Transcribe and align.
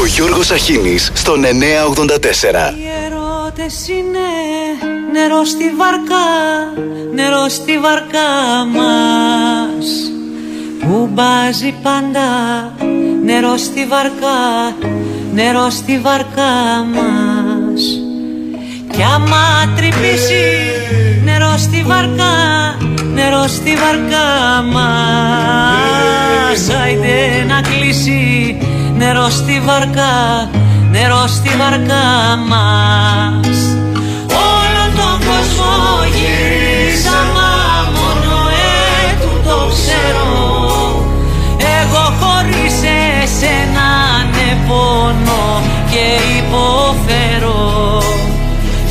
Ο 0.00 0.06
Γιώργος 0.06 0.50
Αχίνης 0.50 1.10
στον 1.14 1.40
984. 1.40 2.74
Οι 2.78 2.88
ερώτες 3.06 3.88
είναι 3.88 4.28
νερό 5.12 5.44
στη 5.44 5.72
βαρκά, 5.76 6.28
νερό 7.14 7.48
στη 7.48 7.78
βαρκά 7.78 8.30
μας. 8.74 9.86
Που 10.80 11.08
μπάζει 11.12 11.74
πάντα 11.82 12.28
νερό 13.24 13.56
στη 13.56 13.86
βαρκά, 13.86 14.76
νερό 15.32 15.70
στη 15.70 15.98
βαρκά 15.98 16.84
μας. 16.94 17.82
Κι 18.90 19.02
άμα 19.14 19.72
τρυπήσει 19.76 20.44
νερό 21.24 21.54
στη 21.58 21.82
βαρκά, 21.86 22.34
νερό 23.14 23.44
στη 23.48 23.74
βαρκά 23.76 24.62
μας. 24.72 26.68
Άιντε 26.82 27.44
να 27.48 27.60
κλείσει 27.60 28.56
νερό 28.96 29.28
στη 29.30 29.60
βαρκά, 29.64 30.50
νερό 30.90 31.26
στη 31.26 31.48
βαρκά 31.48 32.06
μας. 32.48 33.58
Όλο 34.56 34.84
τον 34.96 35.16
κόσμο 35.28 35.72
γυρίσαμε 36.14 37.50
μόνο 37.96 38.36
έτου 39.08 39.48
το 39.48 39.58
ξέρω. 39.72 40.30
Εγώ 41.80 42.04
χωρίς 42.20 42.76
εσένα 43.22 43.88
ναι 44.32 44.50
πονώ 44.66 45.62
και 45.90 46.04
υποφέρω. 46.38 48.02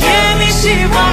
Γέμισε 0.02 0.70
η 0.70 0.86
βαρκά 0.86 1.11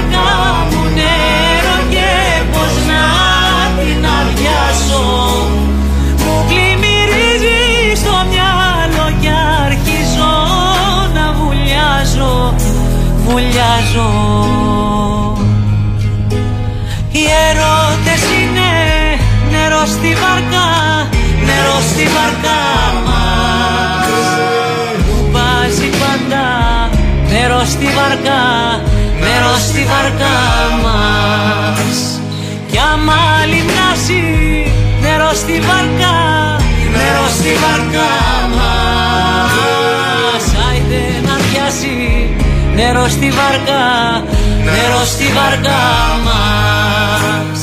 βουλιάζω 13.98 15.36
Οι 17.12 17.24
ερώτες 17.48 18.22
είναι 18.38 18.70
νερό 19.50 19.86
στη 19.86 20.14
βαρκά, 20.22 20.68
νερό 21.46 21.78
στη 21.90 22.04
βαρκά 22.14 22.62
μας. 23.06 24.06
Που 25.06 25.30
βάζει 25.32 25.90
πάντα 26.00 26.46
νερό 27.28 27.64
στη 27.64 27.86
βαρκά, 27.96 28.44
νερό 29.20 29.54
στη 29.68 29.84
βαρκά 29.90 30.38
μας. 30.82 32.20
Κι 32.70 32.78
άμα 32.92 33.20
λιμνάσει 33.50 34.22
νερό 35.00 35.30
στη 35.34 35.60
βαρκά, 35.68 36.16
νερό 36.92 37.26
στη 37.38 37.52
βαρκά 37.62 38.47
νερό 42.78 43.08
στη 43.08 43.30
βαρκά, 43.30 43.84
νερό 44.64 45.04
στη 45.04 45.24
βαρκά 45.36 45.82
μας 46.24 47.57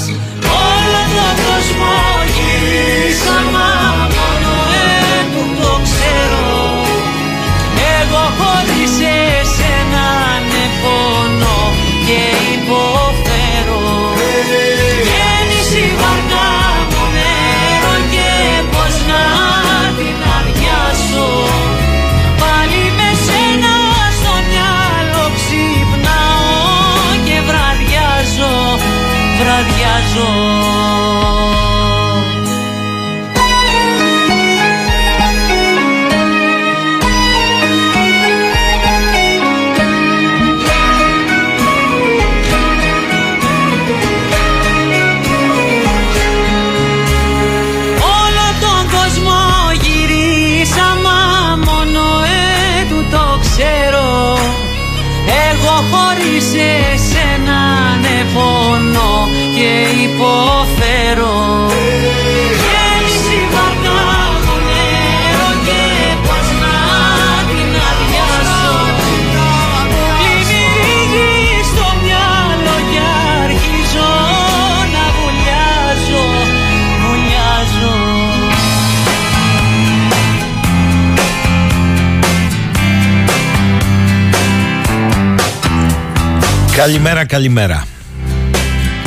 Καλημέρα, 86.75 87.25
καλημέρα. 87.25 87.85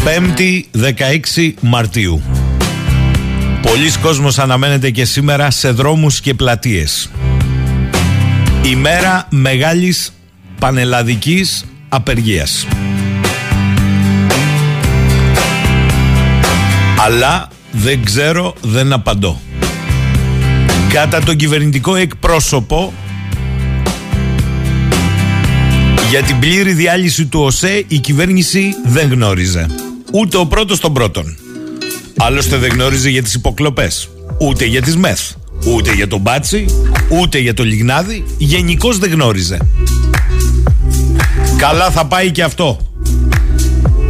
5η 0.04 0.62
16 1.36 1.52
Μαρτίου. 1.60 2.22
Πολλοί 3.62 3.90
κόσμος 4.02 4.38
αναμένεται 4.38 4.90
και 4.90 5.04
σήμερα 5.04 5.50
σε 5.50 5.70
δρόμους 5.70 6.20
και 6.20 6.34
πλατείες. 6.34 7.10
Ημέρα 8.62 9.26
μεγάλης 9.30 10.12
πανελλαδικής 10.58 11.64
απεργίας. 11.88 12.66
Αλλά 17.06 17.48
δεν 17.72 18.04
ξέρω, 18.04 18.54
δεν 18.60 18.92
απαντώ. 18.92 19.40
Κατά 20.92 21.20
τον 21.20 21.36
κυβερνητικό 21.36 21.94
εκπρόσωπο 21.96 22.92
για 26.10 26.22
την 26.22 26.38
πλήρη 26.38 26.72
διάλυση 26.72 27.26
του 27.26 27.40
ΟΣΕ 27.40 27.84
η 27.88 27.98
κυβέρνηση 27.98 28.74
δεν 28.84 29.10
γνώριζε. 29.10 29.66
Ούτε 30.12 30.36
ο 30.36 30.46
πρώτος 30.46 30.80
τον 30.80 30.92
πρώτον. 30.92 31.36
Άλλωστε 32.16 32.56
δεν 32.56 32.70
γνώριζε 32.70 33.10
για 33.10 33.22
τις 33.22 33.34
υποκλοπές. 33.34 34.08
Ούτε 34.40 34.64
για 34.64 34.82
τις 34.82 34.96
ΜΕΘ. 34.96 35.20
Ούτε 35.66 35.94
για 35.94 36.08
τον 36.08 36.20
Μπάτσι. 36.20 36.66
Ούτε 37.20 37.38
για 37.38 37.54
το 37.54 37.64
Λιγνάδι. 37.64 38.24
Γενικώς 38.38 38.98
δεν 38.98 39.10
γνώριζε. 39.10 39.58
Καλά 41.56 41.90
θα 41.90 42.06
πάει 42.06 42.30
και 42.30 42.42
αυτό. 42.42 42.78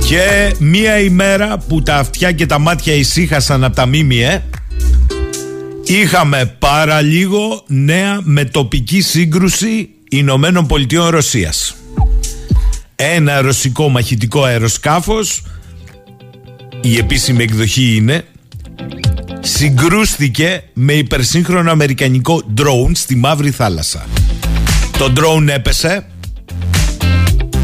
Και 0.07 0.55
μία 0.59 1.01
ημέρα 1.01 1.59
που 1.69 1.83
τα 1.83 1.97
αυτιά 1.97 2.33
και 2.33 2.47
τα 2.47 2.59
μάτια 2.59 2.95
ησύχασαν 2.95 3.65
από 3.65 3.77
τα 3.77 3.87
ΜΜΕ 3.87 4.45
είχαμε 5.85 6.57
παραλίγο 6.59 7.65
νέα 7.67 8.21
με 8.23 8.45
τοπική 8.45 9.01
σύγκρουση 9.01 9.89
Ηνωμένων 10.09 10.67
Πολιτειών 10.67 11.09
Ρωσίας. 11.09 11.78
Ένα 13.01 13.41
ρωσικό 13.41 13.89
μαχητικό 13.89 14.43
αεροσκάφος 14.43 15.43
η 16.81 16.97
επίσημη 16.97 17.43
εκδοχή 17.43 17.97
είναι 17.97 18.25
συγκρούστηκε 19.41 20.63
με 20.73 20.93
υπερσύγχρονο 20.93 21.71
αμερικανικό 21.71 22.43
drone 22.57 22.91
στη 22.93 23.17
Μαύρη 23.17 23.51
Θάλασσα. 23.51 24.07
Το 24.99 25.13
drone 25.17 25.49
έπεσε 25.49 26.07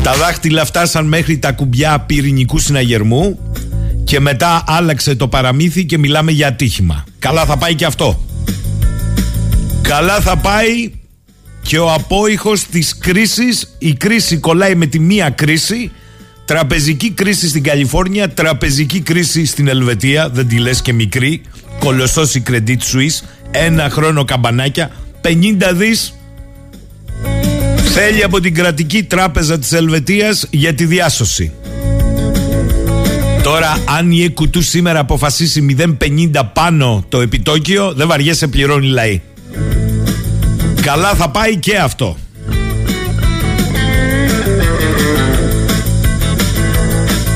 τα 0.02 0.14
δάχτυλα 0.14 0.64
φτάσαν 0.64 1.06
μέχρι 1.06 1.38
τα 1.38 1.52
κουμπιά 1.52 2.00
πυρηνικού 2.00 2.58
συναγερμού 2.58 3.38
και 4.04 4.20
μετά 4.20 4.64
άλλαξε 4.66 5.14
το 5.14 5.28
παραμύθι 5.28 5.84
και 5.84 5.98
μιλάμε 5.98 6.31
για 6.31 6.48
ατύχημα. 6.48 7.04
Καλά 7.19 7.44
θα 7.44 7.56
πάει 7.56 7.75
και 7.75 7.84
αυτό. 7.84 8.25
Καλά 9.82 10.20
θα 10.20 10.36
πάει 10.36 10.90
και 11.64 11.78
ο 11.78 11.93
απόϊχος 11.93 12.64
της 12.64 12.99
κρίσης. 12.99 13.75
Η 13.78 13.93
κρίση 13.93 14.37
κολλάει 14.37 14.75
με 14.75 14.87
τη 14.87 14.99
μία 14.99 15.31
κρίση. 15.31 15.90
Τραπεζική 16.44 17.11
κρίση 17.11 17.49
στην 17.49 17.62
Καλιφόρνια, 17.62 18.28
τραπεζική 18.28 19.00
κρίση 19.00 19.44
στην 19.44 19.69
Ελβετία, 19.69 20.28
δεν 20.28 20.49
τη 20.49 20.58
λες 20.58 20.82
και 20.82 20.93
μικρή. 20.93 21.43
Κολοσσός 21.78 22.34
η 22.34 22.43
Credit 22.50 22.69
Suisse, 22.69 23.26
ένα 23.50 23.90
χρόνο 23.90 24.25
καμπανάκια, 24.25 24.90
50 25.20 25.72
δις 25.72 26.14
θέλει 27.94 28.22
από 28.22 28.40
την 28.40 28.55
κρατική 28.55 29.02
τράπεζα 29.02 29.58
της 29.58 29.72
Ελβετίας 29.72 30.46
για 30.50 30.75
τη 30.75 30.84
διάσωση. 30.84 31.52
Τώρα, 33.43 33.78
αν 33.99 34.10
η 34.12 34.22
ΕΚΟΥΤΟΥ 34.22 34.62
σήμερα 34.62 34.99
αποφασίσει 34.99 35.76
0,50 35.78 36.50
πάνω 36.52 37.05
το 37.08 37.20
επιτόκιο, 37.20 37.93
δεν 37.93 38.08
βαριέσαι 38.08 38.46
πληρώνει 38.46 38.87
λαή. 38.87 39.22
Καλά 40.84 41.14
θα 41.14 41.31
πάει 41.31 41.56
και 41.56 41.76
αυτό. 41.76 42.16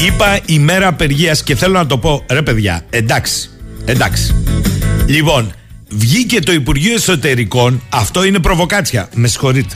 Είπα 0.06 0.38
ημέρα 0.46 0.86
απεργίας 0.86 1.42
και 1.42 1.54
θέλω 1.54 1.72
να 1.72 1.86
το 1.86 1.98
πω, 1.98 2.24
ρε 2.30 2.42
παιδιά, 2.42 2.84
εντάξει. 2.90 3.50
Εντάξει. 3.84 4.34
Λοιπόν, 5.06 5.52
βγήκε 5.88 6.40
το 6.40 6.52
Υπουργείο 6.52 6.94
Εσωτερικών, 6.94 7.82
αυτό 7.88 8.24
είναι 8.24 8.38
προβοκάτσια, 8.38 9.08
με 9.14 9.28
συγχωρείτε. 9.28 9.74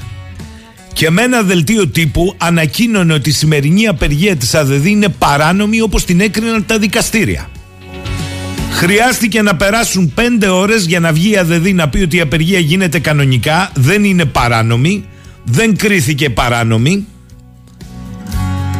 Και 0.93 1.11
με 1.11 1.23
ένα 1.23 1.43
δελτίο 1.43 1.89
τύπου 1.89 2.35
ανακοίνωνε 2.39 3.13
ότι 3.13 3.29
η 3.29 3.33
σημερινή 3.33 3.87
απεργία 3.87 4.37
της 4.37 4.55
ΑΔΔ 4.55 4.87
είναι 4.87 5.09
παράνομη 5.09 5.81
όπως 5.81 6.05
την 6.05 6.21
έκριναν 6.21 6.67
τα 6.67 6.79
δικαστήρια. 6.79 7.49
Χρειάστηκε 8.73 9.43
να 9.43 9.57
περάσουν 9.57 10.13
πέντε 10.15 10.49
ώρες 10.49 10.85
για 10.85 11.01
να 11.01 11.13
βγει 11.13 11.31
η 11.31 11.37
ΑΔΔ 11.37 11.67
να 11.67 11.89
πει 11.89 12.03
ότι 12.03 12.17
η 12.17 12.21
απεργία 12.21 12.59
γίνεται 12.59 12.99
κανονικά, 12.99 13.71
δεν 13.75 14.05
είναι 14.05 14.25
παράνομη, 14.25 15.05
δεν 15.45 15.77
κρίθηκε 15.77 16.31
παράνομη. 16.31 17.07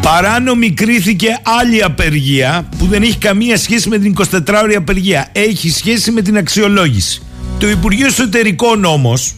Παράνομη 0.03 0.71
κρίθηκε 0.71 1.29
άλλη 1.61 1.83
απεργία 1.83 2.69
που 2.79 2.87
δεν 2.87 3.03
έχει 3.03 3.19
καμία 3.19 3.57
σχέση 3.57 3.89
με 3.89 3.99
την 3.99 4.15
24ωρη 4.31 4.75
απεργία. 4.77 5.29
Έχει 5.33 5.71
σχέση 5.71 6.11
με 6.11 6.23
την 6.23 6.37
αξιολόγηση. 6.37 7.23
Το 7.59 7.69
Υπουργείο 7.69 8.07
Εσωτερικών 8.07 8.85
όμως, 8.85 9.35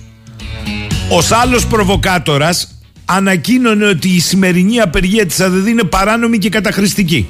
ως 1.10 1.32
άλλος 1.32 1.66
προβοκάτορας, 1.66 2.80
ανακοίνωνε 3.04 3.86
ότι 3.86 4.08
η 4.08 4.20
σημερινή 4.20 4.80
απεργία 4.80 5.26
της 5.26 5.40
ΑΔΔ 5.40 5.66
είναι 5.66 5.84
παράνομη 5.84 6.38
και 6.38 6.48
καταχρηστική. 6.48 7.28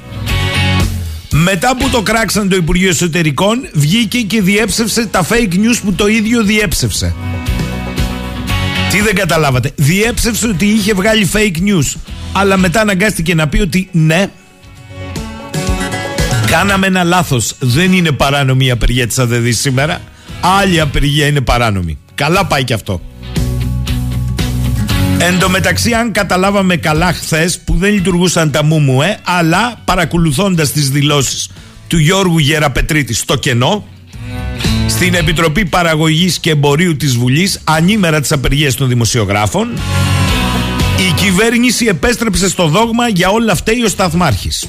Μετά 1.31 1.75
που 1.77 1.89
το 1.89 2.01
κράξαν 2.01 2.49
το 2.49 2.55
Υπουργείο 2.55 2.89
Εσωτερικών, 2.89 3.67
βγήκε 3.73 4.21
και 4.21 4.41
διέψευσε 4.41 5.05
τα 5.05 5.27
fake 5.29 5.53
news 5.53 5.79
που 5.83 5.93
το 5.93 6.07
ίδιο 6.07 6.43
διέψευσε. 6.43 7.15
Τι 8.91 9.01
δεν 9.01 9.15
καταλάβατε; 9.15 9.71
Διέψευσε 9.75 10.47
ότι 10.47 10.65
είχε 10.65 10.93
βγάλει 10.93 11.29
fake 11.33 11.57
news. 11.57 11.99
Αλλά 12.33 12.57
μετά 12.57 12.81
αναγκάστηκε 12.81 13.35
να 13.35 13.47
πει 13.47 13.61
ότι 13.61 13.89
ναι, 13.91 14.29
κάναμε 16.45 16.87
ένα 16.87 17.03
λάθος. 17.03 17.55
Δεν 17.59 17.93
είναι 17.93 18.11
παράνομη 18.11 18.65
η 18.65 18.71
απεργία 18.71 19.07
της 19.07 19.19
ΑΔΔ 19.19 19.49
σήμερα. 19.49 20.01
Άλλη 20.59 20.79
απεργία 20.79 21.27
είναι 21.27 21.41
παράνομη. 21.41 21.97
Καλά 22.15 22.45
πάει 22.45 22.63
και 22.63 22.73
αυτό. 22.73 23.01
Εν 25.19 25.39
τω 25.39 25.49
μεταξύ, 25.49 25.93
αν 25.93 26.11
καταλάβαμε 26.11 26.75
καλά 26.75 27.13
χθες 27.13 27.59
που 27.59 27.75
δεν 27.77 27.93
λειτουργούσαν 27.93 28.51
τα 28.51 28.63
μούμουε, 28.63 29.17
αλλά 29.23 29.81
παρακολουθώντας 29.85 30.71
τις 30.71 30.89
δηλώσεις 30.89 31.49
του 31.87 31.97
Γιώργου 31.97 32.37
Γεραπετρίτη 32.37 33.13
στο 33.13 33.35
κενό, 33.35 33.87
στην 34.87 35.13
Επιτροπή 35.13 35.65
Παραγωγής 35.65 36.39
και 36.39 36.49
Εμπορίου 36.49 36.95
της 36.97 37.17
Βουλής, 37.17 37.59
ανήμερα 37.63 38.21
τις 38.21 38.31
απεργίες 38.31 38.75
των 38.75 38.87
δημοσιογράφων, 38.87 39.69
η 41.09 41.13
κυβέρνηση 41.15 41.85
επέστρεψε 41.85 42.49
στο 42.49 42.67
δόγμα 42.67 43.07
για 43.07 43.29
όλα 43.29 43.51
αυτά 43.51 43.71
ο 43.85 43.87
Σταθμάρχης. 43.87 44.65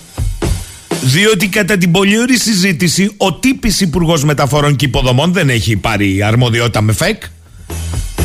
Διότι 1.02 1.48
κατά 1.48 1.78
την 1.78 1.90
πολύ 1.90 2.20
ωραία 2.20 2.38
συζήτηση, 2.38 3.10
ο 3.16 3.34
τύπης 3.34 3.81
Υπουργός 3.81 4.25
Μεταφορών 4.25 4.76
και 4.76 4.84
Υποδομών 4.84 5.32
δεν 5.32 5.48
έχει 5.48 5.76
πάρει 5.76 6.22
αρμοδιότητα 6.22 6.81
με 6.81 6.93
ΦΕΚ, 6.93 7.22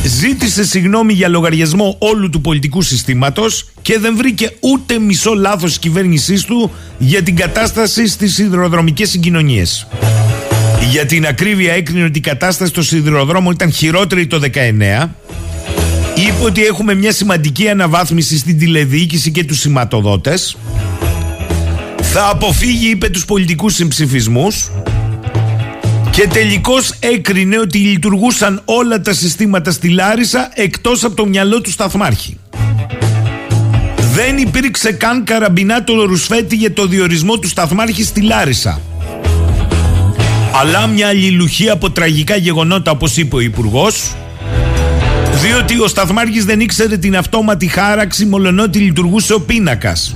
ζήτησε 0.06 0.64
συγγνώμη 0.64 1.14
για 1.14 1.28
λογαριασμό 1.28 1.96
όλου 2.00 2.30
του 2.30 2.42
πολιτικού 2.42 2.82
συστήματος 2.82 3.66
και 3.82 4.00
δεν 4.00 4.16
βρήκε 4.18 4.52
ούτε 4.60 5.00
μισό 5.00 5.34
λάθος 5.34 5.70
της 5.70 5.80
κυβέρνησής 5.80 6.44
του 6.44 6.72
για 6.98 7.24
την 7.24 7.36
κατάσταση 7.36 8.08
στις 8.08 8.34
σιδηροδρομικές 8.34 9.10
συγκοινωνίες. 9.10 9.88
Για 10.90 11.06
την 11.06 11.26
ακρίβεια 11.26 11.74
έκρινε 11.74 12.04
ότι 12.04 12.18
η 12.18 12.22
κατάσταση 12.22 12.70
στο 12.70 12.82
σιδηροδρόμο 12.82 13.52
ήταν 13.52 13.72
χειρότερη 13.72 14.28
το 14.28 14.40
19. 14.40 15.10
Είπε 16.16 16.44
ότι 16.44 16.66
έχουμε 16.66 16.94
μια 16.94 17.12
σημαντική 17.12 17.70
αναβάθμιση 17.70 18.38
στην 18.38 18.58
τηλεδιοίκηση 18.58 19.32
και 19.32 19.44
τους 19.44 19.60
σηματοδότες. 19.60 20.58
Θα 22.02 22.30
αποφύγει, 22.30 22.90
είπε, 22.90 23.10
τους 23.10 23.26
πολιτικούς 23.26 23.74
συμψηφισμούς 23.74 24.72
και 26.12 26.28
τελικώς 26.28 26.94
έκρινε 27.00 27.60
ότι 27.60 27.78
λειτουργούσαν 27.78 28.62
όλα 28.66 29.02
τα 29.02 29.14
συστήματα 29.14 29.72
στη 29.72 29.90
Λάρισα 29.90 30.52
εκτός 30.54 31.04
από 31.04 31.16
το 31.16 31.26
μυαλό 31.26 31.62
του 31.62 31.72
Σταθμάρχη. 31.72 32.38
Δεν 34.14 34.38
υπήρξε 34.38 34.92
καν 34.92 35.24
καραμπινάτο 35.24 36.04
ρουσφέτη 36.04 36.56
για 36.56 36.74
το 36.74 36.86
διορισμό 36.86 37.38
του 37.38 37.48
Σταθμάρχη 37.48 38.04
στη 38.04 38.22
Λάρισα. 38.22 38.82
Αλλά 40.62 40.88
μια 40.88 41.08
αλληλουχία 41.08 41.74
από 41.74 41.92
τραγικά 41.92 42.36
γεγονότα 42.36 42.92
όπως 42.92 43.18
είπε 43.18 43.36
ο 43.36 43.40
υπουργός, 43.40 44.16
διότι 45.42 45.80
ο 45.80 45.88
Σταθμάρχης 45.88 46.46
δεν 46.46 46.60
ήξερε 46.60 46.98
την 46.98 47.18
αυτόματη 47.18 47.68
χάραξη 47.68 48.26
μολονότι 48.26 48.80
λειτουργούσε 48.80 49.34
ο 49.34 49.42
πίνακας 49.42 50.16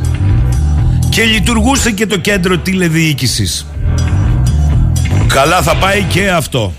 και 1.10 1.24
λειτουργούσε 1.24 1.92
και 1.92 2.06
το 2.06 2.18
κέντρο 2.18 2.58
τηλεδιοίκησης. 2.58 3.66
Καλά 5.36 5.62
θα 5.62 5.76
πάει 5.76 6.04
και 6.04 6.30
αυτό. 6.30 6.74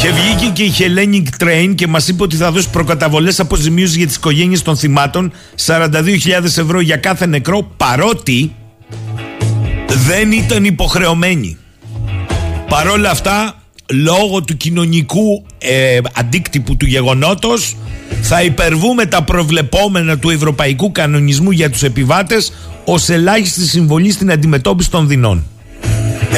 Και 0.00 0.10
βγήκε 0.10 0.46
και 0.52 0.62
η 0.62 0.72
Hellenic 0.78 1.44
Train 1.44 1.72
και 1.74 1.86
μας 1.86 2.08
είπε 2.08 2.22
ότι 2.22 2.36
θα 2.36 2.50
δώσει 2.50 2.70
προκαταβολές 2.70 3.40
αποζημίωσης 3.40 3.96
για 3.96 4.06
τις 4.06 4.16
οικογένειες 4.16 4.62
των 4.62 4.76
θυμάτων 4.76 5.32
42.000 5.66 6.44
ευρώ 6.44 6.80
για 6.80 6.96
κάθε 6.96 7.26
νεκρό 7.26 7.70
παρότι 7.76 8.54
δεν 10.06 10.32
ήταν 10.32 10.64
υποχρεωμένοι. 10.64 11.56
Παρόλα 12.68 13.10
αυτά 13.10 13.56
λόγω 13.92 14.42
του 14.42 14.56
κοινωνικού 14.56 15.46
ε, 15.58 15.98
αντίκτυπου 16.14 16.76
του 16.76 16.86
γεγονότος 16.86 17.76
θα 18.22 18.42
υπερβούμε 18.42 19.06
τα 19.06 19.22
προβλεπόμενα 19.22 20.18
του 20.18 20.30
ευρωπαϊκού 20.30 20.92
κανονισμού 20.92 21.50
για 21.50 21.70
τους 21.70 21.82
επιβάτες 21.82 22.52
ως 22.84 23.08
ελάχιστη 23.08 23.68
συμβολή 23.68 24.10
στην 24.10 24.30
αντιμετώπιση 24.30 24.90
των 24.90 25.08
δεινών. 25.08 25.44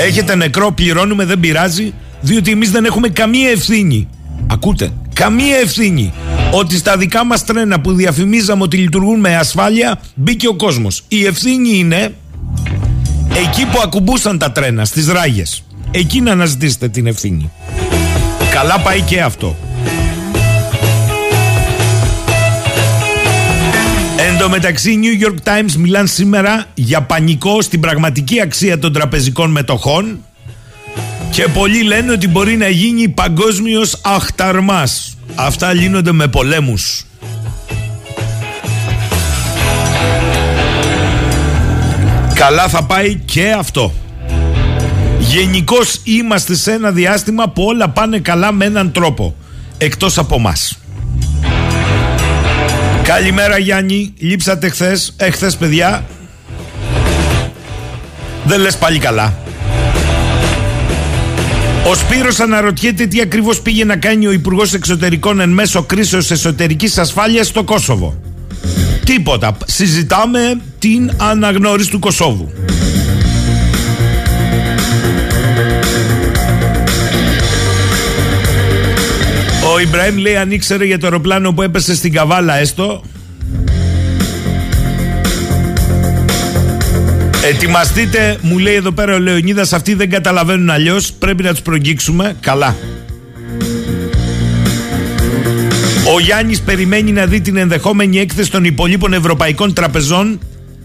Έχετε 0.07 0.35
νεκρό, 0.35 0.73
πληρώνουμε, 0.73 1.25
δεν 1.25 1.41
πειράζει, 1.41 1.93
διότι 2.21 2.51
εμείς 2.51 2.71
δεν 2.71 2.85
έχουμε 2.85 3.09
καμία 3.09 3.51
ευθύνη. 3.51 4.09
Ακούτε, 4.47 4.91
καμία 5.13 5.57
ευθύνη 5.57 6.13
ότι 6.53 6.77
στα 6.77 6.97
δικά 6.97 7.25
μας 7.25 7.45
τρένα 7.45 7.81
που 7.81 7.93
διαφημίζαμε 7.93 8.63
ότι 8.63 8.77
λειτουργούν 8.77 9.21
με 9.21 9.37
ασφάλεια 9.37 10.01
μπήκε 10.15 10.49
ο 10.49 10.55
κόσμος. 10.55 11.03
Η 11.09 11.25
ευθύνη 11.25 11.79
είναι 11.79 12.15
εκεί 13.47 13.65
που 13.65 13.81
ακουμπούσαν 13.83 14.39
τα 14.39 14.53
τρένα, 14.53 14.85
στις 14.85 15.09
ράγες. 15.09 15.65
Εκεί 15.91 16.21
να 16.21 16.31
αναζητήσετε 16.31 16.89
την 16.89 17.07
ευθύνη. 17.07 17.51
Καλά 18.53 18.81
πάει 18.81 19.01
και 19.01 19.21
αυτό. 19.21 19.57
Τω 24.45 24.51
μεταξύ, 24.51 24.99
New 25.03 25.27
York 25.27 25.49
Times 25.49 25.73
μιλάνε 25.79 26.07
σήμερα 26.07 26.65
για 26.75 27.03
πανικό 27.03 27.63
στην 27.63 27.81
πραγματική 27.81 28.41
αξία 28.41 28.79
των 28.79 28.93
τραπεζικών 28.93 29.51
μετοχών 29.51 30.25
και 31.31 31.49
πολλοί 31.49 31.83
λένε 31.83 32.13
ότι 32.13 32.29
μπορεί 32.29 32.57
να 32.57 32.69
γίνει 32.69 33.09
παγκόσμιος 33.09 34.01
αχταρμάς. 34.03 35.17
Αυτά 35.35 35.73
λύνονται 35.73 36.13
με 36.13 36.27
πολέμους. 36.27 37.07
Καλά 42.35 42.69
θα 42.69 42.85
πάει 42.85 43.15
και 43.15 43.53
αυτό. 43.53 43.93
Γενικώς 45.19 46.01
είμαστε 46.05 46.55
σε 46.55 46.73
ένα 46.73 46.91
διάστημα 46.91 47.49
που 47.49 47.63
όλα 47.63 47.89
πάνε 47.89 48.19
καλά 48.19 48.53
με 48.53 48.65
έναν 48.65 48.93
τρόπο. 48.93 49.35
Εκτός 49.79 50.19
από 50.19 50.39
μας. 50.39 50.79
Καλημέρα 53.05 53.59
Γιάννη, 53.59 54.15
λείψατε 54.19 54.69
χθες, 54.69 55.15
εχθές 55.17 55.57
παιδιά. 55.57 56.05
Δεν 58.45 58.61
λες 58.61 58.77
πάλι 58.77 58.99
καλά. 58.99 59.39
Ο 61.91 61.95
Σπύρος 61.95 62.41
αναρωτιέται 62.41 63.07
τι 63.07 63.21
ακριβώς 63.21 63.61
πήγε 63.61 63.85
να 63.85 63.97
κάνει 63.97 64.27
ο 64.27 64.33
Υπουργός 64.33 64.73
Εξωτερικών 64.73 65.41
εν 65.41 65.51
μέσω 65.51 65.83
κρίσεως 65.83 66.31
εσωτερικής 66.31 66.99
ασφάλειας 66.99 67.47
στο 67.47 67.65
Κόσοβο. 67.65 68.21
Τίποτα. 69.05 69.57
Συζητάμε 69.65 70.61
την 70.79 71.11
αναγνώριση 71.17 71.91
του 71.91 71.99
Κωσόβου. 71.99 72.53
Ο 79.75 79.81
Ιμπραήμ 79.81 80.17
λέει 80.17 80.37
αν 80.37 80.51
ήξερε 80.51 80.85
για 80.85 80.99
το 80.99 81.07
αεροπλάνο 81.07 81.53
που 81.53 81.63
έπεσε 81.63 81.95
στην 81.95 82.13
Καβάλα 82.13 82.57
έστω 82.57 83.03
Ετοιμαστείτε, 87.45 88.39
μου 88.41 88.59
λέει 88.59 88.75
εδώ 88.75 88.93
πέρα 88.93 89.15
ο 89.15 89.19
Λεωνίδας, 89.19 89.73
αυτοί 89.73 89.95
δεν 89.95 90.11
καταλαβαίνουν 90.11 90.71
αλλιώς. 90.71 91.13
Πρέπει 91.13 91.43
να 91.43 91.51
τους 91.51 91.63
προγγίξουμε. 91.63 92.37
Καλά. 92.41 92.77
Ο 96.15 96.21
Γιάννης 96.21 96.61
περιμένει 96.61 97.13
να 97.13 97.27
δει 97.27 97.41
την 97.41 97.57
ενδεχόμενη 97.57 98.19
έκθεση 98.19 98.51
των 98.51 98.65
υπολείπων 98.65 99.13
ευρωπαϊκών 99.13 99.73
τραπεζών 99.73 100.41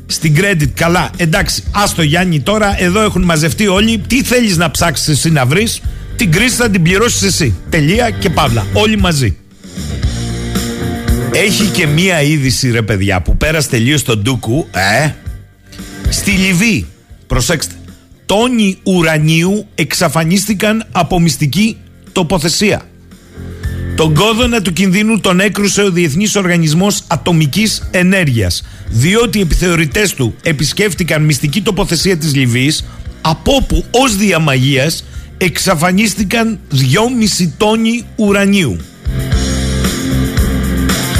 στην 0.05 0.35
credit. 0.37 0.69
Καλά, 0.73 1.09
εντάξει, 1.17 1.63
άστο 1.71 2.01
Γιάννη 2.01 2.39
τώρα, 2.39 2.75
εδώ 2.83 3.01
έχουν 3.01 3.21
μαζευτεί 3.21 3.67
όλοι. 3.67 3.97
Τι 4.07 4.23
θέλεις 4.23 4.57
να 4.57 4.71
ψάξεις 4.71 5.07
εσύ 5.07 5.31
να 5.31 5.45
βρεις, 5.45 5.81
την 6.19 6.31
κρίση 6.31 6.55
θα 6.55 6.69
την 6.69 6.81
πληρώσεις 6.81 7.21
εσύ. 7.21 7.55
Τελεία 7.69 8.09
και 8.09 8.29
παύλα. 8.29 8.65
Όλοι 8.73 8.97
μαζί. 8.97 9.37
Έχει 11.31 11.65
και 11.65 11.87
μία 11.87 12.21
είδηση 12.21 12.71
ρε 12.71 12.81
παιδιά 12.81 13.21
που 13.21 13.37
πέρασε 13.37 13.69
τελείως 13.69 13.99
στον 13.99 14.21
Ντούκου. 14.21 14.67
Ε, 14.71 15.09
στη 16.09 16.31
Λιβύη. 16.31 16.85
Προσέξτε. 17.27 17.73
Τόνοι 18.25 18.77
ουρανίου 18.83 19.67
εξαφανίστηκαν 19.75 20.87
από 20.91 21.19
μυστική 21.19 21.77
τοποθεσία. 22.11 22.81
Τον 23.95 24.13
κόδωνα 24.13 24.61
του 24.61 24.73
κινδύνου 24.73 25.19
τον 25.19 25.39
έκρουσε 25.39 25.81
ο 25.81 25.91
Διεθνής 25.91 26.35
Οργανισμός 26.35 27.03
Ατομικής 27.07 27.87
Ενέργειας 27.91 28.63
διότι 28.89 29.37
οι 29.37 29.41
επιθεωρητές 29.41 30.13
του 30.13 30.35
επισκέφτηκαν 30.43 31.23
μυστική 31.23 31.61
τοποθεσία 31.61 32.17
της 32.17 32.35
Λιβύης 32.35 32.85
από 33.21 33.53
όπου 33.53 33.85
ως 33.91 34.15
διαμαγείας 34.15 35.03
εξαφανίστηκαν 35.41 36.59
2,5 36.71 37.49
τόνοι 37.57 38.05
ουρανίου. 38.15 38.77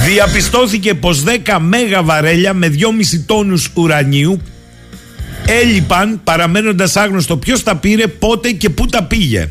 Διαπιστώθηκε 0.05 0.93
πως 0.93 1.23
10 1.45 1.57
μέγα 1.59 2.03
βαρέλια 2.03 2.53
με 2.53 2.67
2,5 2.67 3.23
τόνους 3.25 3.71
ουρανίου 3.73 4.41
έλειπαν 5.45 6.21
παραμένοντας 6.23 6.95
άγνωστο 6.95 7.37
ποιος 7.37 7.63
τα 7.63 7.75
πήρε, 7.75 8.07
πότε 8.07 8.51
και 8.51 8.69
πού 8.69 8.85
τα 8.85 9.03
πήγε. 9.03 9.49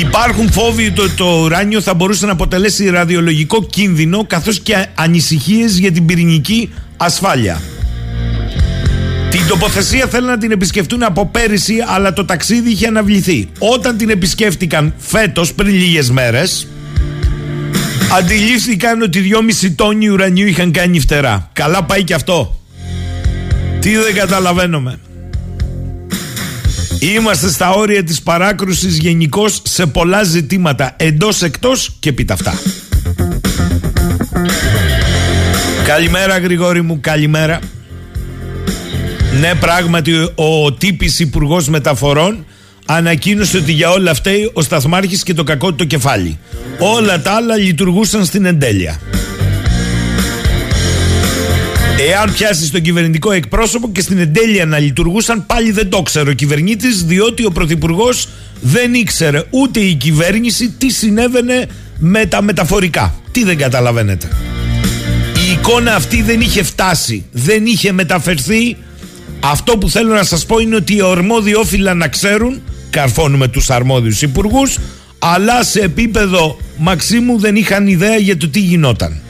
Υπάρχουν 0.00 0.52
φόβοι 0.52 0.94
ότι 0.98 1.10
το, 1.10 1.42
ουράνιο 1.44 1.80
θα 1.80 1.94
μπορούσε 1.94 2.26
να 2.26 2.32
αποτελέσει 2.32 2.90
ραδιολογικό 2.90 3.62
κίνδυνο 3.62 4.24
καθώς 4.26 4.60
και 4.60 4.86
ανησυχίες 4.94 5.78
για 5.78 5.92
την 5.92 6.06
πυρηνική 6.06 6.70
ασφάλεια. 6.96 7.60
Την 9.30 9.46
τοποθεσία 9.48 10.06
θέλουν 10.06 10.28
να 10.28 10.38
την 10.38 10.50
επισκεφτούν 10.50 11.02
από 11.02 11.26
πέρυσι, 11.26 11.76
αλλά 11.86 12.12
το 12.12 12.24
ταξίδι 12.24 12.70
είχε 12.70 12.86
αναβληθεί. 12.86 13.48
Όταν 13.58 13.96
την 13.96 14.10
επισκέφτηκαν 14.10 14.94
φέτος 14.98 15.52
πριν 15.52 15.74
λίγες 15.74 16.10
μέρες, 16.10 16.66
αντιλήφθηκαν 18.18 19.02
ότι 19.02 19.20
2,5 19.62 19.72
τόνοι 19.74 20.08
ουρανίου 20.08 20.46
είχαν 20.46 20.72
κάνει 20.72 21.00
φτερά. 21.00 21.50
Καλά 21.52 21.84
πάει 21.84 22.04
και 22.04 22.14
αυτό. 22.14 22.60
Τι 23.80 23.96
δεν 23.96 24.14
καταλαβαίνουμε. 24.14 24.98
Είμαστε 26.98 27.48
στα 27.48 27.70
όρια 27.70 28.04
της 28.04 28.22
παράκρουσης 28.22 28.98
γενικώς 28.98 29.62
σε 29.64 29.86
πολλά 29.86 30.22
ζητήματα 30.22 30.94
εντός 30.96 31.42
εκτός 31.42 31.96
και 32.00 32.12
πίτα 32.12 32.34
αυτά. 32.34 32.54
Καλημέρα 35.86 36.38
Γρηγόρη 36.38 36.82
μου, 36.82 36.98
καλημέρα. 37.00 37.58
Ναι 39.38 39.54
πράγματι 39.60 40.12
ο 40.34 40.72
τύπης 40.72 41.18
υπουργός 41.18 41.68
Μεταφορών 41.68 42.44
ανακοίνωσε 42.86 43.56
ότι 43.56 43.72
για 43.72 43.90
όλα 43.90 44.10
αυτά 44.10 44.30
ο 44.52 44.62
Σταθμάρχης 44.62 45.22
και 45.22 45.34
το 45.34 45.44
κακό 45.44 45.68
του 45.68 45.74
το 45.74 45.84
κεφάλι. 45.84 46.38
Όλα 46.78 47.20
τα 47.20 47.32
άλλα 47.32 47.56
λειτουργούσαν 47.56 48.24
στην 48.24 48.44
εντέλεια. 48.44 49.00
Εάν 52.08 52.32
πιάσεις 52.32 52.70
τον 52.70 52.80
κυβερνητικό 52.80 53.32
εκπρόσωπο 53.32 53.90
και 53.92 54.00
στην 54.00 54.18
εντέλεια 54.18 54.66
να 54.66 54.78
λειτουργούσαν, 54.78 55.46
πάλι 55.46 55.70
δεν 55.70 55.88
το 55.88 56.02
ξέρω 56.02 56.30
ο 56.30 56.34
κυβερνήτης, 56.34 57.04
διότι 57.04 57.46
ο 57.46 57.50
πρωθυπουργός 57.50 58.28
δεν 58.60 58.94
ήξερε 58.94 59.42
ούτε 59.50 59.80
η 59.80 59.94
κυβέρνηση 59.94 60.70
τι 60.78 60.90
συνέβαινε 60.90 61.66
με 61.98 62.26
τα 62.26 62.42
μεταφορικά. 62.42 63.14
Τι 63.32 63.44
δεν 63.44 63.58
καταλαβαίνετε. 63.58 64.28
Η 65.48 65.52
εικόνα 65.52 65.94
αυτή 65.94 66.22
δεν 66.22 66.40
είχε 66.40 66.62
φτάσει, 66.62 67.24
δεν 67.32 67.66
είχε 67.66 67.92
μεταφερθεί. 67.92 68.76
Αυτό 69.40 69.78
που 69.78 69.88
θέλω 69.88 70.14
να 70.14 70.24
σας 70.24 70.46
πω 70.46 70.58
είναι 70.58 70.76
ότι 70.76 70.94
οι 70.94 71.02
ορμόδιοι 71.02 71.54
όφυλα 71.54 71.94
να 71.94 72.08
ξέρουν, 72.08 72.62
καρφώνουμε 72.90 73.48
τους 73.48 73.70
αρμόδιους 73.70 74.22
υπουργούς, 74.22 74.78
αλλά 75.18 75.62
σε 75.62 75.80
επίπεδο 75.80 76.58
Μαξίμου 76.76 77.38
δεν 77.38 77.56
είχαν 77.56 77.86
ιδέα 77.86 78.16
για 78.16 78.36
το 78.36 78.48
τι 78.48 78.60
γινόταν. 78.60 79.20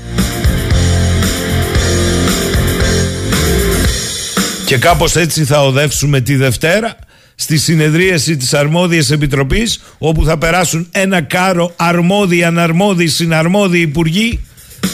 Και 4.64 4.76
κάπως 4.76 5.16
έτσι 5.16 5.44
θα 5.44 5.64
οδεύσουμε 5.64 6.20
τη 6.20 6.36
Δευτέρα 6.36 6.96
στη 7.34 7.58
συνεδρίαση 7.58 8.36
της 8.36 8.54
αρμόδιας 8.54 9.10
επιτροπής 9.10 9.80
όπου 9.98 10.24
θα 10.24 10.38
περάσουν 10.38 10.88
ένα 10.90 11.20
κάρο 11.20 11.72
αρμόδιοι, 11.76 12.44
αναρμόδιοι, 12.44 13.06
συναρμόδιοι 13.06 13.80
υπουργοί 13.80 14.40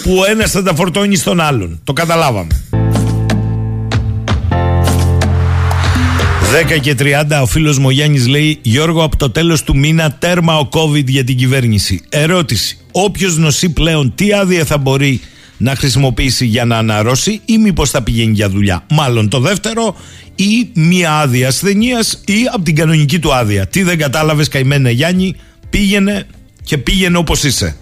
που 0.02 0.16
ο 0.18 0.30
ένας 0.30 0.50
θα 0.50 0.62
τα 0.62 0.74
φορτώνει 0.74 1.16
στον 1.16 1.40
άλλον. 1.40 1.80
Το 1.84 1.92
καταλάβαμε. 1.92 2.75
10 6.52 6.80
και 6.80 6.94
30 6.98 7.40
ο 7.42 7.46
φίλος 7.46 7.78
μου 7.78 7.90
Γιάννης 7.90 8.26
λέει 8.26 8.58
Γιώργο 8.62 9.02
από 9.02 9.16
το 9.16 9.30
τέλος 9.30 9.62
του 9.62 9.76
μήνα 9.76 10.12
τέρμα 10.12 10.58
ο 10.58 10.68
COVID 10.72 11.04
για 11.04 11.24
την 11.24 11.36
κυβέρνηση. 11.36 12.02
Ερώτηση. 12.08 12.78
Όποιος 12.92 13.36
νοσεί 13.36 13.68
πλέον 13.68 14.14
τι 14.14 14.32
άδεια 14.32 14.64
θα 14.64 14.78
μπορεί 14.78 15.20
να 15.56 15.76
χρησιμοποιήσει 15.76 16.46
για 16.46 16.64
να 16.64 16.76
αναρρώσει 16.78 17.40
ή 17.44 17.58
μήπως 17.58 17.90
θα 17.90 18.02
πηγαίνει 18.02 18.32
για 18.32 18.48
δουλειά. 18.48 18.84
Μάλλον 18.90 19.28
το 19.28 19.40
δεύτερο 19.40 19.96
ή 20.34 20.68
μία 20.72 21.12
άδεια 21.12 21.48
ασθενείας 21.48 22.20
ή 22.26 22.34
από 22.52 22.62
την 22.62 22.74
κανονική 22.74 23.18
του 23.18 23.34
άδεια. 23.34 23.66
Τι 23.66 23.82
δεν 23.82 23.98
κατάλαβες, 23.98 24.48
καημένε 24.48 24.90
Γιάννη, 24.90 25.36
πήγαινε 25.70 26.26
και 26.62 26.78
πήγαινε 26.78 27.16
όπως 27.16 27.42
είσαι. 27.42 27.76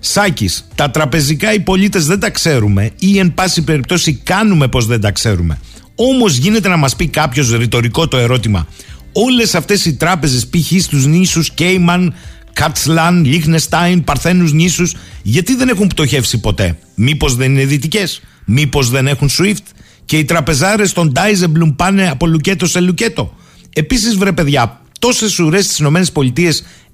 Σάκης, 0.00 0.68
τα 0.74 0.90
τραπεζικά 0.90 1.52
οι 1.52 1.60
πολίτες 1.60 2.06
δεν 2.06 2.20
τα 2.20 2.30
ξέρουμε 2.30 2.90
ή 2.98 3.18
εν 3.18 3.34
πάση 3.34 3.62
περιπτώσει 3.62 4.14
κάνουμε 4.14 4.68
πως 4.68 4.86
δεν 4.86 5.00
τα 5.00 5.10
ξέρουμε. 5.10 5.58
Όμως 6.00 6.36
γίνεται 6.36 6.68
να 6.68 6.76
μας 6.76 6.96
πει 6.96 7.06
κάποιος 7.06 7.50
ρητορικό 7.50 8.08
το 8.08 8.16
ερώτημα. 8.16 8.66
Όλες 9.12 9.54
αυτές 9.54 9.84
οι 9.84 9.94
τράπεζες, 9.94 10.46
π.χ. 10.46 10.82
στους 10.82 11.06
νήσους 11.06 11.50
Κέιμαν, 11.50 12.14
Κάτσλαν, 12.52 13.24
Λίχνεστάιν, 13.24 14.04
Παρθένους 14.04 14.52
νήσους, 14.52 14.94
γιατί 15.22 15.54
δεν 15.54 15.68
έχουν 15.68 15.86
πτωχεύσει 15.86 16.38
ποτέ; 16.38 16.78
Μήπως 16.94 17.36
δεν 17.36 17.50
είναι 17.50 17.64
δυτικές, 17.64 18.20
μήπως 18.44 18.90
δεν 18.90 19.06
έχουν 19.06 19.28
SWIFT 19.38 19.62
και 20.04 20.18
οι 20.18 20.24
τραπεζάρες 20.24 20.92
των 20.92 21.12
Ντάιζεμπλουμ 21.12 21.76
πάνε 21.76 22.08
από 22.08 22.26
λουκέτο 22.26 22.66
σε 22.66 22.80
λουκέτο. 22.80 23.34
Επίσης, 23.72 24.16
βρε 24.16 24.32
παιδιά, 24.32 24.80
τόσες 24.98 25.38
ουρές 25.38 25.64
στις 25.64 25.78
ΗΠΑ 25.78 26.22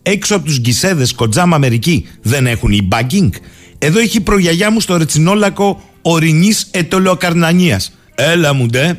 έξω 0.03 0.37
από 0.37 0.45
τους 0.45 0.59
γκισέδες 0.59 1.13
Κοντζάμ 1.13 1.55
Αμερική 1.55 2.07
δεν 2.23 2.47
έχουν 2.47 2.71
η 2.71 2.89
banking. 2.93 3.31
Εδώ 3.79 3.99
έχει 3.99 4.17
η 4.17 4.21
προγιαγιά 4.21 4.71
μου 4.71 4.81
στο 4.81 4.97
ρετσινόλακο 4.97 5.83
ορεινή 6.03 6.51
ετολοκαρνανίας. 6.71 7.93
Έλα 8.15 8.53
μου 8.53 8.67
ντε. 8.67 8.99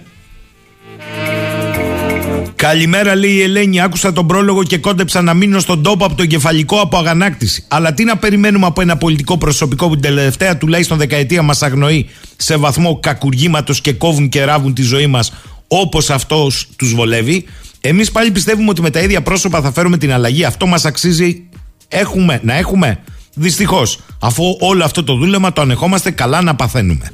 Καλημέρα, 2.55 3.15
λέει 3.15 3.31
η 3.31 3.41
Ελένη. 3.41 3.81
Άκουσα 3.81 4.13
τον 4.13 4.27
πρόλογο 4.27 4.63
και 4.63 4.77
κόντεψα 4.77 5.22
να 5.22 5.34
μείνω 5.34 5.60
στον 5.60 5.84
τόπο 5.84 6.05
από 6.05 6.15
το 6.15 6.25
κεφαλικό 6.25 6.79
από 6.79 6.98
αγανάκτηση. 6.98 7.65
Αλλά 7.67 7.93
τι 7.93 8.03
να 8.03 8.17
περιμένουμε 8.17 8.65
από 8.65 8.81
ένα 8.81 8.98
πολιτικό 8.98 9.38
προσωπικό 9.38 9.88
που 9.88 9.93
την 9.93 10.01
τελευταία 10.01 10.57
τουλάχιστον 10.57 10.98
δεκαετία 10.98 11.41
μας 11.41 11.62
αγνοεί 11.62 12.10
σε 12.38 12.55
βαθμό 12.55 13.00
κακουργήματος 13.00 13.81
και 13.81 13.93
κόβουν 13.93 14.29
και 14.29 14.43
ράβουν 14.43 14.74
τη 14.74 14.81
ζωή 14.81 15.07
μας 15.07 15.34
όπως 15.67 16.10
αυτός 16.10 16.67
τους 16.75 16.93
βολεύει. 16.93 17.45
Εμείς 17.81 18.12
πάλι 18.12 18.31
πιστεύουμε 18.31 18.69
ότι 18.69 18.81
με 18.81 18.89
τα 18.89 19.00
ίδια 19.00 19.22
πρόσωπα 19.22 19.62
θα 19.62 19.72
φέρουμε 19.72 19.98
την 19.98 20.13
αλλαγή. 20.13 20.43
Αυτό 20.43 20.65
μας 20.65 20.86
αξίζει 20.86 21.43
έχουμε, 21.88 22.39
να 22.43 22.53
έχουμε. 22.55 23.00
Δυστυχώς, 23.34 24.00
αφού 24.19 24.57
όλο 24.60 24.84
αυτό 24.84 25.03
το 25.03 25.15
δούλεμα 25.15 25.53
το 25.53 25.62
ανεχόμαστε, 25.62 26.12
καλά 26.12 26.41
να 26.41 26.55
παθαίνουμε. 26.55 27.10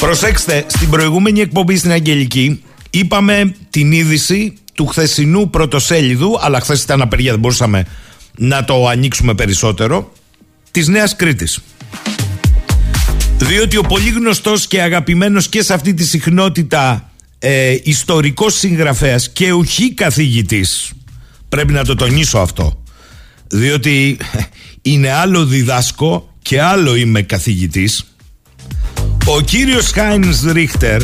Προσέξτε, 0.00 0.64
στην 0.66 0.90
προηγούμενη 0.90 1.40
εκπομπή 1.40 1.76
στην 1.76 1.90
Αγγελική 1.90 2.62
Είπαμε 2.90 3.54
την 3.70 3.92
είδηση 3.92 4.54
του 4.74 4.86
χθεσινού 4.86 5.50
πρωτοσέλιδου, 5.50 6.38
αλλά 6.40 6.60
χθες 6.60 6.82
ήταν 6.82 7.00
απεργία, 7.00 7.30
δεν 7.30 7.40
μπορούσαμε 7.40 7.86
να 8.36 8.64
το 8.64 8.88
ανοίξουμε 8.88 9.34
περισσότερο, 9.34 10.12
της 10.70 10.88
Νέας 10.88 11.16
Κρήτης. 11.16 11.60
Διότι 13.38 13.76
ο 13.76 13.82
πολύ 13.82 14.10
γνωστός 14.10 14.66
και 14.66 14.82
αγαπημένος 14.82 15.48
και 15.48 15.62
σε 15.62 15.74
αυτή 15.74 15.94
τη 15.94 16.04
συχνότητα 16.04 17.10
ε, 17.38 17.76
ιστορικός 17.82 18.54
συγγραφέας 18.54 19.30
και 19.30 19.52
ουχή 19.52 19.94
καθηγητής, 19.94 20.92
πρέπει 21.48 21.72
να 21.72 21.84
το 21.84 21.94
τονίσω 21.94 22.38
αυτό, 22.38 22.82
διότι 23.46 24.18
είναι 24.82 25.10
άλλο 25.10 25.44
διδάσκω 25.44 26.34
και 26.42 26.60
άλλο 26.60 26.94
είμαι 26.94 27.22
καθηγητής, 27.22 28.04
ο 29.36 29.40
κύριος 29.40 29.90
Χάινς 29.90 30.42
Ρίχτερ 30.42 31.02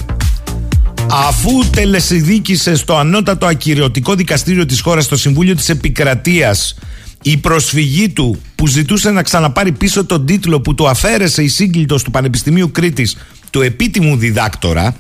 Αφού 1.11 1.51
τελεσυδίκησε 1.71 2.77
στο 2.77 2.97
ανώτατο 2.97 3.47
ακυριωτικό 3.47 4.15
δικαστήριο 4.15 4.67
της 4.67 4.81
χώρας 4.81 5.05
στο 5.05 5.17
Συμβούλιο 5.17 5.55
της 5.55 5.69
Επικρατείας 5.69 6.79
η 7.23 7.37
προσφυγή 7.37 8.09
του 8.09 8.41
που 8.55 8.67
ζητούσε 8.67 9.11
να 9.11 9.23
ξαναπάρει 9.23 9.73
πίσω 9.73 10.05
τον 10.05 10.27
τίτλο 10.27 10.61
που 10.61 10.75
του 10.75 10.89
αφαίρεσε 10.89 11.43
η 11.43 11.49
σύγκλιτος 11.49 12.03
του 12.03 12.11
Πανεπιστημίου 12.11 12.71
Κρήτης 12.71 13.17
του 13.51 13.61
επίτιμου 13.61 14.17
διδάκτορα 14.17 14.97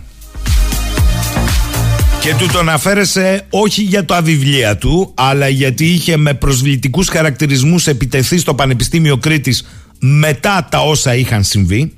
και 2.20 2.34
του 2.38 2.46
τον 2.52 2.68
αφαίρεσε 2.68 3.46
όχι 3.50 3.82
για 3.82 4.04
το 4.04 4.14
αβιβλία 4.14 4.76
του 4.76 5.12
αλλά 5.14 5.48
γιατί 5.48 5.84
είχε 5.84 6.16
με 6.16 6.34
προσβλητικούς 6.34 7.08
χαρακτηρισμούς 7.08 7.86
επιτεθεί 7.86 8.38
στο 8.38 8.54
Πανεπιστήμιο 8.54 9.16
Κρήτης 9.16 9.66
μετά 9.98 10.68
τα 10.70 10.78
όσα 10.78 11.14
είχαν 11.14 11.44
συμβεί 11.44 11.92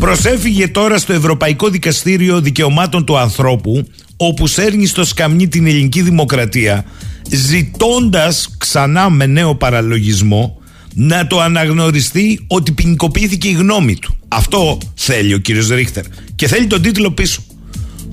προσέφυγε 0.00 0.68
τώρα 0.68 0.98
στο 0.98 1.12
Ευρωπαϊκό 1.12 1.68
Δικαστήριο 1.68 2.40
Δικαιωμάτων 2.40 3.04
του 3.04 3.18
Ανθρώπου 3.18 3.88
όπου 4.16 4.46
σέρνει 4.46 4.86
στο 4.86 5.04
σκαμνί 5.04 5.48
την 5.48 5.66
ελληνική 5.66 6.02
δημοκρατία 6.02 6.84
ζητώντας 7.30 8.54
ξανά 8.58 9.10
με 9.10 9.26
νέο 9.26 9.54
παραλογισμό 9.54 10.58
να 10.94 11.26
το 11.26 11.40
αναγνωριστεί 11.40 12.44
ότι 12.46 12.72
ποινικοποιήθηκε 12.72 13.48
η 13.48 13.52
γνώμη 13.52 13.96
του. 13.96 14.16
Αυτό 14.28 14.78
θέλει 14.94 15.34
ο 15.34 15.38
κύριος 15.38 15.68
Ρίχτερ 15.68 16.04
και 16.34 16.46
θέλει 16.46 16.66
τον 16.66 16.82
τίτλο 16.82 17.10
πίσω. 17.10 17.42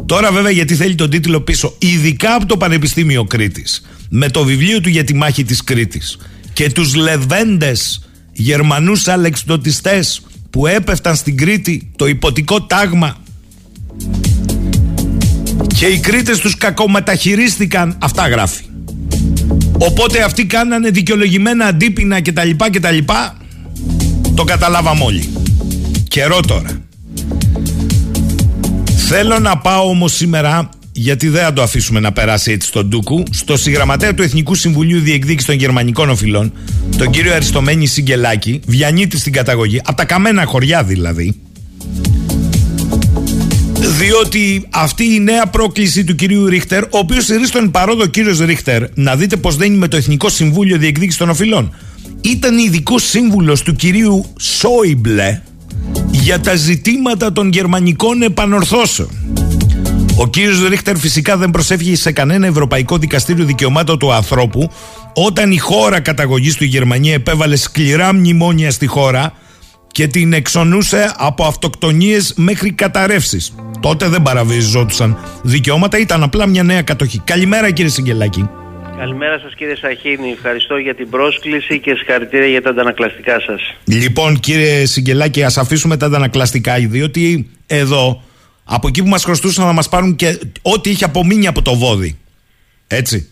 Τώρα 0.06 0.32
βέβαια 0.32 0.52
γιατί 0.52 0.76
θέλει 0.76 0.96
τον 0.96 1.10
τίτλο 1.10 1.42
πίσω 1.42 1.76
ειδικά 1.78 2.36
από 2.36 2.46
το 2.46 2.58
Πανεπιστήμιο 2.58 3.24
Κρήτης 3.24 3.86
με 4.10 4.30
το 4.30 4.44
βιβλίο 4.44 4.82
του 4.82 4.90
για 4.90 5.04
τη 5.04 5.16
μάχη 5.16 5.44
της 5.44 5.64
Κρήτης 5.64 6.18
και 6.54 6.72
τους 6.72 6.96
λεβέντες 6.96 8.02
Γερμανούς 8.32 9.08
αλεξιδοτιστές 9.08 10.22
που 10.50 10.68
έπεφταν 10.68 11.16
στην 11.16 11.38
Κρήτη 11.38 11.92
το 11.96 12.08
υποτικό 12.08 12.62
τάγμα. 12.62 13.16
Και 15.68 15.86
οι 15.86 16.00
Κρήτες 16.00 16.40
τους 16.40 16.58
κακομεταχειρίστηκαν 16.58 17.98
αυτά 18.02 18.28
γράφει. 18.28 18.64
Οπότε 19.78 20.24
αυτοί 20.24 20.46
κάνανε 20.46 20.90
δικαιολογημένα 20.90 21.66
αντίπεινα 21.66 22.20
και 22.20 22.32
τα 22.32 22.44
λοιπά 22.44 22.70
και 22.70 22.80
τα 22.80 22.92
λοιπά. 22.92 23.38
Το 24.36 24.44
καταλάβαμε 24.44 25.04
όλοι. 25.04 25.30
Καιρό 26.08 26.40
τώρα. 26.40 26.70
Θέλω 29.10 29.40
να 29.40 29.58
πάω 29.58 29.90
όμως 29.90 30.14
σήμερα 30.14 30.70
γιατί 31.00 31.28
δεν 31.28 31.44
θα 31.44 31.54
το 31.54 31.62
αφήσουμε 31.62 32.00
να 32.00 32.12
περάσει 32.12 32.52
έτσι 32.52 32.68
στον 32.68 32.88
Ντούκου, 32.88 33.24
στο 33.32 33.58
συγγραμματέα 33.58 34.14
του 34.14 34.24
Εθνικού 34.24 34.56
Συμβουλίου 34.56 35.00
Διεκδίκηση 35.00 35.48
των 35.48 35.56
Γερμανικών 35.56 36.10
Οφειλών, 36.10 36.54
τον 36.98 37.10
κύριο 37.10 37.34
Αριστομένη 37.34 37.86
Σιγκελάκη, 37.86 38.60
Βιανίτη 38.68 39.18
στην 39.18 39.34
καταγωγή, 39.34 39.82
από 39.86 39.98
τα 39.98 40.06
καμένα 40.06 40.46
χωριά 40.46 40.84
δηλαδή. 40.84 41.36
Διότι 43.98 44.68
αυτή 44.70 45.04
η 45.04 45.20
νέα 45.20 45.46
πρόκληση 45.48 46.04
του 46.04 46.16
κυρίου 46.16 46.46
Ρίχτερ, 46.46 46.84
ο 46.84 46.98
οποίος 46.98 47.24
στηρίζει 47.24 47.52
τον 47.52 47.72
παρόδο 47.72 48.06
κύριος 48.06 48.40
Ρίχτερ, 48.40 48.84
να 48.94 49.16
δείτε 49.16 49.36
πώς 49.36 49.56
δεν 49.56 49.68
είναι 49.68 49.78
με 49.78 49.88
το 49.88 49.98
Εθνικό 49.98 50.30
Συμβούλιο 50.30 50.78
Διεκδίκηση 50.78 51.18
των 51.18 51.30
Οφειλών, 51.30 51.76
ήταν 52.22 52.58
ειδικό 52.58 53.00
σύμβουλος 53.00 53.62
του 53.62 53.74
κυρίου 53.74 54.26
Σόιμπλε 54.40 55.42
για 56.12 56.40
τα 56.40 56.56
ζητήματα 56.56 57.32
των 57.32 57.50
γερμανικών 57.50 58.22
επανορθώσεων. 58.22 59.10
Ο 60.20 60.28
κύριος 60.28 60.68
Ρίχτερ 60.68 60.98
φυσικά 60.98 61.38
δεν 61.38 61.52
προσέφυγε 61.52 61.96
σε 61.96 62.12
κανένα 62.12 62.48
Ευρωπαϊκό 62.48 62.98
Δικαστήριο 62.98 63.46
Δικαιωμάτων 63.46 64.00
του 64.00 64.12
Ανθρώπου 64.12 64.72
όταν 65.14 65.52
η 65.52 65.58
χώρα 65.58 66.00
καταγωγής 66.00 66.56
του 66.56 66.64
η 66.64 66.68
Γερμανία 66.68 67.14
επέβαλε 67.14 67.56
σκληρά 67.56 68.14
μνημόνια 68.14 68.72
στη 68.72 68.88
χώρα 68.88 69.34
και 69.88 70.08
την 70.08 70.34
εξονούσε 70.34 71.14
από 71.18 71.44
αυτοκτονίες 71.44 72.34
μέχρι 72.36 72.72
καταρρεύσεις. 72.72 73.56
Τότε 73.80 74.08
δεν 74.08 74.22
παραβιζόντουσαν 74.22 75.18
δικαιώματα, 75.42 75.98
ήταν 75.98 76.24
απλά 76.24 76.48
μια 76.48 76.64
νέα 76.64 76.82
κατοχή. 76.82 77.20
Καλημέρα 77.20 77.72
κύριε 77.72 77.92
Σιγκελάκη. 77.92 78.50
Καλημέρα 78.98 79.40
σας 79.40 79.56
κύριε 79.56 79.76
Σαχίνη, 79.76 80.32
ευχαριστώ 80.32 80.78
για 80.78 80.96
την 80.96 81.10
πρόσκληση 81.10 81.80
και 81.80 81.96
συγχαρητήρια 81.96 82.48
για 82.48 82.62
τα 82.62 82.70
αντανακλαστικά 82.70 83.40
σας. 83.40 83.76
Λοιπόν 83.86 84.40
κύριε 84.40 84.86
Σιγκελάκη 84.86 85.44
ας 85.44 85.58
αφήσουμε 85.58 85.98
τα 85.98 86.06
αντανακλαστικά 86.06 86.74
διότι 86.78 87.50
εδώ 87.68 88.22
από 88.68 88.88
εκεί 88.88 89.04
που 89.04 89.10
μας 89.10 89.24
χρωστούσαν 89.24 89.66
να 89.66 89.74
μας 89.74 89.90
πάρουν 89.90 90.16
και 90.16 90.40
ό,τι 90.62 90.90
είχε 90.90 91.06
απομείνει 91.06 91.48
από 91.48 91.62
το 91.62 91.76
βόδι. 91.76 92.18
Έτσι. 92.88 93.32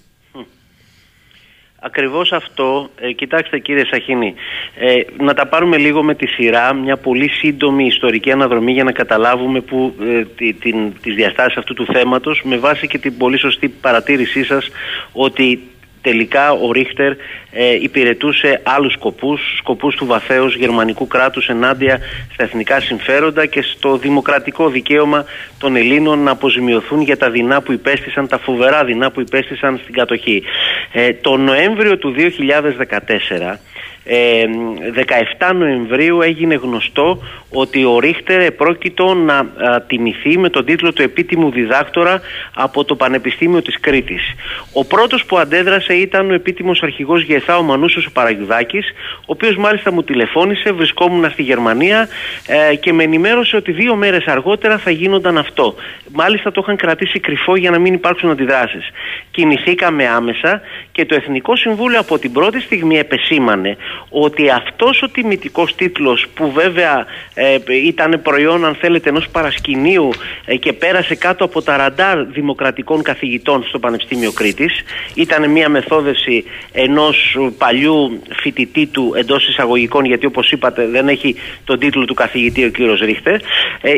Ακριβώς 1.79 2.31
αυτό, 2.31 2.89
ε, 2.99 3.11
κοιτάξτε 3.11 3.59
κύριε 3.59 3.85
Σαχίνη, 3.85 4.33
ε, 4.75 5.23
να 5.23 5.33
τα 5.33 5.47
πάρουμε 5.47 5.77
λίγο 5.77 6.03
με 6.03 6.15
τη 6.15 6.27
σειρά, 6.27 6.73
μια 6.73 6.97
πολύ 6.97 7.29
σύντομη 7.29 7.85
ιστορική 7.85 8.31
αναδρομή 8.31 8.71
για 8.71 8.83
να 8.83 8.91
καταλάβουμε 8.91 9.61
που, 9.61 9.95
ε, 10.01 10.25
τη, 10.35 10.53
την, 10.53 10.93
τις 11.01 11.15
διαστάσεις 11.15 11.57
αυτού 11.57 11.73
του 11.73 11.85
θέματος 11.85 12.41
με 12.43 12.57
βάση 12.57 12.87
και 12.87 12.97
την 12.97 13.17
πολύ 13.17 13.39
σωστή 13.39 13.67
παρατήρησή 13.67 14.43
σας 14.43 14.69
ότι 15.11 15.61
τελικά 16.05 16.51
ο 16.51 16.71
Ρίχτερ 16.71 17.11
ε, 17.51 17.73
υπηρετούσε 17.81 18.61
άλλους 18.63 18.93
σκοπούς, 18.93 19.41
σκοπούς 19.57 19.95
του 19.95 20.05
βαθέως 20.05 20.55
γερμανικού 20.55 21.07
κράτους 21.07 21.47
ενάντια 21.47 21.99
στα 22.33 22.43
εθνικά 22.43 22.79
συμφέροντα 22.79 23.45
και 23.45 23.61
στο 23.61 23.97
δημοκρατικό 23.97 24.69
δικαίωμα 24.69 25.25
των 25.57 25.75
Ελλήνων 25.75 26.19
να 26.19 26.31
αποζημιωθούν 26.31 27.01
για 27.01 27.17
τα 27.17 27.29
δεινά 27.29 27.61
που 27.61 27.71
υπέστησαν, 27.71 28.27
τα 28.27 28.37
φοβερά 28.37 28.83
δεινά 28.83 29.11
που 29.11 29.21
υπέστησαν 29.21 29.79
στην 29.81 29.93
κατοχή. 29.93 30.43
Ε, 30.91 31.13
το 31.13 31.37
Νοέμβριο 31.37 31.97
του 31.97 32.15
2014 32.17 33.59
17 34.05 35.55
Νοεμβρίου 35.55 36.21
έγινε 36.21 36.55
γνωστό 36.55 37.19
ότι 37.49 37.85
ο 37.85 37.99
Ρίχτερ 37.99 38.41
επρόκειτο 38.41 39.13
να 39.13 39.45
τιμηθεί 39.87 40.37
με 40.37 40.49
τον 40.49 40.65
τίτλο 40.65 40.93
του 40.93 41.01
επίτιμου 41.01 41.51
διδάκτορα 41.51 42.21
από 42.55 42.83
το 42.83 42.95
Πανεπιστήμιο 42.95 43.61
της 43.61 43.79
Κρήτης. 43.79 44.33
Ο 44.73 44.85
πρώτος 44.85 45.25
που 45.25 45.37
αντέδρασε 45.37 45.93
ήταν 45.93 46.31
ο 46.31 46.33
επίτιμος 46.33 46.83
αρχηγός 46.83 47.23
Γεθά 47.23 47.57
ο 47.57 47.61
Μανούσος 47.61 48.05
ο 48.05 48.11
Παραγιουδάκης, 48.11 48.89
ο 49.19 49.25
οποίος 49.25 49.55
μάλιστα 49.55 49.91
μου 49.91 50.03
τηλεφώνησε, 50.03 50.71
βρισκόμουν 50.71 51.29
στη 51.31 51.41
Γερμανία 51.41 52.07
ε, 52.47 52.75
και 52.75 52.93
με 52.93 53.03
ενημέρωσε 53.03 53.55
ότι 53.55 53.71
δύο 53.71 53.95
μέρες 53.95 54.25
αργότερα 54.25 54.77
θα 54.77 54.91
γίνονταν 54.91 55.37
αυτό. 55.37 55.75
Μάλιστα 56.11 56.51
το 56.51 56.61
είχαν 56.63 56.75
κρατήσει 56.75 57.19
κρυφό 57.19 57.55
για 57.55 57.71
να 57.71 57.79
μην 57.79 57.93
υπάρξουν 57.93 58.29
αντιδράσεις. 58.29 58.89
Κινηθήκαμε 59.31 60.07
άμεσα 60.07 60.61
και 60.91 61.05
το 61.05 61.15
Εθνικό 61.15 61.55
Συμβούλιο 61.55 61.99
από 61.99 62.19
την 62.19 62.31
πρώτη 62.31 62.61
στιγμή 62.61 62.97
επεσήμανε 62.97 63.77
ότι 64.09 64.49
αυτός 64.49 65.01
ο 65.01 65.09
τιμητικός 65.09 65.75
τίτλος 65.75 66.25
που 66.35 66.51
βέβαια 66.51 67.05
ε, 67.33 67.57
ήταν 67.85 68.19
προϊόν 68.23 68.65
αν 68.65 68.75
θέλετε 68.75 69.09
ενός 69.09 69.27
παρασκηνίου 69.29 70.09
ε, 70.45 70.55
και 70.55 70.73
πέρασε 70.73 71.15
κάτω 71.15 71.43
από 71.43 71.61
τα 71.61 71.77
ραντάρ 71.77 72.25
δημοκρατικών 72.25 73.01
καθηγητών 73.01 73.63
στο 73.67 73.79
Πανεπιστήμιο 73.79 74.31
Κρήτης 74.31 74.83
ήταν 75.13 75.51
μια 75.51 75.69
μεθόδευση 75.69 76.43
ενός 76.71 77.37
παλιού 77.57 78.21
φοιτητή 78.41 78.85
του 78.85 79.13
εντός 79.17 79.47
εισαγωγικών 79.47 80.05
γιατί 80.05 80.25
όπως 80.25 80.51
είπατε 80.51 80.87
δεν 80.87 81.07
έχει 81.07 81.35
τον 81.63 81.79
τίτλο 81.79 82.05
του 82.05 82.13
καθηγητή 82.13 82.65
ο 82.65 82.69
κύριος 82.69 82.99
Ρίχτερ. 82.99 83.33
Ε, 83.33 83.39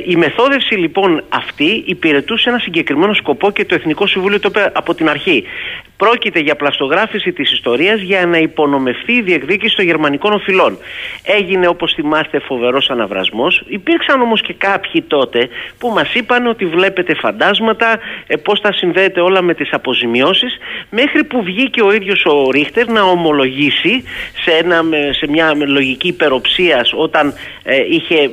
η 0.05 0.15
μεθόδευση 0.15 0.75
λοιπόν 0.75 1.23
αυτή 1.29 1.83
υπηρετούσε 1.86 2.49
ένα 2.49 2.60
συγκεκριμένο 2.60 3.13
σκοπό 3.13 3.51
και 3.51 3.65
το 3.65 3.75
Εθνικό 3.75 4.07
Συμβούλιο 4.07 4.39
το 4.39 4.47
είπε 4.51 4.71
από 4.73 4.93
την 4.93 5.10
αρχή. 5.10 5.43
Πρόκειται 5.97 6.39
για 6.39 6.55
πλαστογράφηση 6.55 7.31
της 7.31 7.51
ιστορίας 7.51 8.01
για 8.01 8.25
να 8.25 8.38
υπονομευθεί 8.38 9.13
η 9.13 9.21
διεκδίκηση 9.21 9.75
των 9.75 9.86
γερμανικών 9.88 10.34
οφειλών. 10.34 10.78
Έγινε 11.23 11.67
όπως 11.67 11.93
θυμάστε 11.93 12.39
φοβερός 12.39 12.89
αναβρασμός. 12.89 13.63
Υπήρξαν 13.67 14.21
όμως 14.21 14.41
και 14.41 14.54
κάποιοι 14.54 15.02
τότε 15.02 15.50
που 15.80 15.89
μας 15.89 16.13
είπαν 16.13 16.47
ότι 16.47 16.65
βλέπετε 16.65 17.13
φαντάσματα, 17.13 18.00
ε, 18.28 18.36
πώς 18.36 18.60
θα 18.60 18.73
συνδέεται 18.73 19.21
όλα 19.21 19.41
με 19.41 19.54
τις 19.54 19.73
αποζημιώσεις 19.73 20.58
μέχρι 20.89 21.23
που 21.23 21.43
βγήκε 21.43 21.82
ο 21.82 21.93
ίδιος 21.93 22.26
ο 22.26 22.52
Ρίχτερ 22.52 22.88
να 22.88 23.02
ομολογήσει 23.02 24.04
σε, 24.43 24.52
ένα, 24.52 24.82
σε 25.12 25.28
μια 25.30 25.54
λογική 25.65 26.08
υπεροψίας 26.08 26.93
όταν 26.95 27.34
ε, 27.63 27.78
είχε 27.89 28.15
ε, 28.15 28.30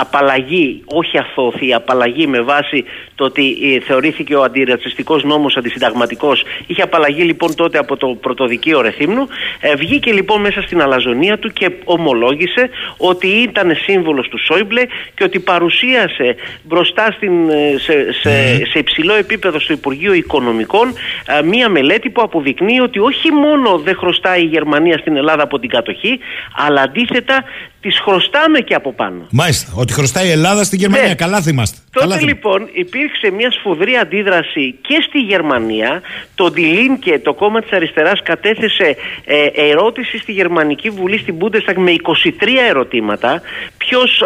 απαλλαγή, 0.00 0.82
όχι 0.84 1.18
αθώθη, 1.18 1.74
απαλλαγή 1.74 2.26
με 2.26 2.40
βάση 2.40 2.84
το 3.16 3.24
ότι 3.24 3.58
ε, 3.62 3.80
θεωρήθηκε 3.80 4.34
ο 4.34 4.42
αντιρατσιστικός 4.42 5.24
νόμος 5.24 5.56
αντισυνταγματικός 5.56 6.44
Είχε 6.66 6.82
απαλλαγεί 6.82 7.22
λοιπόν 7.22 7.54
τότε 7.54 7.78
από 7.78 7.96
το 7.96 8.06
πρωτοδικείο 8.06 8.80
Ρεθύμνου. 8.80 9.26
Ε, 9.60 9.74
βγήκε 9.74 10.12
λοιπόν 10.12 10.40
μέσα 10.40 10.62
στην 10.62 10.82
αλαζονία 10.82 11.38
του 11.38 11.52
και 11.52 11.70
ομολόγησε 11.84 12.70
ότι 12.96 13.26
ήταν 13.26 13.74
σύμβολος 13.74 14.28
του 14.28 14.38
Σόιμπλε 14.38 14.82
και 15.14 15.24
ότι 15.24 15.40
παρουσίασε 15.40 16.36
μπροστά 16.62 17.12
στην, 17.12 17.48
ε, 17.48 17.78
σε, 17.78 18.12
σε, 18.12 18.64
σε 18.64 18.78
υψηλό 18.78 19.14
επίπεδο 19.14 19.60
στο 19.60 19.72
Υπουργείο 19.72 20.12
Οικονομικών 20.12 20.94
ε, 21.38 21.42
μία 21.42 21.68
μελέτη 21.68 22.10
που 22.10 22.20
αποδεικνύει 22.22 22.80
ότι 22.80 22.98
όχι 22.98 23.32
μόνο 23.32 23.78
δεν 23.78 23.96
χρωστάει 23.96 24.42
η 24.42 24.46
Γερμανία 24.46 24.98
στην 24.98 25.16
Ελλάδα 25.16 25.42
από 25.42 25.58
την 25.58 25.68
κατοχή, 25.68 26.18
αλλά 26.56 26.80
αντίθετα 26.82 27.44
τις 27.86 28.00
χρωστάμε 28.00 28.60
και 28.60 28.74
από 28.74 28.92
πάνω. 28.92 29.26
Μάλιστα. 29.30 29.72
Ότι 29.74 29.92
χρωστάει 29.92 30.26
η 30.26 30.30
Ελλάδα 30.30 30.64
στην 30.64 30.78
Γερμανία. 30.78 31.08
Ναι. 31.08 31.14
Καλά 31.14 31.40
θυμάστε. 31.40 31.78
Τότε 31.92 32.06
Καλά 32.06 32.20
λοιπόν 32.22 32.68
υπήρξε 32.72 33.30
μια 33.30 33.50
σφοδρή 33.50 33.96
αντίδραση 33.96 34.74
και 34.80 34.96
στη 35.08 35.18
Γερμανία. 35.18 36.02
Το 36.34 36.50
Ντιλίνκε, 36.50 37.18
το 37.18 37.34
κόμμα 37.34 37.60
της 37.60 37.72
αριστεράς, 37.72 38.22
κατέθεσε 38.22 38.96
ε, 39.24 39.46
ερώτηση 39.70 40.18
στη 40.18 40.32
Γερμανική 40.32 40.90
Βουλή 40.90 41.18
στην 41.18 41.34
Bundestag 41.40 41.74
με 41.76 41.94
23 42.02 42.30
ερωτήματα. 42.68 43.40
Ποιος 43.78 44.22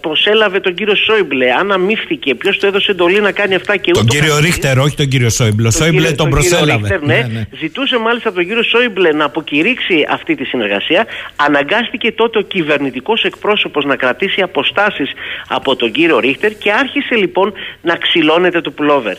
προσέλαβε 0.00 0.60
τον 0.60 0.74
κύριο 0.74 0.94
Σόιμπλε, 0.94 1.52
αν 1.52 1.72
αμύφθηκε, 1.72 2.34
ποιος 2.34 2.58
του 2.58 2.66
έδωσε 2.66 2.90
εντολή 2.90 3.20
να 3.20 3.32
κάνει 3.32 3.54
αυτά 3.54 3.76
και 3.76 3.90
ούτως. 3.90 4.06
Τον 4.06 4.20
κύριο 4.20 4.38
Ρίχτερ, 4.38 4.78
όχι 4.78 4.96
τον 4.96 5.08
κύριο 5.08 5.30
Σόιμπλε. 5.30 5.66
Ο 5.68 5.70
Σόιμπλε 5.70 6.10
τον, 6.10 6.30
προσέλαβε. 6.30 6.88
Ρίχτερ, 6.88 7.00
ναι. 7.02 7.14
ναι, 7.14 7.26
ναι. 7.32 7.46
Ζητούσε 7.58 7.98
μάλιστα 7.98 8.32
τον 8.32 8.46
κύριο 8.46 8.62
Σόιμπλε 8.62 9.12
να 9.12 9.24
αποκηρύξει 9.24 10.06
αυτή 10.10 10.34
τη 10.34 10.44
συνεργασία. 10.44 11.06
Αναγκάστηκε 11.36 12.12
τότε 12.12 12.38
ο 12.38 12.42
κυβερνητικό 12.42 12.77
κυβερνητικός 12.78 13.22
εκπρόσωπος 13.22 13.84
να 13.84 13.96
κρατήσει 13.96 14.42
αποστάσεις 14.42 15.12
από 15.48 15.76
τον 15.76 15.92
κύριο 15.92 16.18
Ρίχτερ 16.18 16.52
και 16.58 16.72
άρχισε 16.72 17.14
λοιπόν 17.14 17.52
να 17.82 17.96
ξυλώνεται 17.96 18.60
το 18.60 18.70
πουλόβερ. 18.70 19.16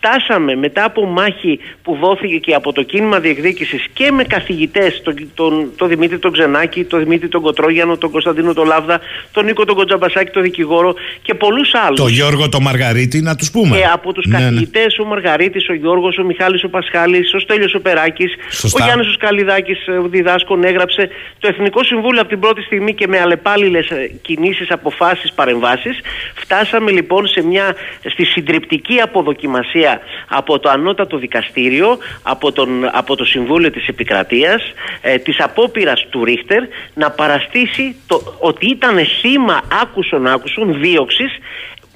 Φτάσαμε 0.00 0.54
μετά 0.54 0.84
από 0.84 1.04
μάχη 1.06 1.58
που 1.82 1.98
δόθηκε 2.00 2.36
και 2.36 2.54
από 2.54 2.72
το 2.72 2.82
κίνημα 2.82 3.18
διεκδίκησης 3.20 3.86
και 3.92 4.10
με 4.10 4.24
καθηγητές, 4.24 5.00
τον, 5.04 5.14
τον, 5.34 5.72
τον 5.76 5.88
Δημήτρη 5.88 6.18
τον 6.18 6.32
Ξενάκη, 6.32 6.84
τον 6.84 6.98
Δημήτρη 6.98 7.28
τον 7.28 7.42
Κοτρόγιανο, 7.42 7.96
τον 7.96 8.10
Κωνσταντίνο 8.10 8.52
τον 8.52 8.66
Λάβδα, 8.66 9.00
τον 9.32 9.44
Νίκο 9.44 9.64
τον 9.64 9.76
Κοντζαμπασάκη, 9.76 10.30
τον 10.30 10.42
δικηγόρο 10.42 10.94
και 11.22 11.34
πολλούς 11.34 11.74
άλλους. 11.74 12.00
Το 12.00 12.08
Γιώργο 12.08 12.48
τον 12.48 12.62
Μαργαρίτη 12.62 13.20
να 13.20 13.34
τους 13.36 13.50
πούμε. 13.50 13.76
Και 13.76 13.84
από 13.92 14.12
τους 14.12 14.26
Ναι, 14.26 14.38
ναι. 14.38 14.44
καθηγητές 14.44 14.98
ο 14.98 15.04
Μαργαρίτης, 15.04 15.68
ο 15.68 15.74
Γιώργος, 15.74 16.18
ο 16.18 16.24
Μιχάλης 16.24 16.64
ο 16.64 16.68
Πασχάλης, 16.68 17.34
ο 17.34 17.38
Στέλιος 17.38 17.74
ο 17.74 17.80
Περάκης, 17.80 18.34
Σωστά. 18.50 18.82
ο 18.82 18.86
Γιάννης 18.86 19.08
ο 19.08 19.12
Σκαλιδάκης 19.12 19.86
ε, 19.86 19.92
ο 19.92 20.08
διδάσκων 20.08 20.64
έγραψε 20.64 21.08
το 21.38 21.48
Εθνικό 21.48 21.84
Συμβούλιο 21.84 22.20
από 22.20 22.28
την 22.28 22.40
πρώτη 22.40 22.62
στιγμή 22.62 22.94
και 22.94 23.06
με 23.06 23.20
αλλεπάλληλες 23.20 23.88
ε, 23.88 24.10
κινήσεις, 24.22 24.70
αποφάσεις, 24.70 25.32
παρεμβάσεις. 25.32 26.00
Φτάσαμε 26.34 26.90
λοιπόν 26.90 27.26
σε 27.26 27.42
μια, 27.42 27.74
στη 28.10 28.24
συντριπτική 28.24 29.00
αποδοκιμασία 29.00 29.87
από 30.28 30.58
το 30.58 30.68
ανώτατο 30.68 31.16
δικαστήριο, 31.16 31.98
από, 32.22 32.52
τον, 32.52 32.88
από 32.92 33.16
το 33.16 33.24
Συμβούλιο 33.24 33.70
της 33.70 33.88
Επικρατείας, 33.88 34.62
ε, 35.00 35.18
της 35.18 35.40
απόπειρας 35.40 36.06
του 36.10 36.24
Ρίχτερ 36.24 36.62
να 36.94 37.10
παραστήσει 37.10 37.96
το, 38.06 38.36
ότι 38.40 38.66
ήταν 38.66 38.98
θύμα 39.20 39.60
άκουσον 39.82 40.26
άκουσον 40.26 40.80
δίωξης 40.80 41.38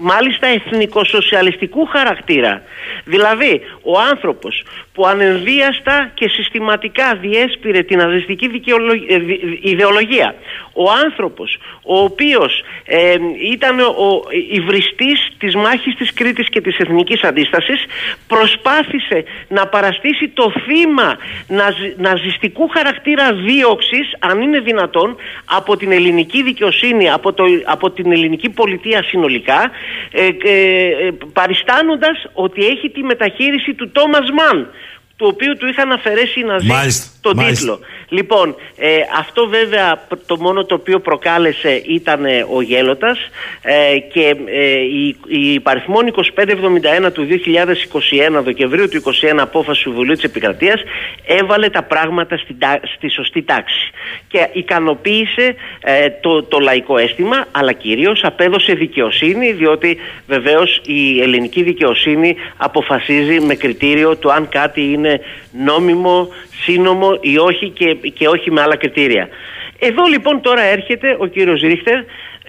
μάλιστα 0.03 0.47
εθνικοσοσιαλιστικού 0.47 1.87
χαρακτήρα. 1.87 2.63
Δηλαδή, 3.05 3.61
ο 3.83 3.99
άνθρωπος 3.99 4.65
που 4.95 5.07
ανενδίαστα 5.07 6.11
και 6.15 6.29
συστηματικά 6.29 7.15
διέσπηρε 7.21 7.83
την 7.83 7.99
ναζιστική 7.99 8.49
δικαιολο- 8.49 9.05
ε, 9.09 9.19
δι- 9.19 9.59
ιδεολογία, 9.63 10.35
ο 10.73 10.91
άνθρωπος 11.05 11.59
ο 11.83 11.99
οποίος 11.99 12.63
ε, 12.85 13.17
ήταν 13.53 13.81
ο 13.81 14.23
υβριστής 14.51 15.29
της 15.39 15.55
μάχης 15.55 15.95
της 15.97 16.13
Κρήτης 16.15 16.49
και 16.49 16.61
της 16.61 16.77
εθνικής 16.79 17.23
αντίστασης, 17.23 17.85
προσπάθησε 18.27 19.25
να 19.49 19.67
παραστήσει 19.67 20.29
το 20.29 20.53
θύμα 20.67 21.17
ναζι- 21.49 21.95
ναζιστικού 21.97 22.69
χαρακτήρα 22.69 23.33
δίωξης, 23.33 24.17
αν 24.19 24.41
είναι 24.41 24.61
δυνατόν, 24.61 25.17
από 25.45 25.77
την 25.77 25.93
ελληνική 25.93 26.43
δικαιοσύνη, 26.43 27.11
από, 27.11 27.33
το, 27.33 27.45
από 27.65 27.91
την 27.91 28.13
ελληνική 28.13 28.51
πολιτεία 28.51 29.03
συνολικά, 29.03 29.71
ε, 30.13 30.27
ε, 30.27 31.07
ε, 31.07 31.11
παριστάνοντας 31.33 32.27
ότι 32.33 32.67
έχει 32.67 32.91
τη 32.91 33.03
μεταχείριση 33.03 33.75
του 33.75 33.91
Τόμας 33.91 34.31
Μαν, 34.31 34.71
του 35.17 35.27
οποίου 35.33 35.57
του 35.57 35.67
είχαν 35.67 35.93
αφαιρέσει 35.93 36.41
οι 36.41 36.45
Ναζί 36.45 36.67
Μάλιστα, 36.67 37.11
τον 37.21 37.37
μάλιστα. 37.37 37.61
τίτλο. 37.61 37.87
Λοιπόν, 38.09 38.55
ε, 38.77 38.89
αυτό 39.19 39.47
βέβαια 39.49 40.05
π- 40.09 40.27
το 40.27 40.37
μόνο 40.37 40.65
το 40.65 40.75
οποίο 40.75 41.01
προκάλεσε 41.01 41.83
ήταν 41.87 42.25
ε, 42.25 42.47
ο 42.55 42.61
Γέλοτας 42.63 43.19
ε, 43.63 43.99
και 43.99 44.37
ε, 44.47 44.71
η, 44.81 45.17
η 45.27 45.61
παριθμόν 45.61 46.15
2571 47.07 47.13
του 47.13 47.27
2021, 48.39 48.43
Δεκεμβρίου 48.45 48.89
του 48.89 49.03
2021 49.03 49.37
απόφαση 49.39 49.85
του 49.85 49.93
Βουλίου 49.93 50.15
της 50.15 50.25
Επικρατείας 50.25 50.83
έβαλε 51.27 51.69
τα 51.69 51.83
πράγματα 51.83 52.37
στην 52.37 52.59
τά- 52.59 52.81
στη 52.97 53.11
σωστή 53.11 53.43
τάξη 53.43 53.91
και 54.29 54.49
ικανοποίησε 54.53 55.55
ε, 55.81 56.11
το, 56.11 56.43
το 56.43 56.59
λαϊκό 56.59 56.99
αίσθημα 56.99 57.45
αλλά 57.53 57.73
κυρίως 57.73 58.21
απέδωσε 58.25 58.75
δικαιοσύνη 58.75 59.53
διότι 59.53 59.99
βεβαίως 60.27 60.81
η 60.85 61.21
ελληνική 61.21 61.63
δικαιοσύνη 61.63 62.37
αποφασίζει 62.57 63.41
με 63.41 63.55
κριτήριο 63.55 64.17
το 64.17 64.31
αν 64.31 64.49
κάτι 64.49 64.81
είναι 64.83 65.02
νόμιμο, 65.53 66.29
σύνομο 66.65 67.19
ή 67.21 67.39
όχι 67.39 67.69
και, 67.69 67.95
και 67.95 68.29
όχι 68.29 68.51
με 68.51 68.61
άλλα 68.61 68.77
κριτήρια. 68.77 69.29
Εδώ 69.79 70.05
λοιπόν 70.07 70.41
τώρα 70.41 70.63
έρχεται 70.63 71.17
ο 71.19 71.27
κύριος 71.27 71.61
Ρίχτερ 71.61 72.05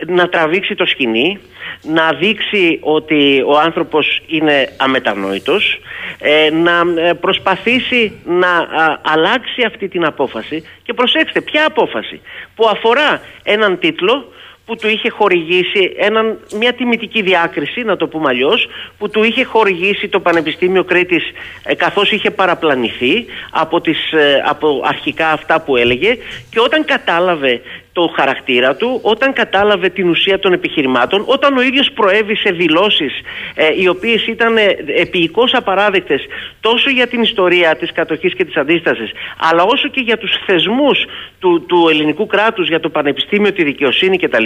να 0.07 0.29
τραβήξει 0.29 0.75
το 0.75 0.85
σκηνή, 0.85 1.39
να 1.81 2.13
δείξει 2.13 2.79
ότι 2.81 3.43
ο 3.47 3.59
άνθρωπος 3.59 4.21
είναι 4.27 4.69
αμετανόητος, 4.77 5.79
ε, 6.19 6.49
να 6.49 7.01
ε, 7.01 7.13
προσπαθήσει 7.13 8.21
να 8.25 8.47
α, 8.47 8.99
αλλάξει 9.01 9.63
αυτή 9.65 9.87
την 9.87 10.05
απόφαση 10.05 10.63
και 10.83 10.93
προσέξτε 10.93 11.41
ποια 11.41 11.65
απόφαση; 11.65 12.21
Που 12.55 12.67
αφορά 12.67 13.21
έναν 13.43 13.79
τίτλο 13.79 14.33
που 14.65 14.75
του 14.75 14.87
είχε 14.87 15.09
χορηγήσει 15.09 15.93
έναν, 15.97 16.39
μια 16.59 16.73
τιμητική 16.73 17.21
διάκριση, 17.21 17.81
να 17.81 17.95
το 17.95 18.07
πούμε 18.07 18.29
αλλιώς, 18.29 18.67
που 18.97 19.09
του 19.09 19.23
είχε 19.23 19.43
χορηγήσει 19.43 20.07
το 20.07 20.19
Πανεπιστήμιο 20.19 20.83
Κρήτης 20.83 21.23
ε, 21.63 21.75
καθώς 21.75 22.11
είχε 22.11 22.31
παραπλανηθεί 22.31 23.25
από, 23.51 23.81
τις, 23.81 24.11
ε, 24.11 24.43
από 24.45 24.81
αρχικά 24.83 25.31
αυτά 25.31 25.61
που 25.61 25.77
έλεγε. 25.77 26.17
Και 26.49 26.59
όταν 26.59 26.85
κατάλαβε 26.85 27.61
το 27.93 28.13
χαρακτήρα 28.15 28.75
του, 28.75 28.99
όταν 29.01 29.33
κατάλαβε 29.33 29.89
την 29.89 30.09
ουσία 30.09 30.39
των 30.39 30.53
επιχειρημάτων, 30.53 31.23
όταν 31.25 31.57
ο 31.57 31.61
ίδιος 31.61 31.91
προέβη 31.91 32.35
σε 32.35 32.51
δηλώσεις 32.51 33.21
ε, 33.55 33.67
οι 33.81 33.87
οποίες 33.87 34.27
ήταν 34.27 34.57
ε, 34.57 34.75
επίοικώς 34.95 35.53
απαράδεκτες 35.53 36.25
τόσο 36.59 36.89
για 36.89 37.07
την 37.07 37.21
ιστορία 37.21 37.75
της 37.75 37.91
κατοχής 37.91 38.33
και 38.35 38.45
της 38.45 38.55
αντίστασης, 38.55 39.11
αλλά 39.37 39.63
όσο 39.63 39.87
και 39.87 40.01
για 40.01 40.17
τους 40.17 40.31
θεσμούς 40.45 41.05
του, 41.39 41.65
του 41.65 41.87
ελληνικού 41.89 42.27
κράτους, 42.27 42.67
για 42.67 42.79
το 42.79 42.89
Πανεπιστήμιο, 42.89 43.53
τη 43.53 43.63
δικαιοσύνη 43.63 44.17
κτλ. 44.17 44.43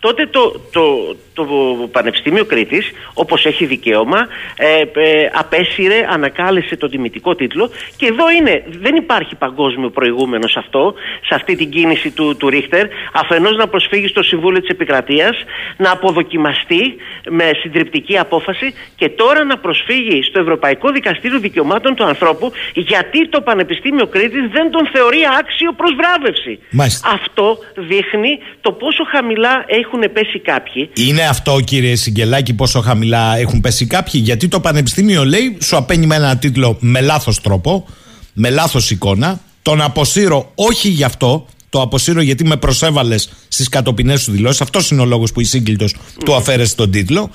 Τότε 0.00 0.26
το, 0.26 0.60
το, 0.72 1.16
το 1.34 1.44
Πανεπιστήμιο 1.92 2.44
Κρήτης, 2.44 2.90
όπως 3.14 3.46
έχει 3.46 3.64
δικαίωμα, 3.64 4.18
ε, 4.56 4.80
ε, 4.80 5.30
απέσυρε, 5.32 6.06
ανακάλεσε 6.10 6.76
τον 6.76 6.90
τιμητικό 6.90 7.34
τίτλο 7.34 7.70
και 7.96 8.06
εδώ 8.06 8.30
είναι, 8.30 8.64
δεν 8.68 8.94
υπάρχει 8.94 9.34
παγκόσμιο 9.34 9.90
προηγούμενο 9.90 10.48
σε 10.48 10.58
αυτό, 10.58 10.94
σε 11.26 11.34
αυτή 11.34 11.56
την 11.56 11.70
κίνηση 11.70 12.10
του, 12.10 12.36
του 12.36 12.48
Ρίχτερ, 12.48 12.73
αφενός 13.12 13.56
να 13.56 13.66
προσφύγει 13.68 14.08
στο 14.08 14.22
Συμβούλιο 14.22 14.60
της 14.60 14.68
Επικρατείας, 14.68 15.36
να 15.76 15.90
αποδοκιμαστεί 15.90 16.82
με 17.30 17.50
συντριπτική 17.62 18.18
απόφαση 18.18 18.74
και 18.96 19.08
τώρα 19.08 19.44
να 19.44 19.58
προσφύγει 19.58 20.22
στο 20.22 20.40
Ευρωπαϊκό 20.40 20.90
Δικαστήριο 20.90 21.38
Δικαιωμάτων 21.38 21.94
του 21.94 22.04
Ανθρώπου 22.04 22.52
γιατί 22.74 23.28
το 23.28 23.40
Πανεπιστήμιο 23.40 24.06
Κρήτης 24.06 24.44
δεν 24.52 24.70
τον 24.70 24.88
θεωρεί 24.92 25.18
άξιο 25.40 25.72
προς 25.72 25.90
βράβευση. 26.00 26.58
Μάλιστα. 26.70 27.08
Αυτό 27.08 27.58
δείχνει 27.76 28.38
το 28.60 28.72
πόσο 28.72 29.04
χαμηλά 29.12 29.64
έχουν 29.66 30.12
πέσει 30.12 30.38
κάποιοι 30.38 30.90
Είναι 30.94 31.22
αυτό, 31.22 31.60
κύριε 31.64 31.94
Σιγκελάκη, 31.94 32.54
πόσο 32.54 32.80
χαμηλά 32.80 33.36
έχουν 33.36 33.60
πέσει 33.60 33.86
κάποιοι; 33.86 34.20
Γιατί 34.24 34.48
το 34.48 34.60
Πανεπιστήμιο 34.60 35.24
λέει, 35.24 35.58
σου 35.62 35.76
απένει 35.76 36.06
με 36.06 36.14
ένα 36.14 36.38
τίτλο 36.38 36.76
με 36.80 37.00
λάθος 37.00 37.40
τρόπο, 37.40 37.86
με 38.32 38.50
λάθος 38.50 38.90
εικόνα. 38.90 39.40
Τον 39.62 39.80
αποσύρω 39.80 40.52
όχι 40.54 40.88
γι' 40.88 41.04
αυτό. 41.04 41.46
Το 41.74 41.80
αποσύρω 41.80 42.20
γιατί 42.20 42.44
με 42.46 42.56
προσέβαλες 42.56 43.30
στις 43.48 43.68
κατοπινές 43.68 44.22
σου 44.22 44.32
δηλώσεις. 44.32 44.60
Αυτός 44.60 44.90
είναι 44.90 45.00
ο 45.00 45.04
λόγος 45.04 45.32
που 45.32 45.40
η 45.40 45.44
σύγκλιτο 45.44 45.86
του 46.24 46.34
αφαίρεσε 46.34 46.74
τον 46.74 46.90
τίτλο. 46.90 47.30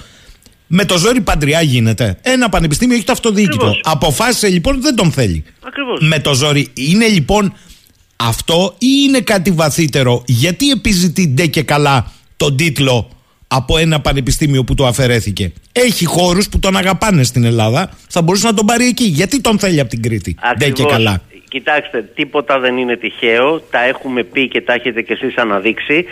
Με 0.67 0.86
το 0.86 0.97
ζόρι 0.97 1.21
παντριά 1.21 1.62
γίνεται. 1.62 2.17
Ένα 2.21 2.49
πανεπιστήμιο 2.49 2.95
έχει 2.95 3.06
το 3.06 3.12
αυτοδιοίκητο. 3.12 3.65
Ακριβώς. 3.65 3.82
Αποφάσισε 3.84 4.47
λοιπόν 4.47 4.82
δεν 4.82 4.95
τον 4.95 5.12
θέλει. 5.12 5.43
Ακριβώς. 5.67 6.08
Με 6.08 6.19
το 6.19 6.34
ζόρι. 6.34 6.67
Είναι 6.73 7.08
λοιπόν 7.08 7.54
αυτό 8.15 8.75
ή 8.78 8.88
είναι 9.08 9.19
κάτι 9.19 9.52
βαθύτερο; 9.52 10.23
Γιατί 10.25 10.69
επιζητεί 10.69 11.28
ντε 11.28 11.45
και 11.45 11.62
καλά 11.62 12.12
τον 12.38 12.56
τίτλο 12.56 13.10
από 13.47 13.78
ένα 13.78 13.99
πανεπιστήμιο 14.02 14.63
που 14.63 14.73
του 14.73 14.86
αφαιρέθηκε; 14.86 15.54
Έχει 15.71 16.06
χώρους 16.06 16.49
που 16.49 16.60
τον 16.60 16.78
αγαπάνε 16.78 17.23
στην 17.23 17.43
Ελλάδα. 17.43 17.89
Θα 18.08 18.21
μπορούσε 18.21 18.45
να 18.45 18.54
τον 18.54 18.65
πάρει 18.65 18.86
εκεί. 18.86 19.04
Γιατί 19.04 19.41
τον 19.41 19.60
θέλει 19.60 19.80
από 19.80 19.89
την 19.89 20.02
Κρήτη; 20.02 20.36
Ντε 20.58 20.65
και 20.65 20.71
Ακριβώς. 20.71 20.91
καλά. 20.91 21.21
Κοιτάξτε, 21.50 22.02
τίποτα 22.02 22.60
δεν 22.60 22.78
είναι 22.78 22.98
τυχαίο. 22.98 23.60
Τα 23.60 23.84
έχουμε 23.84 24.24
πει 24.24 24.48
και 24.48 24.62
τα 24.62 24.74
έχετε 24.74 25.02
κι 25.02 25.12
εσείς 25.12 25.38
αναδείξει. 25.38 26.06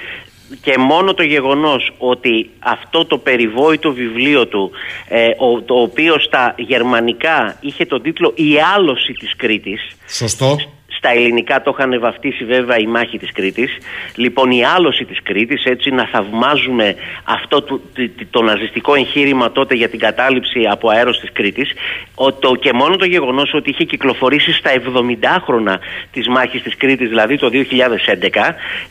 Και 0.61 0.77
μόνο 0.77 1.13
το 1.13 1.23
γεγονός 1.23 1.91
ότι 1.97 2.49
αυτό 2.59 3.05
το 3.05 3.17
περιβόητο 3.17 3.93
βιβλίο 3.93 4.47
του, 4.47 4.71
ε, 5.07 5.27
ο, 5.37 5.61
το 5.61 5.73
οποίο 5.73 6.19
στα 6.19 6.55
γερμανικά 6.57 7.57
είχε 7.59 7.85
τον 7.85 8.01
τίτλο 8.01 8.33
«Η 8.35 8.55
άλωση 8.75 9.13
της 9.13 9.35
Κρήτης», 9.35 9.81
Σωστό. 10.07 10.57
Στα 10.97 11.09
ελληνικά 11.09 11.61
το 11.61 11.75
είχαν 11.77 11.99
βαφτίσει 11.99 12.43
βέβαια 12.45 12.77
η 12.77 12.85
μάχη 12.85 13.17
της 13.17 13.31
Κρήτης. 13.31 13.77
Λοιπόν 14.15 14.51
η 14.51 14.65
άλωση 14.65 15.05
της 15.05 15.19
Κρήτης 15.23 15.63
έτσι 15.65 15.89
να 15.89 16.07
θαυμάζουμε 16.07 16.95
αυτό 17.23 17.61
το, 17.61 17.81
το, 17.93 18.09
το 18.29 18.41
ναζιστικό 18.41 18.95
εγχείρημα 18.95 19.51
τότε 19.51 19.75
για 19.75 19.89
την 19.89 19.99
κατάληψη 19.99 20.67
από 20.71 20.89
αέρος 20.89 21.19
της 21.19 21.31
Κρήτης 21.31 21.73
ο, 22.15 22.33
το, 22.33 22.55
και 22.55 22.73
μόνο 22.73 22.95
το 22.95 23.05
γεγονός 23.05 23.53
ότι 23.53 23.69
είχε 23.69 23.83
κυκλοφορήσει 23.83 24.51
στα 24.53 24.71
70 24.73 24.79
χρόνια 25.43 25.79
της 26.11 26.27
μάχης 26.27 26.61
της 26.61 26.77
Κρήτης 26.77 27.09
δηλαδή 27.09 27.37
το 27.37 27.49
2011 27.53 27.59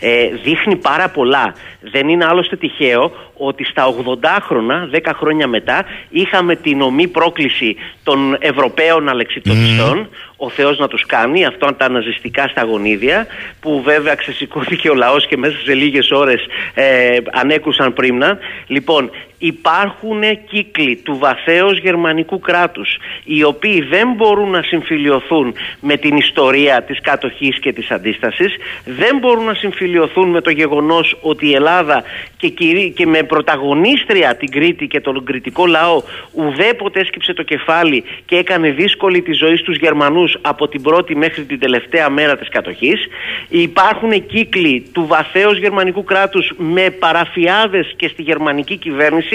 ε, 0.00 0.28
δείχνει 0.44 0.76
πάρα 0.76 1.08
πολλά. 1.08 1.54
Δεν 1.80 2.08
είναι 2.08 2.24
άλλωστε 2.24 2.56
τυχαίο 2.56 3.12
ότι 3.36 3.64
στα 3.64 3.94
80 4.22 4.38
χρόνια, 4.40 4.90
10 4.92 4.98
χρόνια 5.14 5.46
μετά, 5.46 5.84
είχαμε 6.08 6.56
την 6.56 6.80
ομή 6.80 7.08
πρόκληση 7.08 7.76
των 8.02 8.36
Ευρωπαίων 8.40 9.08
αλεξιτοτιστών, 9.08 10.08
ο 10.36 10.50
Θεός 10.50 10.78
να 10.78 10.88
τους 10.88 11.06
κάνει, 11.06 11.44
αυτό 11.44 11.72
τα 11.72 11.88
ναζιστικά 11.88 12.48
στα 12.48 12.64
γονίδια, 12.64 13.26
που 13.60 13.82
βέβαια 13.82 14.14
ξεσηκώθηκε 14.14 14.90
ο 14.90 14.94
λαός 14.94 15.26
και 15.26 15.36
μέσα 15.36 15.58
σε 15.64 15.74
λίγες 15.74 16.10
ώρες 16.10 16.46
ε, 16.74 17.16
ανέκουσαν 17.32 17.92
πρίμνα. 17.92 18.38
Λοιπόν, 18.66 19.10
υπάρχουν 19.38 20.22
κύκλοι 20.48 20.96
του 20.96 21.18
βαθέως 21.18 21.78
γερμανικού 21.78 22.38
κράτους 22.38 22.96
οι 23.24 23.42
οποίοι 23.42 23.82
δεν 23.82 24.12
μπορούν 24.12 24.50
να 24.50 24.62
συμφιλιωθούν 24.62 25.54
με 25.80 25.96
την 25.96 26.16
ιστορία 26.16 26.82
της 26.82 27.00
κατοχής 27.00 27.58
και 27.58 27.72
της 27.72 27.90
αντίστασης 27.90 28.56
δεν 28.84 29.18
μπορούν 29.18 29.44
να 29.44 29.54
συμφιλιωθούν 29.54 30.28
με 30.30 30.40
το 30.40 30.50
γεγονός 30.50 31.16
ότι 31.20 31.46
η 31.48 31.54
Ελλάδα 31.54 32.02
και, 32.36 32.48
και 32.94 33.06
με 33.06 33.22
πρωταγωνίστρια 33.22 34.36
την 34.36 34.50
Κρήτη 34.50 34.86
και 34.86 35.00
τον 35.00 35.24
κριτικό 35.24 35.66
λαό 35.66 36.02
ουδέποτε 36.32 37.00
έσκυψε 37.00 37.32
το 37.32 37.42
κεφάλι 37.42 38.04
και 38.24 38.36
έκανε 38.36 38.70
δύσκολη 38.70 39.22
τη 39.22 39.32
ζωή 39.32 39.56
στους 39.56 39.76
Γερμανούς 39.76 40.36
από 40.40 40.68
την 40.68 40.82
πρώτη 40.82 41.16
μέχρι 41.16 41.44
την 41.44 41.58
τελευταία 41.58 42.10
μέρα 42.10 42.36
της 42.36 42.48
κατοχής. 42.48 43.06
Υπάρχουν 43.48 44.26
κύκλοι 44.26 44.84
του 44.92 45.06
βαθέως 45.06 45.58
γερμανικού 45.58 46.04
κράτους 46.04 46.52
με 46.56 46.90
παραφιάδες 46.90 47.94
και 47.96 48.08
στη 48.08 48.22
γερμανική 48.22 48.76
κυβέρνηση 48.76 49.25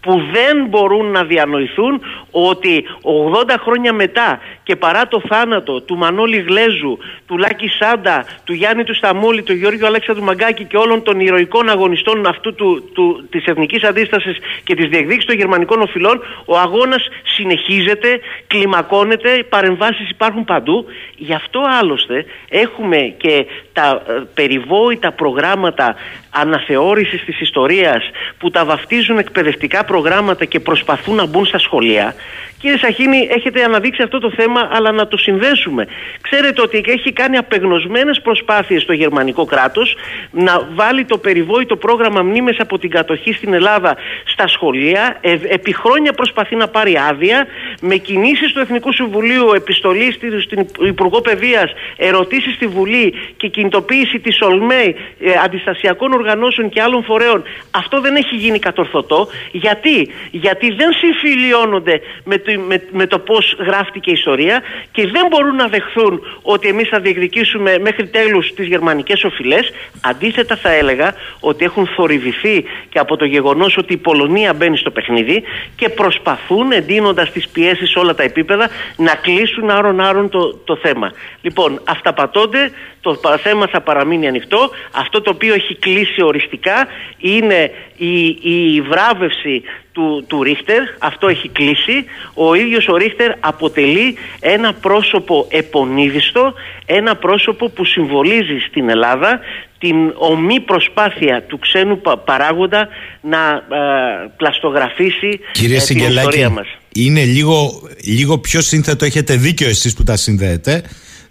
που 0.00 0.22
δεν 0.32 0.66
μπορούν 0.68 1.10
να 1.10 1.24
διανοηθούν 1.24 2.00
ότι 2.30 2.84
80 3.02 3.54
χρόνια 3.60 3.92
μετά 3.92 4.40
και 4.62 4.76
παρά 4.76 5.08
το 5.08 5.22
θάνατο 5.28 5.80
του 5.80 5.96
Μανώλη 5.96 6.36
Γλέζου, 6.36 6.98
του 7.26 7.38
Λάκη 7.38 7.68
Σάντα, 7.68 8.24
του 8.44 8.52
Γιάννη 8.52 8.84
του 8.84 8.94
Σταμούλη, 8.94 9.42
του 9.42 9.52
Γιώργου 9.52 9.86
Αλέξανδρου 9.86 10.24
Μαγκάκη 10.24 10.64
και 10.64 10.76
όλων 10.76 11.02
των 11.02 11.20
ηρωικών 11.20 11.68
αγωνιστών 11.68 12.26
αυτού 12.26 12.54
του, 12.54 12.90
του, 12.92 13.26
της 13.30 13.44
εθνικής 13.44 13.82
αντίστασης 13.82 14.36
και 14.64 14.74
της 14.74 14.88
διεκδίκησης 14.88 15.24
των 15.24 15.36
γερμανικών 15.36 15.82
οφειλών, 15.82 16.22
ο 16.44 16.58
αγώνας 16.58 17.08
συνεχίζεται, 17.36 18.20
κλιμακώνεται, 18.46 19.46
παρεμβάσεις 19.48 20.10
υπάρχουν 20.10 20.44
παντού. 20.44 20.86
Γι' 21.16 21.34
αυτό 21.34 21.62
άλλωστε 21.80 22.24
έχουμε 22.48 23.14
και 23.16 23.46
τα 23.72 24.02
ε, 24.08 24.12
περιβόητα 24.34 25.12
προγράμματα 25.12 25.96
αναθεώρησης 26.30 27.24
της 27.24 27.40
ιστορίας 27.40 28.10
που 28.38 28.50
τα 28.50 28.64
βαφτίζουν 28.64 29.18
εκπαιδευτικά 29.18 29.84
προγράμματα 29.84 30.44
και 30.44 30.60
προσπαθούν 30.60 31.14
να 31.14 31.26
μπουν 31.26 31.46
στα 31.46 31.58
σχολεία. 31.58 32.14
Κύριε 32.60 32.78
Σαχίνη, 32.78 33.28
έχετε 33.30 33.62
αναδείξει 33.62 34.02
αυτό 34.02 34.18
το 34.18 34.30
θέμα, 34.30 34.68
αλλά 34.72 34.92
να 34.92 35.08
το 35.08 35.16
συνδέσουμε. 35.16 35.86
Ξέρετε 36.20 36.60
ότι 36.60 36.84
έχει 36.86 37.12
κάνει 37.12 37.36
απεγνωσμένες 37.36 38.20
προσπάθειες 38.20 38.82
στο 38.82 38.92
γερμανικό 38.92 39.44
κράτος 39.44 39.96
να 40.30 40.68
βάλει 40.74 41.04
το 41.04 41.18
περιβόητο 41.18 41.76
πρόγραμμα 41.76 42.22
μνήμες 42.22 42.56
από 42.58 42.78
την 42.78 42.90
κατοχή 42.90 43.32
στην 43.32 43.52
Ελλάδα 43.52 43.96
στα 44.24 44.46
σχολεία. 44.48 45.16
Ε, 45.20 45.36
επί 45.48 45.74
χρόνια 45.74 46.12
προσπαθεί 46.12 46.56
να 46.56 46.68
πάρει 46.68 46.96
άδεια 47.10 47.46
με 47.80 47.96
κινήσεις 47.96 48.52
του 48.52 48.60
Εθνικού 48.60 48.92
Συμβουλίου, 48.92 49.52
επιστολής 49.54 50.18
στην 50.44 50.66
Υπουργό 50.80 51.20
Παιδείας, 51.20 51.72
ερωτήσεις 51.96 52.54
στη 52.54 52.66
Βουλή 52.66 53.14
και 53.36 53.48
κινητοποίηση 53.48 54.18
της 54.18 54.40
ΟΛΜΕΙ, 54.40 54.96
ε, 55.20 55.32
αντιστασιακών 55.44 56.12
οργανώσεων 56.20 56.68
και 56.68 56.80
άλλων 56.82 57.02
φορέων. 57.04 57.42
Αυτό 57.70 58.00
δεν 58.00 58.14
έχει 58.16 58.34
γίνει 58.36 58.58
κατορθωτό. 58.58 59.28
Γιατί, 59.52 59.96
Γιατί 60.30 60.66
δεν 60.80 60.90
συμφιλιώνονται 60.92 62.00
με 62.24 62.38
το, 62.38 62.50
με, 62.68 62.82
με 62.90 63.06
το 63.06 63.18
πώς 63.18 63.56
γράφτηκε 63.58 64.10
η 64.10 64.12
ιστορία 64.12 64.62
και 64.92 65.06
δεν 65.06 65.26
μπορούν 65.30 65.56
να 65.56 65.66
δεχθούν 65.68 66.20
ότι 66.42 66.68
εμείς 66.68 66.88
θα 66.88 67.00
διεκδικήσουμε 67.00 67.78
μέχρι 67.78 68.06
τέλους 68.08 68.54
τις 68.54 68.66
γερμανικές 68.66 69.24
οφειλές. 69.24 69.72
Αντίθετα 70.02 70.56
θα 70.56 70.70
έλεγα 70.72 71.14
ότι 71.40 71.64
έχουν 71.64 71.86
θορυβηθεί 71.86 72.64
και 72.88 72.98
από 72.98 73.16
το 73.16 73.24
γεγονός 73.24 73.76
ότι 73.76 73.92
η 73.92 73.96
Πολωνία 73.96 74.54
μπαίνει 74.54 74.76
στο 74.76 74.90
παιχνίδι 74.90 75.42
και 75.76 75.88
προσπαθούν 75.88 76.72
εντείνοντας 76.72 77.32
τις 77.32 77.48
πιέσεις 77.48 77.90
σε 77.90 77.98
όλα 77.98 78.14
τα 78.14 78.22
επίπεδα 78.22 78.68
να 78.96 79.14
κλείσουν 79.14 79.70
άρον-άρον 79.70 80.28
το, 80.28 80.54
το 80.54 80.76
θέμα. 80.76 81.12
Λοιπόν, 81.42 81.80
αυταπατώνται, 81.84 82.70
το 83.00 83.14
θέμα 83.42 83.66
θα 83.66 83.80
παραμείνει 83.80 84.28
ανοιχτό. 84.28 84.70
Αυτό 84.92 85.20
το 85.20 85.30
οποίο 85.30 85.54
έχει 85.54 85.74
κλείσει 85.74 86.09
οριστικά 86.18 86.86
είναι 87.18 87.70
η, 87.96 88.26
η 88.42 88.80
βράβευση 88.80 89.62
του, 89.92 90.24
του 90.26 90.42
Ρίχτερ, 90.42 90.82
αυτό 90.98 91.28
έχει 91.28 91.48
κλείσει. 91.48 92.04
Ο 92.34 92.54
ίδιος 92.54 92.88
ο 92.88 92.96
Ρίχτερ 92.96 93.32
αποτελεί 93.40 94.16
ένα 94.40 94.72
πρόσωπο 94.72 95.46
επονίδιστο, 95.50 96.54
ένα 96.86 97.16
πρόσωπο 97.16 97.68
που 97.68 97.84
συμβολίζει 97.84 98.58
στην 98.68 98.88
Ελλάδα 98.88 99.40
την 99.78 99.96
ομή 100.14 100.60
προσπάθεια 100.60 101.42
του 101.42 101.58
ξένου 101.58 102.00
παράγοντα 102.24 102.88
να 103.20 103.38
ε, 103.48 104.30
πλαστογραφήσει 104.36 105.40
Κύριε 105.52 105.76
ε, 105.76 105.80
την 105.80 105.98
ιστορία 105.98 106.50
μας. 106.50 106.66
Είναι 106.94 107.24
λίγο, 107.24 107.82
λίγο 108.04 108.38
πιο 108.38 108.60
σύνθετο, 108.60 109.04
έχετε 109.04 109.36
δίκιο 109.36 109.68
εσείς 109.68 109.94
που 109.94 110.02
τα 110.02 110.16
συνδέετε, 110.16 110.82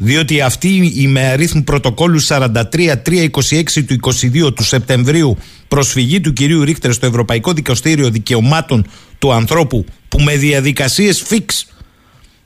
διότι 0.02 0.42
αυτή 0.42 0.92
η 0.96 1.08
με 1.08 1.22
αριθμου 1.22 1.64
πρωτοκόλλου 1.64 2.22
43-326 2.24 2.44
του 3.88 4.14
22 4.46 4.56
του 4.56 4.64
Σεπτεμβρίου 4.64 5.38
προσφυγή 5.68 6.22
του 6.22 6.34
κυρίου 6.34 6.64
Ρίχτερ 6.64 6.94
στο 6.94 7.06
Ευρωπαϊκό 7.06 7.54
Δικαστήριο 7.54 8.10
Δικαιωμάτων 8.10 8.86
του 9.20 9.34
Ανθρώπου 9.34 9.86
που 10.08 10.22
με 10.22 10.36
διαδικασίες 10.36 11.22
φίξ 11.22 11.66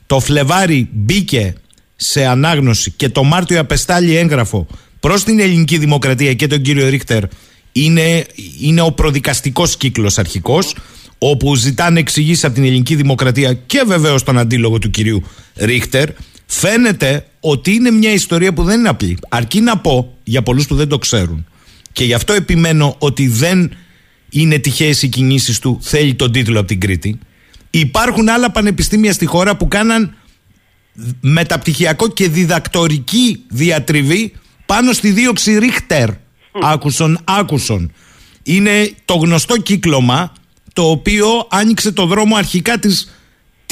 το 0.06 0.20
Φλεβάρι 0.20 0.90
μπήκε 0.92 1.54
σε 1.96 2.26
ανάγνωση 2.26 2.92
και 2.92 3.10
το 3.10 3.24
Μάρτιο 3.24 3.60
απεστάλλει 3.60 4.18
έγγραφο 4.18 4.68
προς 5.00 5.24
την 5.24 5.40
ελληνική 5.40 5.78
δημοκρατία 5.78 6.34
και 6.34 6.48
τον 6.48 6.62
κύριο 6.62 6.90
Ρίχτερ 6.90 7.24
είναι, 7.72 8.26
είναι 8.62 8.82
ο 8.82 8.92
προδικαστικός 8.92 9.78
κύκλος 9.78 10.18
αρχικός 10.18 10.76
όπου 11.18 11.56
ζητάνε 11.56 12.00
εξηγήσεις 12.00 12.44
από 12.44 12.54
την 12.54 12.64
ελληνική 12.64 12.96
δημοκρατία 12.96 13.54
και 13.54 13.84
βεβαίως 13.88 14.24
τον 14.24 14.38
αντίλογο 14.38 14.80
του 14.80 14.90
κυρίου 14.90 15.24
Ρίχτερ 15.56 16.10
φαίνεται 16.54 17.26
ότι 17.40 17.74
είναι 17.74 17.92
μια 17.92 18.12
ιστορία 18.12 18.54
που 18.54 18.64
δεν 18.64 18.80
είναι 18.80 18.90
απλή 18.90 19.18
αρκεί 19.30 19.62
να 19.62 19.78
πω 19.78 20.18
για 20.24 20.44
πολλούς 20.44 20.68
που 20.68 20.76
δεν 20.76 20.88
το 20.88 20.98
ξέρουν 20.98 21.46
και 21.94 22.04
γι' 22.04 22.14
αυτό 22.14 22.34
επιμένω 22.34 22.96
ότι 23.00 23.28
δεν 23.28 23.76
είναι 24.30 24.58
τυχαίες 24.58 25.02
οι 25.02 25.08
κινήσεις 25.08 25.60
του, 25.60 25.80
θέλει 25.82 26.16
τον 26.16 26.32
τίτλο 26.32 26.60
από 26.60 26.68
την 26.68 26.80
Κρήτη. 26.80 27.20
Υπάρχουν 27.70 28.30
άλλα 28.30 28.52
πανεπιστήμια 28.52 29.14
στη 29.14 29.26
χώρα 29.26 29.58
που 29.58 29.68
κάναν 29.68 30.16
μεταπτυχιακό 31.20 32.08
και 32.08 32.30
διδακτορική 32.30 33.44
διατριβή 33.48 34.34
πάνω 34.66 34.92
στη 34.92 35.12
δίωξη 35.12 35.58
Ρίχτερ. 35.58 36.10
Άκουσον, 36.64 37.20
άκουσον. 37.24 37.92
Είναι 38.44 38.94
το 39.06 39.14
γνωστό 39.14 39.58
κύκλωμα 39.58 40.34
το 40.74 40.90
οποίο 40.90 41.48
άνοιξε 41.50 41.92
το 41.92 42.06
δρόμο 42.06 42.36
αρχικά 42.36 42.80
της 42.80 43.14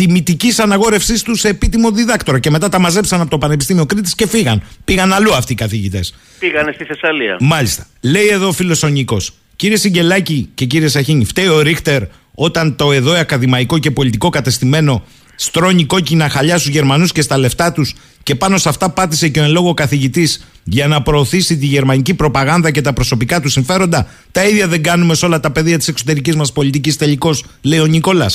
τιμητικής 0.05 0.59
αναγόρευσής 0.59 1.21
τους 1.21 1.39
σε 1.39 1.47
επίτιμο 1.47 1.91
διδάκτορα. 1.91 2.39
Και 2.39 2.49
μετά 2.49 2.69
τα 2.69 2.79
μαζέψαν 2.79 3.21
από 3.21 3.29
το 3.29 3.37
Πανεπιστήμιο 3.37 3.85
Κρήτης 3.85 4.15
και 4.15 4.27
φύγαν. 4.27 4.61
Πήγαν 4.85 5.13
αλλού 5.13 5.33
αυτοί 5.33 5.51
οι 5.51 5.55
καθηγητές. 5.55 6.13
Πήγανε 6.39 6.71
στη 6.71 6.83
Θεσσαλία. 6.83 7.37
Μάλιστα. 7.39 7.87
Λέει 8.01 8.27
εδώ 8.27 8.47
ο 8.47 8.51
φίλος 8.51 8.83
ο 8.83 8.87
Νίκος. 8.87 9.33
Κύριε 9.55 9.77
Σιγκελάκη 9.77 10.49
και 10.53 10.65
κύριε 10.65 10.87
Σαχίνη, 10.87 11.25
φταίει 11.25 11.47
ο 11.47 11.61
Ρίχτερ 11.61 12.01
όταν 12.33 12.75
το 12.75 12.91
εδώ 12.91 13.11
ακαδημαϊκό 13.11 13.77
και 13.77 13.91
πολιτικό 13.91 14.29
κατεστημένο 14.29 15.03
στρώνει 15.35 15.85
κόκκινα 15.85 16.29
χαλιά 16.29 16.57
στους 16.57 16.71
Γερμανούς 16.71 17.11
και 17.11 17.21
στα 17.21 17.37
λεφτά 17.37 17.71
τους 17.71 17.95
και 18.23 18.35
πάνω 18.35 18.57
σε 18.57 18.69
αυτά 18.69 18.89
πάτησε 18.89 19.29
και 19.29 19.39
ο 19.39 19.43
εν 19.43 19.51
λόγω 19.51 19.73
καθηγητής 19.73 20.47
για 20.63 20.87
να 20.87 21.01
προωθήσει 21.01 21.57
τη 21.57 21.65
γερμανική 21.65 22.13
προπαγάνδα 22.13 22.71
και 22.71 22.81
τα 22.81 22.93
προσωπικά 22.93 23.41
του 23.41 23.49
συμφέροντα. 23.49 24.07
Τα 24.31 24.43
ίδια 24.47 24.67
δεν 24.67 24.83
κάνουμε 24.83 25.13
σε 25.15 25.25
όλα 25.25 25.39
τα 25.39 25.51
πεδία 25.51 25.77
της 25.77 25.87
εξωτερικής 25.87 26.35
μας 26.35 26.51
πολιτικής 26.51 26.97
τελικώς, 26.97 27.45
λέει 27.61 27.79
ο 27.79 27.85
Νικόλα. 27.85 28.31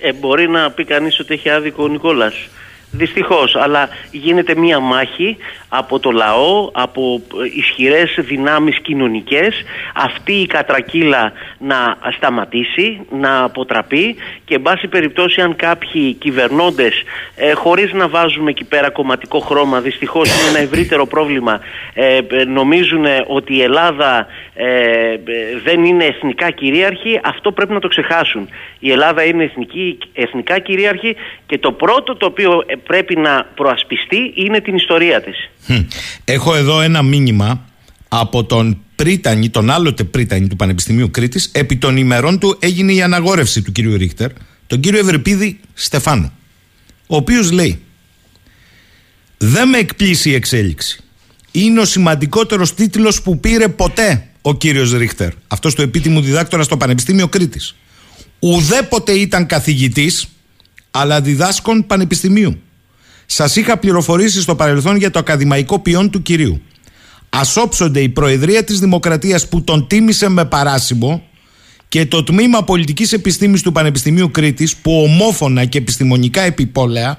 Ε, 0.00 0.12
μπορεί 0.12 0.48
να 0.48 0.70
πει 0.70 0.84
κανείς 0.84 1.20
ότι 1.20 1.34
έχει 1.34 1.50
άδικο 1.50 1.84
ο 1.84 1.88
Νικόλας. 1.88 2.48
Δυστυχώς, 2.92 3.56
αλλά 3.56 3.88
γίνεται 4.10 4.54
μία 4.54 4.80
μάχη 4.80 5.36
από 5.68 5.98
το 5.98 6.10
λαό, 6.10 6.70
από 6.72 7.22
ισχυρές 7.56 8.16
δυνάμεις 8.18 8.80
κοινωνικές, 8.80 9.64
αυτή 9.94 10.32
η 10.32 10.46
κατρακύλα 10.46 11.32
να 11.58 11.96
σταματήσει, 12.16 13.00
να 13.10 13.42
αποτραπεί 13.42 14.16
και 14.44 14.54
εν 14.54 14.62
πάση 14.62 14.88
περιπτώσει 14.88 15.40
αν 15.40 15.56
κάποιοι 15.56 16.12
κυβερνώντες, 16.12 17.02
ε, 17.36 17.52
χωρίς 17.52 17.92
να 17.92 18.08
βάζουμε 18.08 18.50
εκεί 18.50 18.64
πέρα 18.64 18.90
κομματικό 18.90 19.38
χρώμα, 19.38 19.80
δυστυχώς 19.80 20.28
είναι 20.28 20.48
ένα 20.48 20.58
ευρύτερο 20.58 21.06
πρόβλημα, 21.06 21.60
ε, 21.94 22.20
νομίζουν 22.46 23.04
ότι 23.26 23.54
η 23.54 23.62
Ελλάδα 23.62 24.26
ε, 24.54 25.16
δεν 25.64 25.84
είναι 25.84 26.04
εθνικά 26.04 26.50
κυρίαρχη, 26.50 27.20
αυτό 27.24 27.52
πρέπει 27.52 27.72
να 27.72 27.80
το 27.80 27.88
ξεχάσουν. 27.88 28.48
Η 28.78 28.90
Ελλάδα 28.90 29.24
είναι 29.24 29.44
εθνική, 29.44 29.98
εθνικά 30.14 30.58
κυρίαρχη 30.58 31.16
και 31.46 31.58
το 31.58 31.72
πρώτο 31.72 32.16
το 32.16 32.26
οποίο 32.26 32.64
ε, 32.66 32.74
πρέπει 32.86 33.16
να 33.16 33.44
προασπιστεί 33.54 34.32
είναι 34.34 34.60
την 34.60 34.74
ιστορία 34.74 35.22
της. 35.22 35.50
Έχω 36.24 36.54
εδώ 36.54 36.80
ένα 36.80 37.02
μήνυμα 37.02 37.64
από 38.08 38.44
τον 38.44 38.78
Πρίτανη, 38.96 39.48
τον 39.48 39.70
άλλοτε 39.70 40.04
Πρίτανη 40.04 40.48
του 40.48 40.56
Πανεπιστημίου 40.56 41.10
Κρήτης. 41.10 41.50
Επί 41.54 41.76
των 41.76 41.96
ημερών 41.96 42.38
του 42.38 42.56
έγινε 42.60 42.92
η 42.92 43.02
αναγόρευση 43.02 43.62
του 43.62 43.72
κυρίου 43.72 43.96
Ρίχτερ 43.96 44.30
τον 44.66 44.80
κύριο 44.80 45.00
Ευρυπίδη 45.00 45.60
Στεφάνου 45.74 46.32
ο 47.06 47.16
οποίος 47.16 47.50
λέει 47.50 47.80
δεν 49.38 49.68
με 49.68 49.78
εκπλήσει 49.78 50.30
η 50.30 50.34
εξέλιξη. 50.34 51.00
Είναι 51.52 51.80
ο 51.80 51.84
σημαντικότερος 51.84 52.74
τίτλος 52.74 53.22
που 53.22 53.40
πήρε 53.40 53.68
ποτέ 53.68 54.28
ο 54.42 54.54
κύριος 54.54 54.92
Ρίχτερ. 54.92 55.32
Αυτός 55.48 55.74
του 55.74 55.82
επίτιμου 55.82 56.20
διδάκτορα 56.20 56.62
στο 56.62 56.76
Πανεπιστήμιο 56.76 57.28
Κρήτης. 57.28 57.74
Ουδέποτε 58.38 59.12
ήταν 59.12 59.46
καθηγητής 59.46 60.28
αλλά 60.90 61.20
διδάσκων 61.20 61.86
πανεπιστημίου 61.86 62.62
Σας 63.32 63.56
είχα 63.56 63.78
πληροφορήσει 63.78 64.40
στο 64.40 64.54
παρελθόν 64.54 64.96
για 64.96 65.10
το 65.10 65.18
ακαδημαϊκό 65.18 65.78
ποιόν 65.78 66.10
του 66.10 66.22
κυρίου. 66.22 66.62
Ασόψονται 67.28 68.00
η 68.00 68.08
Προεδρία 68.08 68.64
της 68.64 68.78
Δημοκρατίας 68.78 69.48
που 69.48 69.62
τον 69.62 69.86
τίμησε 69.86 70.28
με 70.28 70.44
παράσημο 70.44 71.22
και 71.88 72.06
το 72.06 72.22
τμήμα 72.24 72.64
πολιτικής 72.64 73.12
επιστήμης 73.12 73.62
του 73.62 73.72
Πανεπιστημίου 73.72 74.30
Κρήτης 74.30 74.76
που 74.76 75.02
ομόφωνα 75.02 75.64
και 75.64 75.78
επιστημονικά 75.78 76.40
επιπόλαια 76.40 77.18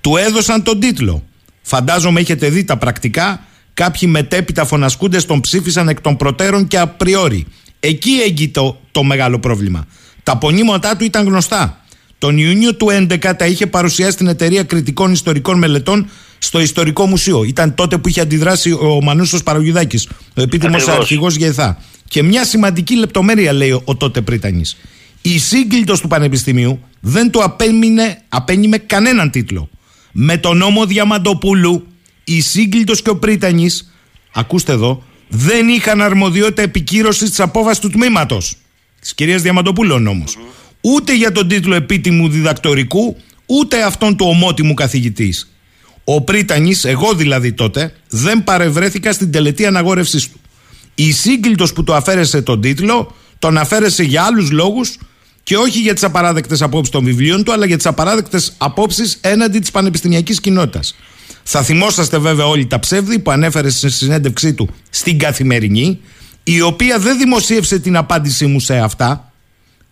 του 0.00 0.16
έδωσαν 0.16 0.62
τον 0.62 0.80
τίτλο. 0.80 1.22
Φαντάζομαι 1.62 2.20
έχετε 2.20 2.48
δει 2.48 2.64
τα 2.64 2.76
πρακτικά. 2.76 3.46
Κάποιοι 3.74 4.08
μετέπειτα 4.12 4.64
φωνασκούντες 4.64 5.24
τον 5.24 5.40
ψήφισαν 5.40 5.88
εκ 5.88 6.00
των 6.00 6.16
προτέρων 6.16 6.66
και 6.66 6.78
απριόρι. 6.78 7.46
Εκεί 7.80 8.10
έγκυται 8.26 8.60
το, 8.60 8.80
το 8.90 9.02
μεγάλο 9.02 9.38
πρόβλημα. 9.38 9.86
Τα 10.22 10.38
πονήματά 10.38 10.96
του 10.96 11.04
ήταν 11.04 11.24
γνωστά. 11.24 11.81
Τον 12.22 12.38
Ιούνιο 12.38 12.74
του 12.74 12.86
2011 12.90 13.32
τα 13.36 13.46
είχε 13.46 13.66
παρουσιάσει 13.66 14.12
στην 14.12 14.26
εταιρεία 14.26 14.62
κριτικών 14.62 15.12
ιστορικών 15.12 15.58
μελετών 15.58 16.10
στο 16.38 16.60
Ιστορικό 16.60 17.06
Μουσείο. 17.06 17.44
Ήταν 17.44 17.74
τότε 17.74 17.98
που 17.98 18.08
είχε 18.08 18.20
αντιδράσει 18.20 18.72
ο 18.72 18.98
Μανούσος 19.02 19.42
Παραγιουδάκης, 19.42 20.08
ο 20.36 20.42
επίτιμος 20.42 20.88
αρχηγός 20.88 21.36
ΓΕΘΑ. 21.36 21.82
Και 22.08 22.22
μια 22.22 22.44
σημαντική 22.44 22.96
λεπτομέρεια 22.96 23.52
λέει 23.52 23.70
ο, 23.70 23.82
ο 23.84 23.96
τότε 23.96 24.20
Πρίτανης. 24.20 24.76
Η 25.22 25.38
σύγκλιτο 25.38 26.00
του 26.00 26.08
Πανεπιστημίου 26.08 26.80
δεν 27.00 27.30
του 27.30 27.42
απέμεινε, 27.42 28.22
απένιμε 28.28 28.78
κανέναν 28.78 29.30
τίτλο. 29.30 29.68
Με 30.12 30.36
τον 30.36 30.56
νόμο 30.56 30.86
Διαμαντοπούλου, 30.86 31.86
η 32.24 32.40
σύγκλιτο 32.40 32.94
και 32.94 33.10
ο 33.10 33.16
Πρίτανης, 33.16 33.92
ακούστε 34.32 34.72
εδώ, 34.72 35.02
δεν 35.28 35.68
είχαν 35.68 36.02
αρμοδιότητα 36.02 36.62
επικύρωσης 36.62 37.28
της 37.28 37.40
απόφαση 37.40 37.80
του 37.80 37.90
τμήματος. 37.90 38.56
Της 39.00 39.14
κυρίας 39.14 39.42
Διαμαντοπούλου 39.42 39.94
ο 39.94 39.98
Ούτε 40.84 41.16
για 41.16 41.32
τον 41.32 41.48
τίτλο 41.48 41.74
επίτιμου 41.74 42.28
διδακτορικού, 42.28 43.16
ούτε 43.46 43.82
αυτόν 43.82 44.16
του 44.16 44.26
ομότιμου 44.28 44.74
καθηγητής. 44.74 45.52
Ο 46.04 46.20
Πρίτανης, 46.20 46.84
εγώ 46.84 47.14
δηλαδή 47.14 47.52
τότε, 47.52 47.92
δεν 48.08 48.44
παρευρέθηκα 48.44 49.12
στην 49.12 49.30
τελετή 49.30 49.66
αναγόρευσής 49.66 50.30
του. 50.30 50.40
Η 50.94 51.12
σύγκλιτο 51.12 51.66
που 51.74 51.84
του 51.84 51.94
αφαίρεσε 51.94 52.42
τον 52.42 52.60
τίτλο, 52.60 53.14
τον 53.38 53.58
αφαίρεσε 53.58 54.02
για 54.02 54.22
άλλους 54.22 54.50
λόγους 54.50 54.98
και 55.42 55.56
όχι 55.56 55.80
για 55.80 55.94
τις 55.94 56.04
απαράδεκτες 56.04 56.62
απόψεις 56.62 56.92
των 56.92 57.04
βιβλίων 57.04 57.44
του, 57.44 57.52
αλλά 57.52 57.66
για 57.66 57.76
τις 57.76 57.86
απαράδεκτες 57.86 58.52
απόψεις 58.58 59.18
έναντι 59.20 59.58
της 59.58 59.70
πανεπιστημιακής 59.70 60.40
κοινότητας. 60.40 60.94
Θα 61.42 61.62
θυμόσαστε 61.62 62.18
βέβαια 62.18 62.46
όλοι 62.46 62.66
τα 62.66 62.78
ψεύδη 62.78 63.18
που 63.18 63.30
ανέφερε 63.30 63.70
στη 63.70 63.90
συνέντευξή 63.90 64.54
του 64.54 64.68
στην 64.90 65.18
καθημερινή, 65.18 66.00
η 66.42 66.60
οποία 66.60 66.98
δεν 66.98 67.18
δημοσίευσε 67.18 67.78
την 67.78 67.96
απάντησή 67.96 68.46
μου 68.46 68.60
σε 68.60 68.78
αυτά. 68.78 69.31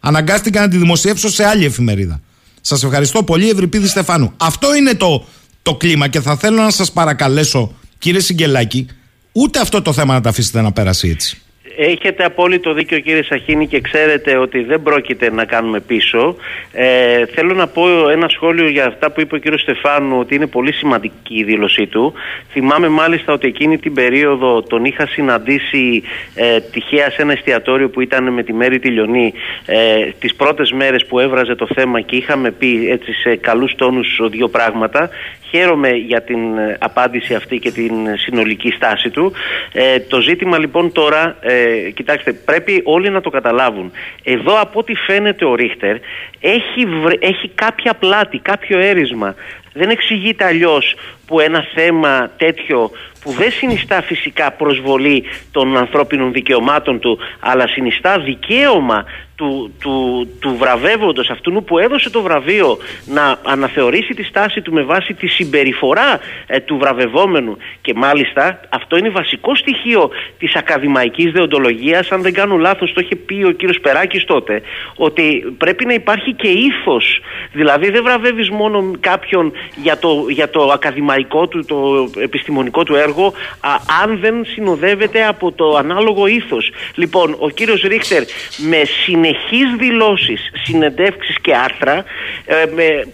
Αναγκάστηκα 0.01 0.61
να 0.61 0.69
τη 0.69 0.77
δημοσιεύσω 0.77 1.31
σε 1.31 1.45
άλλη 1.45 1.65
εφημερίδα. 1.65 2.21
Σας 2.61 2.83
ευχαριστώ 2.83 3.23
πολύ, 3.23 3.49
Ευρυπίδη 3.49 3.87
Στεφάνου. 3.87 4.33
Αυτό 4.37 4.75
είναι 4.75 4.95
το, 4.95 5.27
το 5.63 5.75
κλίμα 5.75 6.09
και 6.09 6.21
θα 6.21 6.37
θέλω 6.37 6.63
να 6.63 6.71
σας 6.71 6.93
παρακαλέσω, 6.93 7.75
κύριε 7.99 8.21
Σιγκελάκη, 8.21 8.87
ούτε 9.33 9.61
αυτό 9.61 9.83
το 9.83 9.93
θέμα 9.93 10.15
να 10.15 10.21
τα 10.21 10.29
αφήσετε 10.29 10.61
να 10.61 10.73
περάσει 10.73 11.09
έτσι. 11.09 11.41
Έχετε 11.77 12.25
απόλυτο 12.25 12.73
δίκιο 12.73 12.99
κύριε 12.99 13.23
Σαχίνη 13.23 13.67
και 13.67 13.81
ξέρετε 13.81 14.37
ότι 14.37 14.63
δεν 14.63 14.83
πρόκειται 14.83 15.31
να 15.31 15.45
κάνουμε 15.45 15.81
πίσω. 15.81 16.37
Ε, 16.73 17.27
θέλω 17.27 17.55
να 17.55 17.67
πω 17.67 18.09
ένα 18.09 18.29
σχόλιο 18.29 18.69
για 18.69 18.87
αυτά 18.87 19.11
που 19.11 19.21
είπε 19.21 19.35
ο 19.35 19.39
κύριος 19.39 19.61
Στεφάνου 19.61 20.19
ότι 20.19 20.35
είναι 20.35 20.47
πολύ 20.47 20.73
σημαντική 20.73 21.39
η 21.39 21.45
δήλωσή 21.45 21.87
του. 21.87 22.13
Θυμάμαι 22.51 22.89
μάλιστα 22.89 23.33
ότι 23.33 23.49
εκείνη 23.49 23.79
την 23.79 23.95
περίοδο 23.95 24.63
τον 24.63 24.85
είχα 24.85 25.07
συναντήσει 25.07 26.03
ε, 26.35 26.61
τυχαία 26.61 27.11
σε 27.11 27.23
ένα 27.23 27.33
εστιατόριο 27.33 27.89
που 27.89 28.01
ήταν 28.01 28.33
με 28.33 28.43
τη 28.43 28.53
Μέρη 28.53 28.79
Τηλιονή 28.79 29.33
ε, 29.67 30.05
τις 30.19 30.35
πρώτες 30.35 30.73
μέρες 30.73 31.07
που 31.07 31.19
έβραζε 31.19 31.55
το 31.55 31.69
θέμα 31.75 32.01
και 32.01 32.17
είχαμε 32.17 32.51
πει 32.51 32.89
έτσι 32.91 33.13
σε 33.13 33.37
καλούς 33.37 33.75
τόνους 33.75 34.21
δύο 34.31 34.49
πράγματα. 34.49 35.11
Χαίρομαι 35.51 35.91
για 35.91 36.23
την 36.23 36.59
ε, 36.59 36.77
απάντηση 36.81 37.35
αυτή 37.35 37.59
και 37.59 37.71
την 37.71 37.93
συνολική 38.17 38.71
στάση 38.71 39.11
του. 39.11 39.33
Ε, 39.73 40.01
το 40.01 40.21
ζήτημα 40.21 40.59
λοιπόν 40.59 40.93
τώρα, 40.93 41.37
ε, 41.41 41.91
κοιτάξτε, 41.91 42.33
πρέπει 42.33 42.81
όλοι 42.85 43.11
να 43.11 43.21
το 43.21 43.31
καταλάβουν. 43.31 43.93
Εδώ 44.23 44.61
από 44.61 44.79
ό,τι 44.79 44.95
φαίνεται 44.95 45.45
ο 45.45 45.55
Ρίχτερ 45.55 45.97
έχει, 46.41 46.87
έχει 47.19 47.49
κάποια 47.55 47.95
πλάτη, 47.95 48.39
κάποιο 48.39 48.79
έρισμα. 48.79 49.35
Δεν 49.73 49.91
εξηγείται 49.91 50.45
αλλιώς 50.45 50.95
που 51.27 51.41
ένα 51.41 51.65
θέμα 51.75 52.31
τέτοιο 52.37 52.91
που 53.21 53.33
δεν 53.33 53.51
συνιστά 53.51 54.03
φυσικά 54.03 54.53
προσβολή 54.53 55.25
των 55.51 55.77
ανθρώπινων 55.77 56.33
δικαιωμάτων 56.33 57.01
του 57.01 57.19
αλλά 57.41 57.69
συνιστά 57.69 58.19
δικαίωμα 58.19 59.05
του, 59.41 59.75
του, 59.81 60.29
του 60.41 60.57
βραβεύοντος 60.57 61.31
αυτού 61.31 61.65
που 61.65 61.79
έδωσε 61.79 62.11
το 62.11 62.23
βραβείο 62.23 62.79
να 63.05 63.39
αναθεωρήσει 63.45 64.15
τη 64.15 64.23
στάση 64.23 64.61
του 64.61 64.73
με 64.73 64.83
βάση 64.83 65.15
τη 65.15 65.27
συμπεριφορά 65.27 66.21
ε, 66.47 66.61
του 66.61 66.77
βραβευόμενου. 66.77 67.57
Και 67.81 67.95
μάλιστα 67.95 68.61
αυτό 68.69 68.97
είναι 68.97 69.09
βασικό 69.09 69.55
στοιχείο 69.55 70.11
της 70.39 70.55
ακαδημαϊκής 70.55 71.33
δεοντολογίας. 71.33 72.13
Αν 72.13 72.23
δεν 72.23 72.33
κάνω 72.33 72.57
λάθος 72.57 72.93
το 72.93 73.01
είχε 73.01 73.17
πει 73.17 73.45
ο 73.45 73.51
κύριος 73.51 73.81
Περάκης 73.81 74.25
τότε 74.25 74.63
ότι 74.97 75.55
πρέπει 75.59 75.85
να 75.85 75.95
υπάρχει 75.95 76.33
και 76.33 76.49
ήθος 76.49 77.21
δηλαδή 77.53 77.91
δεν 77.91 78.03
βραβεύεις 78.03 78.51
μόνο 78.51 78.91
κάποιον 79.01 79.53
για 79.83 79.99
το, 79.99 80.27
για 80.29 80.51
το 80.51 80.71
ακαδημαϊκό 80.73 81.47
του 81.49 81.65
το 81.65 82.11
επιστημονικό 82.21 82.83
του 82.83 82.95
έργο 82.95 83.33
α, 83.61 83.71
αν 84.03 84.19
δεν 84.21 84.45
συνοδεύεται 84.45 85.27
από 85.27 85.53
το 85.53 85.77
ανάλογο 85.77 86.27
ήθος. 86.27 86.71
Λοιπόν 86.95 87.37
ο 87.39 87.49
κύριος 87.49 87.83
Ρίχτερ 87.83 88.23
με 88.59 88.83
συνεχή 89.05 89.51
συνεχείς 89.51 89.77
δηλώσεις, 89.79 90.51
συνεντεύξεις 90.63 91.37
και 91.41 91.55
άρθρα 91.55 92.05
ε, 92.45 92.65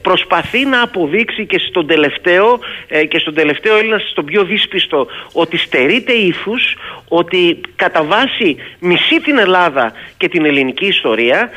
προσπαθεί 0.03 0.65
να 0.65 0.83
αποδείξει 0.83 1.47
και 1.47 1.59
στον 1.59 1.87
τελευταίο 1.87 2.59
ε, 2.89 3.05
και 3.05 3.19
στον 3.19 3.35
τελευταίο 3.35 3.77
Έλληνα 3.77 3.99
στον 3.99 4.25
πιο 4.25 4.45
δύσπιστο 4.45 5.07
ότι 5.33 5.57
στερείται 5.57 6.13
ύφους, 6.13 6.77
ότι 7.09 7.61
κατά 7.77 8.05
βάση 8.05 8.57
μισεί 8.79 9.21
την 9.21 9.39
Ελλάδα 9.39 9.93
και 10.17 10.29
την 10.29 10.45
ελληνική 10.45 10.87
ιστορία. 10.87 11.51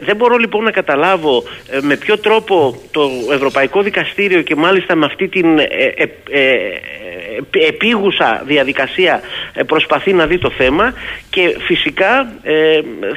δεν 0.00 0.16
μπορώ 0.16 0.36
λοιπόν 0.36 0.64
να 0.64 0.70
καταλάβω 0.70 1.42
ε, 1.70 1.78
με 1.80 1.96
ποιο 1.96 2.18
τρόπο 2.18 2.80
το 2.90 3.10
Ευρωπαϊκό 3.32 3.82
Δικαστήριο 3.82 4.42
και 4.42 4.56
μάλιστα 4.56 4.94
με 4.94 5.06
αυτή 5.06 5.28
την 5.28 5.58
επίγουσα 7.50 8.42
διαδικασία 8.46 9.20
προσπαθεί 9.66 10.12
να 10.12 10.26
δει 10.26 10.38
το 10.38 10.50
θέμα 10.50 10.94
και 11.30 11.56
φυσικά 11.66 12.32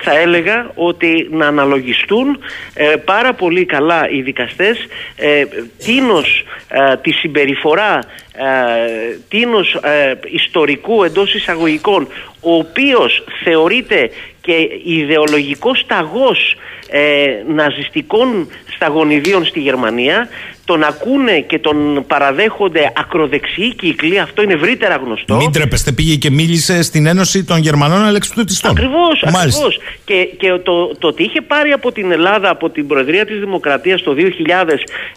θα 0.01 0.19
έλεγα 0.19 0.71
ότι 0.75 1.27
να 1.31 1.47
αναλογιστούν 1.47 2.39
ε, 2.73 2.95
πάρα 3.05 3.33
πολύ 3.33 3.65
καλά 3.65 4.09
οι 4.09 4.21
δικαστές 4.21 4.77
ε, 5.15 5.43
τίνος 5.85 6.43
ε, 6.67 6.97
τη 6.97 7.11
συμπεριφορά 7.11 7.99
ε, 8.33 9.17
τίνος 9.29 9.73
ε, 9.73 10.13
ιστορικού 10.25 11.03
εντός 11.03 11.33
εισαγωγικών 11.33 12.07
ο 12.41 12.55
οποίος 12.55 13.23
θεωρείται 13.43 14.09
και 14.41 14.69
ιδεολογικός 14.83 15.79
σταγός 15.79 16.55
ε, 16.89 17.53
ναζιστικών 17.53 18.47
σταγονιδίων 18.75 19.45
στη 19.45 19.59
Γερμανία 19.59 20.27
τον 20.65 20.83
ακούνε 20.83 21.39
και 21.39 21.59
τον 21.59 22.03
παραδέχονται 22.07 22.91
ακροδεξιοί 22.97 23.75
κύκλοι, 23.75 24.19
αυτό 24.19 24.41
είναι 24.41 24.53
ευρύτερα 24.53 24.95
γνωστό. 24.95 25.35
Μην 25.35 25.51
τρέπεστε, 25.51 25.91
πήγε 25.91 26.15
και 26.15 26.29
μίλησε 26.29 26.81
στην 26.81 27.05
Ένωση 27.05 27.43
των 27.43 27.57
Γερμανών 27.57 28.03
Αλεξιπτωτιστών. 28.03 28.71
Ακριβώς, 28.71 29.23
ακριβώς. 29.23 29.79
Και, 30.05 30.29
και 30.37 30.59
το, 30.63 30.87
το 30.99 31.07
ότι 31.07 31.23
είχε 31.23 31.41
πάρει 31.41 31.71
από 31.71 31.91
την 31.91 32.11
Ελλάδα, 32.11 32.49
από 32.49 32.69
την 32.69 32.87
Προεδρία 32.87 33.25
της 33.25 33.39
Δημοκρατίας 33.39 34.01
το 34.01 34.15
2000 34.17 34.23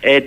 ε, 0.00 0.16
ε, 0.16 0.20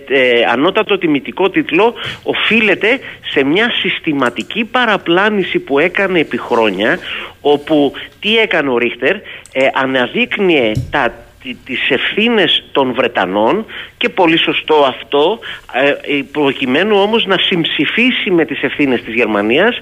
ανώτατο 0.51 0.97
τιμητικό 0.97 1.49
τίτλο, 1.49 1.93
οφείλεται 2.23 2.99
σε 3.31 3.43
μια 3.43 3.71
συστηματική 3.81 4.63
παραπλάνηση 4.63 5.59
που 5.59 5.79
έκανε 5.79 6.19
επί 6.19 6.37
χρόνια, 6.37 6.99
όπου 7.41 7.93
τι 8.19 8.37
έκανε 8.37 8.69
ο 8.69 8.77
Ρίχτερ, 8.77 9.15
ε, 9.51 9.67
αναδείκνυε 9.73 10.71
τα 10.89 11.13
τις 11.41 11.89
ευθύνες 11.89 12.63
των 12.71 12.93
Βρετανών 12.93 13.65
και 13.97 14.09
πολύ 14.09 14.37
σωστό 14.37 14.75
αυτό 14.75 15.39
ε, 15.73 16.17
ε, 16.17 16.23
προκειμένου 16.31 16.97
όμως 16.97 17.25
να 17.25 17.37
συμψηφίσει 17.37 18.29
με 18.31 18.45
τις 18.45 18.61
ευθύνες 18.61 19.01
της 19.01 19.13
Γερμανίας. 19.13 19.75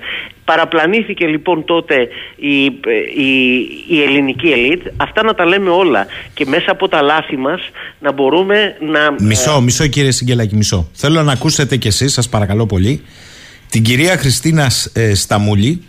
Παραπλανήθηκε 0.46 1.26
λοιπόν 1.26 1.66
τότε 1.66 2.08
η, 2.36 2.64
η, 2.66 3.32
η 3.88 4.02
ελληνική 4.04 4.48
ελίτ. 4.48 4.82
Αυτά 4.98 5.24
να 5.24 5.34
τα 5.34 5.46
λέμε 5.46 5.70
όλα 5.70 6.06
και 6.34 6.46
μέσα 6.46 6.72
από 6.72 6.88
τα 6.88 7.02
λάθη 7.02 7.38
μας 7.38 7.62
να 8.00 8.12
μπορούμε 8.12 8.78
να... 8.80 9.16
Μισό, 9.20 9.58
ε, 9.58 9.62
μισό 9.62 9.88
κύριε 9.88 10.12
Σιγκελάκη, 10.12 10.56
μισό. 10.56 10.90
Θέλω 10.94 11.24
να 11.24 11.32
ακούσετε 11.32 11.78
κι 11.78 11.88
εσείς 11.88 12.14
σας 12.14 12.30
παρακαλώ 12.30 12.66
πολύ 12.66 13.02
την 13.70 13.84
κυρία 13.84 14.18
Χριστίνας 14.18 14.92
Σταμούλη 15.14 15.84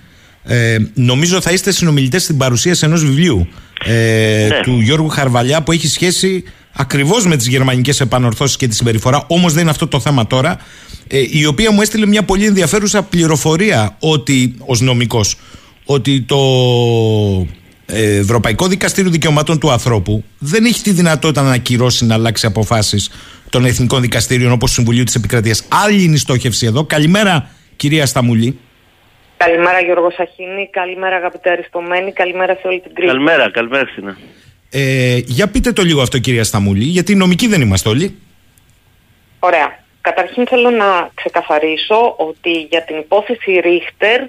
ε, 0.48 0.76
νομίζω 0.94 1.40
θα 1.40 1.50
είστε 1.50 1.72
συνομιλητές 1.72 2.22
στην 2.22 2.37
παρουσίαση 2.37 2.84
ενός 2.84 3.04
βιβλίου 3.04 3.48
ε, 3.84 4.46
ναι. 4.48 4.61
του 4.62 4.80
Γιώργου 4.80 5.08
Χαρβαλιά 5.08 5.62
που 5.62 5.72
έχει 5.72 5.88
σχέση 5.88 6.44
ακριβώς 6.72 7.26
με 7.26 7.37
τις 7.37 7.46
γερμανικές 7.46 8.00
επανορθώσεις 8.00 8.56
και 8.56 8.68
τη 8.68 8.74
συμπεριφορά 8.74 9.24
όμως 9.26 9.52
δεν 9.52 9.62
είναι 9.62 9.70
αυτό 9.70 9.87
το 9.87 10.00
θέμα 10.00 10.26
τώρα 10.26 10.58
ε, 11.06 11.22
η 11.30 11.44
οποία 11.44 11.72
μου 11.72 11.80
έστειλε 11.80 12.06
μια 12.06 12.22
πολύ 12.22 12.46
ενδιαφέρουσα 12.46 13.02
πληροφορία 13.02 13.96
ότι 13.98 14.54
ως 14.58 14.80
νομικός 14.80 15.37
ότι 15.84 16.20
το 16.22 16.38
Ευρωπαϊκό 17.87 18.66
Δικαστήριο 18.66 19.11
Δικαιωμάτων 19.11 19.58
του 19.58 19.70
Ανθρώπου 19.70 20.24
δεν 20.38 20.64
έχει 20.64 20.82
τη 20.82 20.90
δυνατότητα 20.90 21.42
να 21.42 21.53
ακυρώσει 21.53 22.05
να 22.05 22.14
αλλάξει 22.14 22.46
αποφάσεις 22.46 23.11
των 23.51 23.64
Εθνικών 23.64 24.01
Δικαστήριων 24.01 24.53
όπως 24.53 24.70
Συμβουλίου 24.70 25.05
της 25.05 25.14
Επικρατείας. 25.14 25.62
Άλλη 25.68 26.03
είναι 26.03 26.14
η 26.14 26.18
στόχευση 26.18 26.66
εδώ. 26.66 26.84
Καλημέρα 26.84 27.51
κυρία 27.76 28.07
Σταμουλή. 28.07 28.59
Καλημέρα 29.39 29.80
Γιώργος 29.80 30.14
Σαχίνη, 30.14 30.68
καλημέρα 30.70 31.16
αγαπητέ 31.16 31.51
Αριστομένη, 31.51 32.12
καλημέρα 32.12 32.55
σε 32.55 32.66
όλη 32.66 32.80
την 32.80 32.95
κρίση. 32.95 33.09
Καλημέρα, 33.09 33.51
καλημέρα 33.51 33.82
Χριστίνα. 33.84 34.16
Ε, 34.70 35.16
για 35.24 35.49
πείτε 35.49 35.72
το 35.72 35.82
λίγο 35.82 36.01
αυτό 36.01 36.18
κυρία 36.18 36.45
Σταμούλη, 36.45 36.84
γιατί 36.84 37.14
νομικοί 37.14 37.47
δεν 37.47 37.61
είμαστε 37.61 37.89
όλοι. 37.89 38.18
Ωραία. 39.39 39.78
Καταρχήν 40.01 40.47
θέλω 40.47 40.70
να 40.70 41.11
ξεκαθαρίσω 41.14 42.14
ότι 42.16 42.51
για 42.70 42.84
την 42.84 42.97
υπόθεση 42.97 43.61
Ρίχτερ 43.61 44.20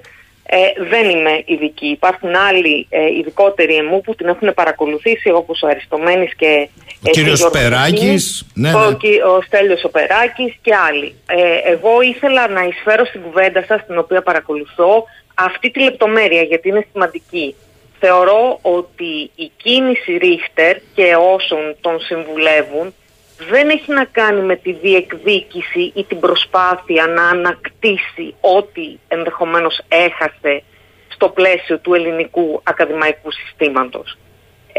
ε, 0.52 0.58
δεν 0.90 1.10
είμαι 1.10 1.44
ειδική. 1.46 1.88
Υπάρχουν 1.88 2.36
άλλοι 2.36 2.88
ε, 2.90 3.06
ειδικότεροι 3.20 3.76
εμού 3.76 4.02
που 4.02 4.16
την 4.16 4.28
έχουν 4.28 4.54
παρακολουθήσει 4.54 5.30
όπως 5.30 5.62
ο 5.62 5.68
Αριστομένης 5.68 6.36
και 6.36 6.70
ο 7.08 7.10
κύριος 7.10 7.50
Περάκης, 7.52 8.46
ναι, 8.54 8.72
ναι. 8.72 8.78
Ο, 8.78 8.98
ο 9.36 9.42
Στέλιος 9.42 9.84
ο 9.84 9.90
Περάκης 9.90 10.56
και 10.62 10.76
άλλοι. 10.76 11.16
Ε, 11.26 11.72
εγώ 11.72 12.02
ήθελα 12.02 12.48
να 12.48 12.64
εισφέρω 12.64 13.06
στην 13.06 13.22
κουβέντα 13.22 13.64
σας, 13.68 13.86
την 13.86 13.98
οποία 13.98 14.22
παρακολουθώ, 14.22 15.04
αυτή 15.34 15.72
τη 15.72 15.80
λεπτομέρεια 15.84 16.42
γιατί 16.42 16.68
είναι 16.68 16.86
σημαντική. 16.92 17.56
Θεωρώ 18.00 18.60
ότι 18.62 19.32
η 19.36 19.52
κίνηση 19.58 20.18
Ρίχτερ 20.18 20.78
και 20.96 21.16
όσων 21.36 21.76
τον 21.82 22.00
συμβουλεύουν 22.00 22.94
δεν 23.50 23.70
έχει 23.70 23.92
να 23.94 24.06
κάνει 24.06 24.42
με 24.42 24.56
τη 24.56 24.72
διεκδίκηση 24.72 25.92
ή 25.96 26.04
την 26.04 26.20
προσπάθεια 26.20 27.08
να 27.08 27.24
ανακτήσει 27.24 28.34
ό,τι 28.40 28.98
ενδεχομένως 29.08 29.82
έχασε 29.88 30.64
στο 31.08 31.30
πλαίσιο 31.30 31.78
του 31.78 31.94
ελληνικού 31.94 32.62
ακαδημαϊκού 32.64 33.32
συστήματος. 33.32 34.18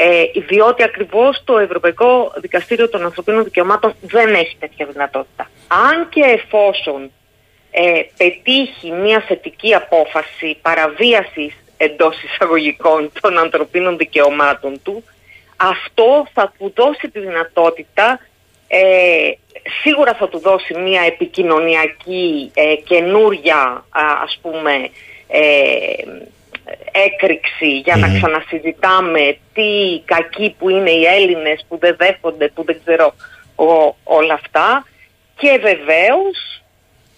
Ε, 0.02 0.40
διότι 0.40 0.82
ακριβώς 0.82 1.42
το 1.44 1.58
Ευρωπαϊκό 1.58 2.32
Δικαστήριο 2.36 2.88
των 2.88 3.04
Ανθρωπίνων 3.04 3.44
Δικαιωμάτων 3.44 3.94
δεν 4.00 4.34
έχει 4.34 4.56
τέτοια 4.58 4.86
δυνατότητα. 4.86 5.50
Αν 5.68 6.08
και 6.08 6.20
εφόσον 6.20 7.10
ε, 7.70 8.02
πετύχει 8.16 8.90
μια 8.90 9.20
θετική 9.20 9.74
απόφαση 9.74 10.56
παραβίασης 10.62 11.54
εντός 11.76 12.22
εισαγωγικών 12.22 13.10
των 13.20 13.38
ανθρωπίνων 13.38 13.96
δικαιωμάτων 13.96 14.80
του, 14.82 15.04
αυτό 15.56 16.26
θα 16.32 16.52
του 16.58 16.72
δώσει 16.76 17.08
τη 17.10 17.20
δυνατότητα, 17.20 18.20
ε, 18.68 19.30
σίγουρα 19.82 20.14
θα 20.14 20.28
του 20.28 20.38
δώσει 20.38 20.74
μια 20.74 21.02
επικοινωνιακή 21.02 22.50
ε, 22.54 22.74
καινούρια 22.74 23.84
ας 24.22 24.38
πούμε 24.42 24.72
ε, 25.28 25.40
έκρηξη 26.92 27.78
για 27.78 27.96
να 27.96 28.08
ξανασυζητάμε 28.08 29.38
τι 29.52 30.00
κακοί 30.04 30.54
που 30.58 30.68
είναι 30.68 30.90
οι 30.90 31.04
Έλληνες 31.04 31.64
που 31.68 31.78
δεν 31.78 31.96
δέχονται, 31.98 32.48
που 32.48 32.64
δεν 32.64 32.80
ξέρω 32.84 33.14
όλα 34.04 34.34
αυτά. 34.34 34.86
Και 35.36 35.58
βεβαίως 35.60 36.62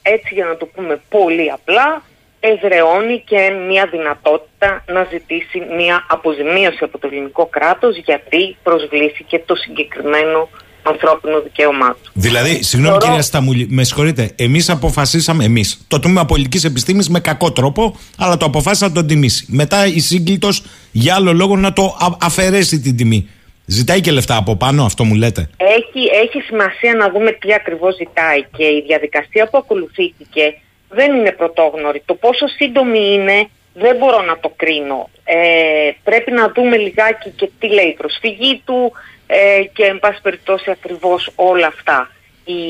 έτσι 0.02 0.34
για 0.34 0.44
να 0.44 0.56
το 0.56 0.66
πούμε 0.66 1.00
πολύ 1.08 1.50
απλά 1.50 2.02
εδρεώνει 2.40 3.22
και 3.26 3.50
μια 3.50 3.86
δυνατότητα 3.86 4.84
να 4.86 5.06
ζητήσει 5.10 5.60
μια 5.76 6.06
αποζημίωση 6.08 6.84
από 6.84 6.98
το 6.98 7.08
ελληνικό 7.12 7.46
κράτος 7.46 7.96
γιατί 7.96 8.56
προσβλήθηκε 8.62 9.42
το 9.46 9.54
συγκεκριμένο 9.54 10.48
ανθρώπινο 10.82 11.40
δικαίωμά 11.40 11.96
του. 12.02 12.10
Δηλαδή, 12.12 12.62
συγγνώμη 12.62 12.92
Θεωρώ... 12.92 13.06
κυρία 13.06 13.22
Σταμούλη, 13.22 13.66
με 13.70 13.84
συγχωρείτε, 13.84 14.30
εμείς 14.36 14.70
αποφασίσαμε, 14.70 15.44
εμείς, 15.44 15.84
το 15.88 16.00
τμήμα 16.00 16.24
πολιτικής 16.24 16.64
επιστήμης 16.64 17.08
με 17.08 17.20
κακό 17.20 17.52
τρόπο, 17.52 17.96
αλλά 18.18 18.36
το 18.36 18.44
αποφάσισα 18.44 18.86
να 18.86 18.92
τον 18.92 19.06
τιμήσει. 19.06 19.46
Μετά 19.48 19.86
η 19.86 19.98
σύγκλιτο 19.98 20.48
για 20.92 21.14
άλλο 21.14 21.32
λόγο 21.32 21.56
να 21.56 21.72
το 21.72 21.96
αφαιρέσει 22.20 22.80
την 22.80 22.96
τιμή. 22.96 23.28
Ζητάει 23.66 24.00
και 24.00 24.10
λεφτά 24.10 24.36
από 24.36 24.56
πάνω, 24.56 24.84
αυτό 24.84 25.04
μου 25.04 25.14
λέτε; 25.14 25.50
Έχει, 25.56 26.08
έχει 26.24 26.40
σημασία 26.40 26.94
να 26.94 27.10
δούμε 27.10 27.30
τι 27.30 27.52
ακριβώς 27.54 27.94
ζητάει 27.94 28.42
και 28.56 28.64
η 28.64 28.84
διαδικασία 28.86 29.48
που 29.48 29.58
ακολουθήθηκε 29.58 30.54
δεν 30.88 31.14
είναι 31.14 31.32
πρωτόγνωρη. 31.32 32.02
Το 32.04 32.14
πόσο 32.14 32.46
σύντομη 32.46 33.12
είναι 33.12 33.48
δεν 33.74 33.96
μπορώ 33.96 34.22
να 34.22 34.38
το 34.38 34.52
κρίνω. 34.56 35.10
Ε, 35.24 35.90
πρέπει 36.04 36.30
να 36.30 36.52
δούμε 36.54 36.76
λιγάκι 36.76 37.30
και 37.30 37.50
τι 37.58 37.68
λέει 37.68 37.86
η 37.86 37.94
προσφυγή 37.94 38.62
του 38.64 38.92
ε, 39.34 39.64
και 39.72 39.84
εν 39.84 39.98
πάση 39.98 40.20
περιπτώσει 40.22 40.70
ακριβώς 40.70 41.30
όλα 41.34 41.66
αυτά. 41.66 42.10
Η 42.44 42.62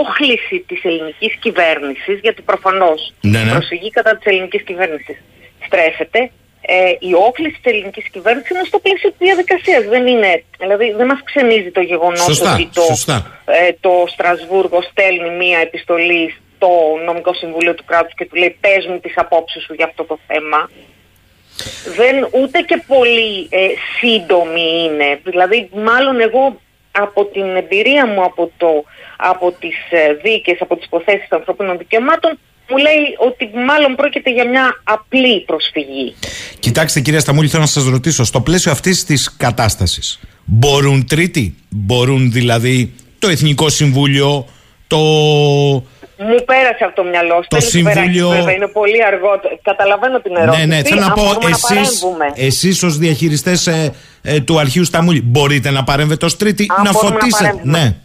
όχληση 0.00 0.64
της 0.68 0.84
ελληνικής 0.84 1.34
κυβέρνησης, 1.40 2.20
γιατί 2.22 2.42
προφανώς 2.42 3.12
ναι, 3.20 3.38
ναι. 3.38 3.48
η 3.48 3.50
προσφυγή 3.50 3.90
κατά 3.90 4.16
της 4.16 4.26
ελληνικής 4.26 4.62
κυβέρνησης 4.62 5.16
στρέφεται, 5.66 6.30
ε, 6.60 6.90
η 6.98 7.14
όχληση 7.28 7.58
της 7.62 7.72
ελληνικής 7.72 8.08
κυβέρνησης 8.10 8.50
είναι 8.50 8.64
στο 8.64 8.78
πλαίσιο 8.78 9.08
της 9.10 9.18
διαδικασίας. 9.18 9.84
Δεν 9.84 10.06
είναι, 10.06 10.44
δηλαδή 10.58 10.92
δεν 10.92 11.06
μας 11.06 11.20
ξενίζει 11.24 11.70
το 11.70 11.80
γεγονός 11.80 12.40
ότι 12.40 12.68
το, 12.74 12.86
ε, 13.44 13.72
το 13.80 13.92
Στρασβούργο 14.06 14.82
στέλνει 14.90 15.30
μία 15.30 15.58
επιστολή 15.58 16.34
το 16.58 16.70
νομικό 17.06 17.34
συμβούλιο 17.34 17.74
του 17.74 17.84
κράτους 17.84 18.14
και 18.14 18.26
του 18.26 18.36
λέει 18.36 18.56
πες 18.60 18.86
μου 18.86 18.98
τις 19.00 19.12
απόψεις 19.16 19.62
σου 19.62 19.74
για 19.74 19.84
αυτό 19.84 20.04
το 20.04 20.18
θέμα 20.26 20.70
δεν 21.96 22.28
ούτε 22.42 22.58
και 22.60 22.82
πολύ 22.86 23.46
ε, 23.50 23.66
σύντομη 23.98 24.66
είναι. 24.84 25.20
Δηλαδή 25.24 25.68
μάλλον 25.72 26.20
εγώ 26.20 26.60
από 26.90 27.24
την 27.24 27.56
εμπειρία 27.56 28.06
μου 28.06 28.22
από, 28.24 28.50
το, 28.56 28.84
από 29.16 29.52
τις 29.60 29.76
ε, 29.90 30.12
δίκες, 30.22 30.56
από 30.60 30.76
τις 30.76 30.84
υποθέσεις 30.84 31.28
των 31.28 31.38
ανθρώπινων 31.38 31.78
δικαιωμάτων 31.78 32.38
μου 32.68 32.76
λέει 32.76 33.04
ότι 33.18 33.50
μάλλον 33.66 33.94
πρόκειται 33.94 34.30
για 34.30 34.48
μια 34.48 34.80
απλή 34.84 35.40
προσφυγή. 35.40 36.14
Κοιτάξτε 36.58 37.00
κυρία 37.00 37.20
Σταμούλη 37.20 37.48
θέλω 37.48 37.62
να 37.62 37.68
σας 37.68 37.84
ρωτήσω 37.84 38.24
στο 38.24 38.40
πλαίσιο 38.40 38.72
αυτής 38.72 39.04
της 39.04 39.36
κατάστασης 39.36 40.20
μπορούν 40.44 41.06
τρίτοι, 41.06 41.54
μπορούν 41.68 42.32
δηλαδή 42.32 42.92
το 43.18 43.28
Εθνικό 43.28 43.68
Συμβούλιο, 43.68 44.46
το 44.86 44.98
μου 46.16 46.44
πέρασε 46.44 46.84
από 46.84 46.94
το 46.94 47.04
μυαλό. 47.04 47.44
Το 47.48 47.60
Συμβούλιο. 47.60 48.28
Βέβαια, 48.28 48.54
είναι 48.54 48.66
πολύ 48.66 49.04
αργό. 49.04 49.40
Καταλαβαίνω 49.62 50.20
την 50.20 50.36
ερώτηση. 50.36 50.66
Ναι, 50.66 50.76
ναι, 50.76 50.82
θέλω 50.82 51.00
να 51.00 51.12
πω, 51.12 51.22
εσείς, 51.48 52.04
εσείς 52.34 52.82
ως 52.82 52.98
διαχειριστές 52.98 53.66
ε, 53.66 53.92
ε, 54.22 54.40
του 54.40 54.58
αρχείου 54.58 54.84
Σταμούλη, 54.84 55.22
μπορείτε 55.22 55.70
να 55.70 55.84
παρέμβετε 55.84 56.24
ως 56.24 56.36
τρίτη, 56.36 56.66
Αν 56.76 56.84
να 56.84 56.92
φωτίσετε. 56.92 57.60
Να 57.62 57.78
ναι. 57.78 57.96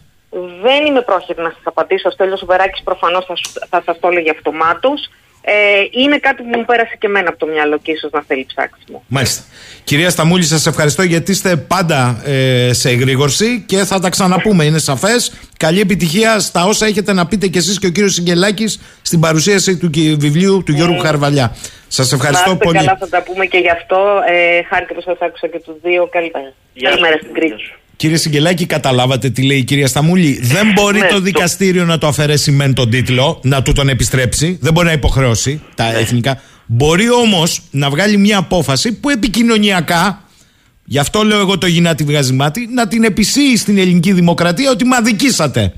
Δεν 0.62 0.86
είμαι 0.86 1.00
πρόχειρη 1.00 1.42
να 1.42 1.50
σας 1.50 1.62
απαντήσω. 1.64 2.08
Ο 2.08 2.10
Στέλιος 2.10 2.44
Βεράκης 2.46 2.82
προφανώς 2.82 3.24
θα, 3.24 3.34
θα 3.70 3.82
σας 3.84 4.00
το 4.00 4.08
έλεγε 4.08 4.30
αυτομάτως. 4.30 5.10
Ε, 5.50 6.00
είναι 6.02 6.18
κάτι 6.18 6.42
που 6.42 6.58
μου 6.58 6.64
πέρασε 6.64 6.96
και 6.98 7.06
εμένα 7.06 7.28
από 7.28 7.38
το 7.38 7.46
μυαλό 7.46 7.78
και 7.78 7.92
ίσως 7.92 8.10
να 8.10 8.22
θέλει 8.26 8.46
ψάξιμο. 8.46 9.02
Μάλιστα. 9.06 9.42
Κυρία 9.84 10.10
Σταμούλη, 10.10 10.42
σας 10.42 10.66
ευχαριστώ 10.66 11.02
γιατί 11.02 11.30
είστε 11.30 11.56
πάντα 11.56 12.22
ε, 12.24 12.72
σε 12.72 12.90
εγρήγορση 12.90 13.64
και 13.66 13.76
θα 13.76 14.00
τα 14.00 14.08
ξαναπούμε, 14.08 14.64
είναι 14.64 14.78
σαφές. 14.78 15.32
Καλή 15.56 15.80
επιτυχία 15.80 16.38
στα 16.38 16.64
όσα 16.64 16.86
έχετε 16.86 17.12
να 17.12 17.26
πείτε 17.26 17.46
κι 17.46 17.58
εσείς 17.58 17.78
και 17.78 17.86
ο 17.86 17.90
κύριος 17.90 18.12
Σιγκελάκης 18.12 18.80
στην 19.02 19.20
παρουσίαση 19.20 19.76
του 19.76 19.90
βιβλίου 20.18 20.62
του 20.62 20.72
Γιώργου 20.72 21.00
ε, 21.02 21.06
Χαρβαλιά. 21.06 21.56
Σας 21.88 22.12
ευχαριστώ 22.12 22.56
πολύ. 22.56 22.78
Καλά 22.78 22.96
θα 23.00 23.08
τα 23.08 23.22
πούμε 23.22 23.46
και 23.46 23.58
γι' 23.58 23.70
αυτό. 23.70 24.20
Ε, 24.28 24.62
χάρηκα 24.62 24.94
που 24.94 25.00
σας 25.00 25.16
άκουσα 25.20 25.46
και 25.46 25.58
τους 25.58 25.74
δύο. 25.82 26.06
Καλημέρα 26.06 27.16
στην 27.16 27.32
Κρήτη. 27.32 27.62
Κύριε 27.98 28.16
Σιγκελάκη, 28.16 28.66
καταλάβατε 28.66 29.30
τι 29.30 29.42
λέει 29.42 29.58
η 29.58 29.64
κυρία 29.64 29.86
Σταμούλη. 29.86 30.40
Δεν 30.42 30.72
μπορεί 30.74 30.98
ναι, 30.98 31.06
το 31.06 31.20
δικαστήριο 31.20 31.84
να 31.84 31.98
το 31.98 32.06
αφαιρέσει 32.06 32.50
μεν 32.50 32.74
τον 32.74 32.90
τίτλο, 32.90 33.40
να 33.42 33.62
του 33.62 33.72
τον 33.72 33.88
επιστρέψει. 33.88 34.58
Δεν 34.60 34.72
μπορεί 34.72 34.86
να 34.86 34.92
υποχρεώσει 34.92 35.60
τα 35.74 35.92
ναι. 35.92 35.98
εθνικά. 35.98 36.40
Μπορεί 36.66 37.10
όμως 37.10 37.60
να 37.70 37.90
βγάλει 37.90 38.16
μια 38.16 38.38
απόφαση 38.38 38.92
που 38.92 39.10
επικοινωνιακά, 39.10 40.22
γι' 40.84 40.98
αυτό 40.98 41.22
λέω 41.22 41.38
εγώ 41.38 41.58
το 41.58 41.66
γυνάτι 41.66 42.04
βγάζει 42.04 42.32
μάτι, 42.32 42.68
να 42.72 42.88
την 42.88 43.04
επισύει 43.04 43.56
στην 43.56 43.78
ελληνική 43.78 44.12
δημοκρατία 44.12 44.70
ότι 44.70 44.84
μα 44.84 45.00
δικήσατε. 45.00 45.72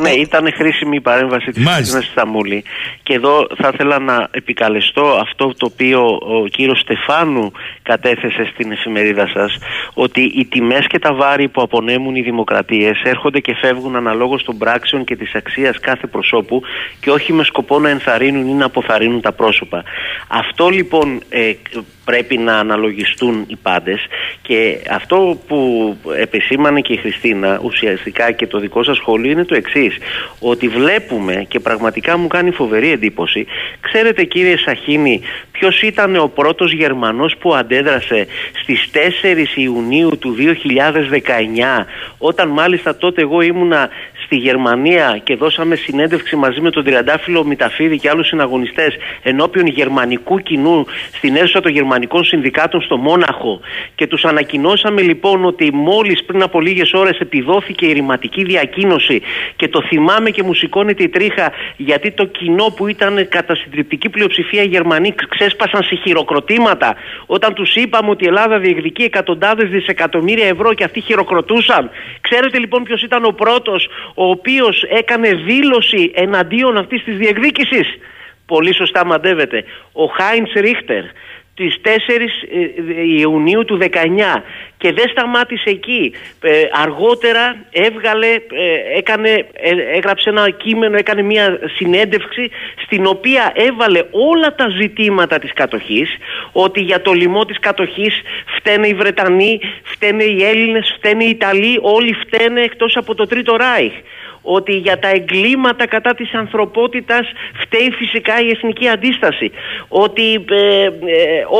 Ναι, 0.00 0.10
ήταν 0.10 0.52
χρήσιμη 0.52 0.96
η 0.96 1.00
παρέμβαση 1.00 1.50
της 1.50 1.66
Χριστίνας 1.66 2.04
Σταμούλη 2.04 2.64
και 3.02 3.14
εδώ 3.14 3.46
θα 3.56 3.70
ήθελα 3.74 3.98
να 3.98 4.28
επικαλεστώ 4.30 5.18
αυτό 5.20 5.54
το 5.56 5.66
οποίο 5.72 6.18
ο 6.22 6.46
κύριος 6.46 6.80
Στεφάνου 6.80 7.52
κατέθεσε 7.82 8.50
στην 8.52 8.72
εφημερίδα 8.72 9.28
σας 9.34 9.58
ότι 9.94 10.20
οι 10.20 10.44
τιμές 10.44 10.86
και 10.86 10.98
τα 10.98 11.14
βάρη 11.14 11.48
που 11.48 11.62
απονέμουν 11.62 12.14
οι 12.14 12.22
δημοκρατίες 12.22 13.02
έρχονται 13.04 13.40
και 13.40 13.54
φεύγουν 13.54 13.96
αναλόγως 13.96 14.44
των 14.44 14.58
πράξεων 14.58 15.04
και 15.04 15.16
της 15.16 15.34
αξίας 15.34 15.80
κάθε 15.80 16.06
προσώπου 16.06 16.62
και 17.00 17.10
όχι 17.10 17.32
με 17.32 17.44
σκοπό 17.44 17.78
να 17.78 17.88
ενθαρρύνουν 17.88 18.48
ή 18.48 18.52
να 18.52 18.64
αποθαρρύνουν 18.64 19.20
τα 19.20 19.32
πρόσωπα. 19.32 19.82
Αυτό 20.28 20.68
λοιπόν 20.68 21.22
ε, 21.28 21.52
πρέπει 22.04 22.38
να 22.38 22.58
αναλογιστούν 22.58 23.44
οι 23.46 23.56
πάντες. 23.56 24.00
Και 24.42 24.78
αυτό 24.90 25.38
που 25.46 25.96
επισήμανε 26.18 26.80
και 26.80 26.92
η 26.92 26.96
Χριστίνα 26.96 27.60
ουσιαστικά 27.62 28.32
και 28.32 28.46
το 28.46 28.58
δικό 28.58 28.82
σας 28.82 28.96
σχόλιο 28.96 29.30
είναι 29.30 29.44
το 29.44 29.54
εξής. 29.54 29.96
Ότι 30.38 30.68
βλέπουμε 30.68 31.44
και 31.48 31.60
πραγματικά 31.60 32.16
μου 32.18 32.26
κάνει 32.26 32.50
φοβερή 32.50 32.90
εντύπωση. 32.90 33.46
Ξέρετε 33.80 34.24
κύριε 34.24 34.56
Σαχίνη 34.56 35.20
ποιος 35.52 35.82
ήταν 35.82 36.16
ο 36.16 36.30
πρώτος 36.34 36.72
Γερμανός 36.72 37.36
που 37.36 37.54
αντέδρασε 37.54 38.26
στις 38.62 38.90
4 38.92 39.56
Ιουνίου 39.56 40.18
του 40.18 40.36
2019 40.38 41.86
όταν 42.18 42.48
μάλιστα 42.48 42.96
τότε 42.96 43.20
εγώ 43.20 43.40
ήμουνα 43.40 43.88
στη 44.32 44.40
Γερμανία 44.40 45.20
και 45.24 45.36
δώσαμε 45.36 45.74
συνέντευξη 45.74 46.36
μαζί 46.36 46.60
με 46.60 46.70
τον 46.70 46.84
Τριαντάφυλλο 46.84 47.44
Μηταφίδη 47.44 47.98
και 47.98 48.08
άλλους 48.08 48.26
συναγωνιστές 48.26 48.96
ενώπιον 49.22 49.66
γερμανικού 49.66 50.38
κοινού 50.38 50.86
στην 51.12 51.36
αίθουσα 51.36 51.60
των 51.60 51.72
γερμανικών 51.72 52.24
συνδικάτων 52.24 52.82
στο 52.82 52.96
Μόναχο. 52.96 53.60
Και 53.94 54.06
τους 54.06 54.24
ανακοινώσαμε 54.24 55.02
λοιπόν 55.02 55.44
ότι 55.44 55.70
μόλις 55.72 56.24
πριν 56.24 56.42
από 56.42 56.60
λίγες 56.60 56.92
ώρες 56.92 57.18
επιδόθηκε 57.18 57.86
η 57.86 57.92
ρηματική 57.92 58.44
διακίνωση. 58.44 59.22
Και 59.56 59.68
το 59.68 59.82
θυμάμαι 59.82 60.30
και 60.30 60.42
μου 60.42 60.54
σηκώνεται 60.54 61.02
η 61.02 61.08
τρίχα 61.08 61.52
γιατί 61.76 62.10
το 62.10 62.24
κοινό 62.24 62.64
που 62.76 62.86
ήταν 62.86 63.28
κατά 63.28 63.54
συντριπτική 63.54 64.08
πλειοψηφία 64.08 64.62
Γερμανοί 64.62 65.14
ξέσπασαν 65.28 65.82
σε 65.82 65.94
χειροκροτήματα. 65.94 66.94
Όταν 67.26 67.54
τους 67.54 67.74
είπαμε 67.74 68.10
ότι 68.10 68.24
η 68.24 68.26
Ελλάδα 68.26 68.58
διεκδικεί 68.58 69.02
εκατοντάδες 69.02 69.68
δισεκατομμύρια 69.68 70.46
ευρώ 70.46 70.74
και 70.74 70.84
αυτοί 70.84 71.00
χειροκροτούσαν. 71.00 71.90
Ξέρετε 72.20 72.58
λοιπόν 72.58 72.82
ποιος 72.82 73.02
ήταν 73.02 73.24
ο 73.24 73.30
πρώτος 73.30 73.88
ο 74.22 74.30
οποίος 74.30 74.82
έκανε 74.82 75.28
δήλωση 75.34 76.12
εναντίον 76.14 76.76
αυτής 76.76 77.04
της 77.04 77.16
διεκδίκησης. 77.16 77.88
Πολύ 78.46 78.74
σωστά 78.74 79.04
μαντεύεται. 79.04 79.64
Ο 79.92 80.04
Χάιντς 80.04 80.52
Ρίχτερ 80.52 81.04
τις 81.54 81.80
4 81.82 81.88
ε, 81.88 83.02
Ιουνίου 83.20 83.64
του 83.64 83.78
19 83.80 83.86
και 84.82 84.92
δεν 84.92 85.08
σταμάτησε 85.08 85.70
εκεί. 85.70 86.12
Ε, 86.40 86.62
αργότερα 86.72 87.56
έβγαλε, 87.70 88.26
ε, 88.26 88.96
έκανε, 88.96 89.46
έγραψε 89.94 90.30
ένα 90.30 90.50
κείμενο, 90.50 90.96
έκανε 90.96 91.22
μια 91.22 91.58
συνέντευξη 91.76 92.50
στην 92.84 93.06
οποία 93.06 93.52
έβαλε 93.54 94.02
όλα 94.10 94.54
τα 94.54 94.68
ζητήματα 94.68 95.38
της 95.38 95.52
κατοχής 95.52 96.16
ότι 96.52 96.80
για 96.80 97.02
το 97.02 97.12
λοιμό 97.12 97.44
της 97.44 97.58
κατοχής 97.58 98.22
φταίνε 98.56 98.86
οι 98.86 98.94
Βρετανοί, 98.94 99.60
φταίνε 99.82 100.24
οι 100.24 100.44
Έλληνες, 100.44 100.94
φταίνε 100.96 101.24
οι 101.24 101.28
Ιταλοί, 101.28 101.78
όλοι 101.82 102.12
φταίνε 102.12 102.60
εκτός 102.60 102.96
από 102.96 103.14
το 103.14 103.26
Τρίτο 103.26 103.56
Ράιχ 103.56 103.92
ότι 104.42 104.72
για 104.76 104.98
τα 104.98 105.08
εγκλήματα 105.08 105.86
κατά 105.86 106.14
της 106.14 106.34
ανθρωπότητας 106.34 107.32
φταίει 107.60 107.90
φυσικά 107.90 108.40
η 108.40 108.48
εθνική 108.48 108.88
αντίσταση. 108.88 109.50
Ότι 109.88 110.44
ε, 110.50 110.84
ε, 110.84 110.90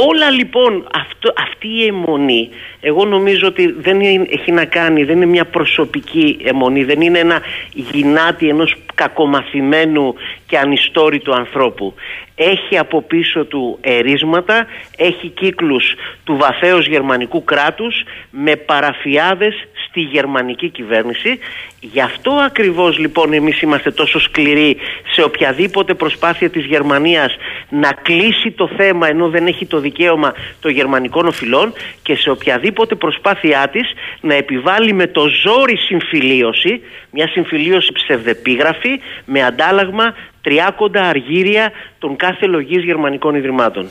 όλα 0.07 0.31
λοιπόν 0.31 0.87
αυτό, 0.95 1.33
αυτή 1.37 1.69
η 1.69 1.87
αιμονή 1.87 2.51
εγώ 2.85 3.05
νομίζω 3.13 3.47
ότι 3.47 3.75
δεν 3.81 4.01
έχει 4.31 4.53
να 4.53 4.65
κάνει, 4.65 5.05
δεν 5.05 5.17
είναι 5.17 5.27
μια 5.27 5.45
προσωπική 5.45 6.39
αιμονή, 6.45 6.85
δεν 6.85 7.01
είναι 7.01 7.19
ένα 7.19 7.41
γυνάτι 7.73 8.49
ενός 8.49 8.77
κακομαθημένου 8.95 10.15
και 10.47 10.59
ανιστόρητου 10.59 11.35
ανθρώπου. 11.35 11.95
Έχει 12.35 12.79
από 12.79 13.03
πίσω 13.03 13.45
του 13.45 13.79
ερίσματα, 13.81 14.67
έχει 14.97 15.29
κύκλους 15.29 15.95
του 16.25 16.37
βαθέως 16.37 16.87
γερμανικού 16.87 17.45
κράτους 17.45 18.03
με 18.31 18.57
παραφιάδες 18.57 19.55
στη 19.89 20.01
γερμανική 20.01 20.69
κυβέρνηση. 20.69 21.39
Γι' 21.81 22.01
αυτό 22.01 22.31
ακριβώς 22.31 22.99
λοιπόν 22.99 23.33
εμείς 23.33 23.61
είμαστε 23.61 23.91
τόσο 23.91 24.21
σκληροί 24.21 24.77
σε 25.13 25.23
οποιαδήποτε 25.23 25.95
προσπάθεια 25.95 26.51
της 26.51 26.65
Γερμανίας 26.65 27.37
να 27.69 27.93
κλείσει 28.03 28.51
το 28.51 28.69
θέμα 28.77 29.09
ενώ 29.09 29.29
δεν 29.29 29.47
έχει 29.47 29.67
το 29.67 29.79
δικαίωμα 29.79 30.35
των 30.61 30.71
γερμανικών 30.71 31.27
οφειλών 31.27 31.73
και 32.03 32.15
σε 32.15 32.31
οποιαδήποτε 32.31 32.95
προσπάθειά 32.95 33.69
της 33.69 33.93
να 34.21 34.35
επιβάλλει 34.35 34.93
με 34.93 35.07
το 35.07 35.27
ζόρι 35.43 35.77
συμφιλίωση, 35.77 36.81
μια 37.11 37.29
συμφιλίωση 37.29 37.93
ψευδεπίγραφη 37.93 38.82
με 39.25 39.43
αντάλλαγμα 39.43 40.15
τριάκοντα 40.43 41.03
αργύρια 41.03 41.71
των 41.99 42.17
κάθε 42.17 42.47
λογής 42.47 42.85
γερμανικών 42.85 43.35
ιδρυμάτων. 43.35 43.89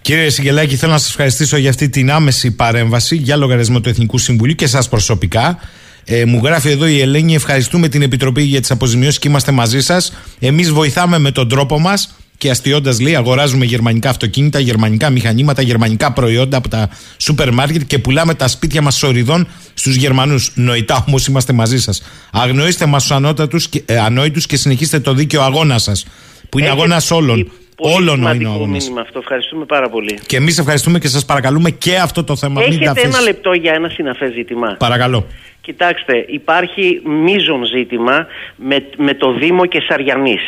Κύριε 0.00 0.28
Σιγελάκη, 0.28 0.76
θέλω 0.76 0.92
να 0.92 0.98
σας 0.98 1.08
ευχαριστήσω 1.08 1.56
για 1.56 1.70
αυτή 1.70 1.88
την 1.88 2.10
άμεση 2.10 2.56
παρέμβαση 2.56 3.16
για 3.16 3.36
λογαριασμό 3.36 3.80
του 3.80 3.88
Εθνικού 3.88 4.18
Συμβουλίου 4.18 4.54
και 4.54 4.64
εσά 4.64 4.82
προσωπικά. 4.90 5.58
Ε, 6.04 6.24
μου 6.24 6.40
γράφει 6.44 6.70
εδώ 6.70 6.86
η 6.86 7.00
Ελένη, 7.00 7.34
ευχαριστούμε 7.34 7.88
την 7.88 8.02
Επιτροπή 8.02 8.42
για 8.42 8.60
τις 8.60 8.70
αποζημιώσεις 8.70 9.18
και 9.18 9.28
είμαστε 9.28 9.52
μαζί 9.52 9.80
σας. 9.80 10.12
Εμείς 10.40 10.70
βοηθάμε 10.70 11.18
με 11.18 11.30
τον 11.30 11.48
τρόπο 11.48 11.78
μας 11.78 12.16
και 12.38 12.50
αστείοντας 12.50 13.00
λέει, 13.00 13.16
αγοράζουμε 13.16 13.64
γερμανικά 13.64 14.10
αυτοκίνητα, 14.10 14.58
γερμανικά 14.58 15.10
μηχανήματα, 15.10 15.62
γερμανικά 15.62 16.12
προϊόντα 16.12 16.56
από 16.56 16.68
τα 16.68 16.88
σούπερ 17.16 17.52
μάρκετ 17.52 17.82
και 17.86 17.98
πουλάμε 17.98 18.34
τα 18.34 18.48
σπίτια 18.48 18.82
μας 18.82 18.96
σοριδών 18.96 19.48
στους 19.74 19.94
Γερμανούς. 19.94 20.52
Νοητά 20.54 21.04
όμως 21.08 21.26
είμαστε 21.26 21.52
μαζί 21.52 21.78
σας. 21.78 22.02
Αγνοήστε 22.32 22.86
μας 22.86 23.12
τους 23.48 23.68
ε, 23.86 23.98
ανόητους 23.98 24.46
και 24.46 24.56
συνεχίστε 24.56 25.00
το 25.00 25.12
δίκαιο 25.12 25.42
αγώνα 25.42 25.78
σας. 25.78 26.06
Που 26.48 26.58
είναι 26.58 26.68
αγώνας 26.68 27.10
όλων. 27.10 27.52
Πολύ 27.76 27.94
Όλων 27.94 28.34
είναι 28.34 28.48
ο 28.48 28.66
μήνυμα 28.66 29.00
αυτό. 29.00 29.18
Ευχαριστούμε 29.18 29.64
πάρα 29.64 29.88
πολύ. 29.88 30.18
Και 30.26 30.36
εμείς 30.36 30.58
ευχαριστούμε 30.58 30.98
και 30.98 31.08
σας 31.08 31.24
παρακαλούμε 31.24 31.70
και 31.70 31.96
αυτό 31.96 32.24
το 32.24 32.36
θέμα. 32.36 32.62
Έχετε 32.62 33.00
ένα 33.00 33.20
λεπτό 33.20 33.52
για 33.52 33.72
ένα 33.72 33.88
συναφές 33.88 34.32
ζήτημα. 34.32 34.76
Παρακαλώ. 34.78 35.26
Κοιτάξτε, 35.60 36.24
υπάρχει 36.28 37.00
μείζον 37.04 37.64
ζήτημα 37.64 38.26
με, 38.56 38.86
με 38.96 39.14
το 39.14 39.32
Δήμο 39.32 39.66
και 39.66 39.80
Σαριανής 39.80 40.42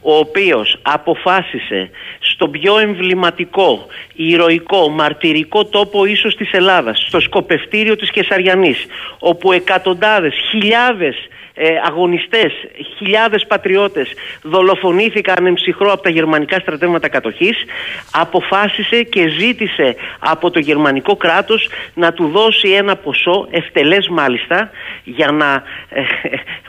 ο 0.00 0.16
οποίος 0.16 0.78
αποφάσισε 0.82 1.90
στο 2.36 2.48
πιο 2.48 2.78
εμβληματικό, 2.78 3.86
ηρωικό, 4.14 4.88
μαρτυρικό 4.88 5.64
τόπο 5.64 6.04
ίσως 6.04 6.34
της 6.36 6.52
Ελλάδας, 6.52 7.04
στο 7.06 7.20
σκοπευτήριο 7.20 7.96
της 7.96 8.10
Κεσαριανής, 8.10 8.86
όπου 9.18 9.52
εκατοντάδες, 9.52 10.34
χιλιάδες 10.50 11.16
ε, 11.54 11.68
αγωνιστές, 11.84 12.52
χιλιάδες 12.96 13.46
πατριώτες 13.46 14.12
δολοφονήθηκαν 14.42 15.46
εμψυχρό 15.46 15.92
από 15.92 16.02
τα 16.02 16.10
γερμανικά 16.10 16.58
στρατεύματα 16.58 17.08
κατοχής 17.08 17.64
αποφάσισε 18.10 19.02
και 19.02 19.28
ζήτησε 19.28 19.96
από 20.18 20.50
το 20.50 20.58
γερμανικό 20.58 21.16
κράτος 21.16 21.68
να 21.94 22.12
του 22.12 22.28
δώσει 22.28 22.68
ένα 22.68 22.96
ποσό, 22.96 23.46
ευτελές 23.50 24.08
μάλιστα 24.08 24.70
για 25.04 25.30
να 25.30 25.62
ε, 25.88 26.02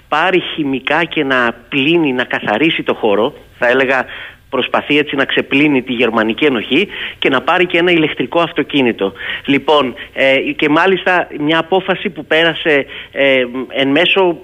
πάρει 0.07 0.39
χημικά 0.39 1.03
και 1.03 1.23
να 1.23 1.55
πλύνει, 1.69 2.13
να 2.13 2.23
καθαρίσει 2.23 2.83
το 2.83 2.93
χώρο 2.93 3.33
θα 3.59 3.67
έλεγα 3.67 4.05
προσπαθεί 4.57 4.97
έτσι 4.97 5.15
να 5.15 5.25
ξεπλύνει 5.25 5.81
τη 5.81 5.93
γερμανική 5.93 6.45
ενοχή 6.45 6.87
και 7.19 7.29
να 7.29 7.41
πάρει 7.41 7.65
και 7.65 7.77
ένα 7.77 7.91
ηλεκτρικό 7.91 8.39
αυτοκίνητο. 8.39 9.13
Λοιπόν, 9.45 9.93
ε, 10.13 10.37
και 10.55 10.69
μάλιστα 10.69 11.27
μια 11.39 11.59
απόφαση 11.59 12.09
που 12.09 12.25
πέρασε 12.25 12.85
ε, 13.11 13.45
εν 13.67 13.87
μέσω 13.87 14.37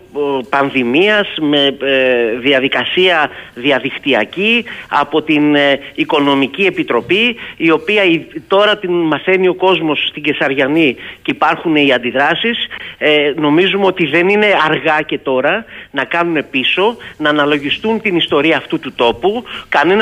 πανδημίας 0.49 1.28
με 1.41 1.78
ε, 1.82 2.38
διαδικασία 2.39 3.30
διαδικτυακή 3.53 4.66
από 4.89 5.22
την 5.22 5.55
ε, 5.55 5.80
Οικονομική 5.95 6.66
Επιτροπή 6.66 7.36
η 7.57 7.72
οποία 7.72 8.03
τώρα 8.47 8.78
την 8.78 8.91
μαθαίνει 8.91 9.47
ο 9.47 9.53
κόσμος 9.53 10.07
στην 10.09 10.24
Κεσαριανή 10.24 10.95
και 11.22 11.32
υπάρχουν 11.32 11.76
οι 11.76 11.93
αντιδράσεις 11.93 12.57
νομίζουμε 13.36 13.86
ότι 13.86 14.05
δεν 14.05 14.30
είναι 14.30 14.47
αργά 14.70 15.01
και 15.01 15.18
τώρα 15.18 15.66
να 15.91 16.03
κάνουν 16.03 16.45
πίσω 16.51 16.97
να 17.18 17.30
αναλογιστούν 17.30 18.01
την 18.01 18.16
ιστορία 18.16 18.57
αυτού 18.57 18.80
του 18.80 18.93
τόπου 18.95 19.43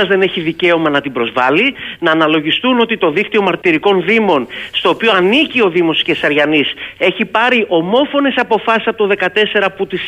κανένας 0.02 0.08
δεν 0.08 0.22
έχει 0.22 0.42
δικαίωμα 0.42 0.90
να 0.90 1.02
την 1.02 1.12
προσβάλλει, 1.12 1.74
να 2.00 2.12
αναλογιστούν 2.12 2.80
ότι 2.80 2.98
το 2.98 3.12
δίκτυο 3.12 3.42
μαρτυρικών 3.42 4.04
δήμων, 4.04 4.48
στο 4.72 4.90
οποίο 4.90 5.12
ανήκει 5.12 5.62
ο 5.62 5.70
Δήμος 5.70 5.96
της 5.96 6.04
Κεσαριανής, 6.04 6.74
έχει 6.98 7.26
πάρει 7.26 7.66
ομόφωνες 7.68 8.34
αποφάσεις 8.38 8.88
από 8.88 8.98
το 8.98 9.08
2014 9.08 9.70
που 9.78 9.88
τις 9.88 10.02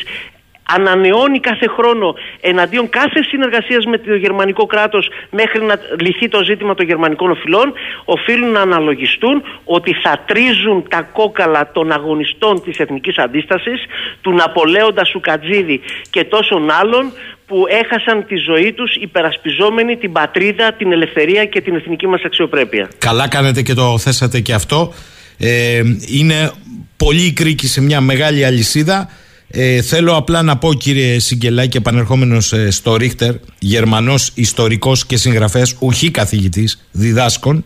ανανεώνει 0.68 1.40
κάθε 1.40 1.66
χρόνο 1.68 2.14
εναντίον 2.40 2.88
κάθε 2.88 3.22
συνεργασίας 3.22 3.84
με 3.84 3.98
το 3.98 4.14
γερμανικό 4.14 4.66
κράτος 4.66 5.10
μέχρι 5.30 5.64
να 5.64 5.74
λυθεί 6.00 6.28
το 6.28 6.42
ζήτημα 6.42 6.74
των 6.74 6.86
γερμανικών 6.86 7.30
οφειλών, 7.30 7.72
οφείλουν 8.04 8.50
να 8.50 8.60
αναλογιστούν 8.60 9.42
ότι 9.64 9.92
θα 10.02 10.22
τρίζουν 10.26 10.86
τα 10.88 11.02
κόκαλα 11.02 11.70
των 11.72 11.92
αγωνιστών 11.92 12.62
της 12.62 12.78
εθνικής 12.78 13.18
αντίστασης, 13.18 13.84
του 14.20 14.32
Ναπολέοντα 14.32 15.04
Σουκατζίδη 15.04 15.80
και 16.10 16.24
τόσων 16.24 16.70
άλλων 16.70 17.12
που 17.54 17.64
έχασαν 17.68 18.26
τη 18.26 18.36
ζωή 18.36 18.72
τους 18.72 18.94
υπερασπιζόμενοι 18.94 19.96
την 19.96 20.12
πατρίδα, 20.12 20.72
την 20.72 20.92
ελευθερία 20.92 21.44
και 21.44 21.60
την 21.60 21.74
εθνική 21.74 22.06
μας 22.06 22.22
αξιοπρέπεια. 22.24 22.88
Καλά 22.98 23.28
κάνετε 23.28 23.62
και 23.62 23.74
το 23.74 23.98
θέσατε 23.98 24.40
και 24.40 24.52
αυτό. 24.52 24.92
Ε, 25.38 25.82
είναι 26.06 26.50
πολύ 26.96 27.32
κρίκη 27.32 27.66
σε 27.66 27.80
μια 27.80 28.00
μεγάλη 28.00 28.44
αλυσίδα. 28.44 29.08
Ε, 29.48 29.82
θέλω 29.82 30.16
απλά 30.16 30.42
να 30.42 30.56
πω 30.56 30.74
κύριε 30.74 31.18
Σιγκελάκη 31.18 31.76
επανερχόμενος 31.76 32.52
ε, 32.52 32.70
στο 32.70 32.96
Ρίχτερ 32.96 33.34
Γερμανός 33.58 34.30
ιστορικός 34.34 35.06
και 35.06 35.16
συγγραφέας 35.16 35.76
ουχή 35.78 36.10
καθηγητής, 36.10 36.88
διδάσκων 36.90 37.64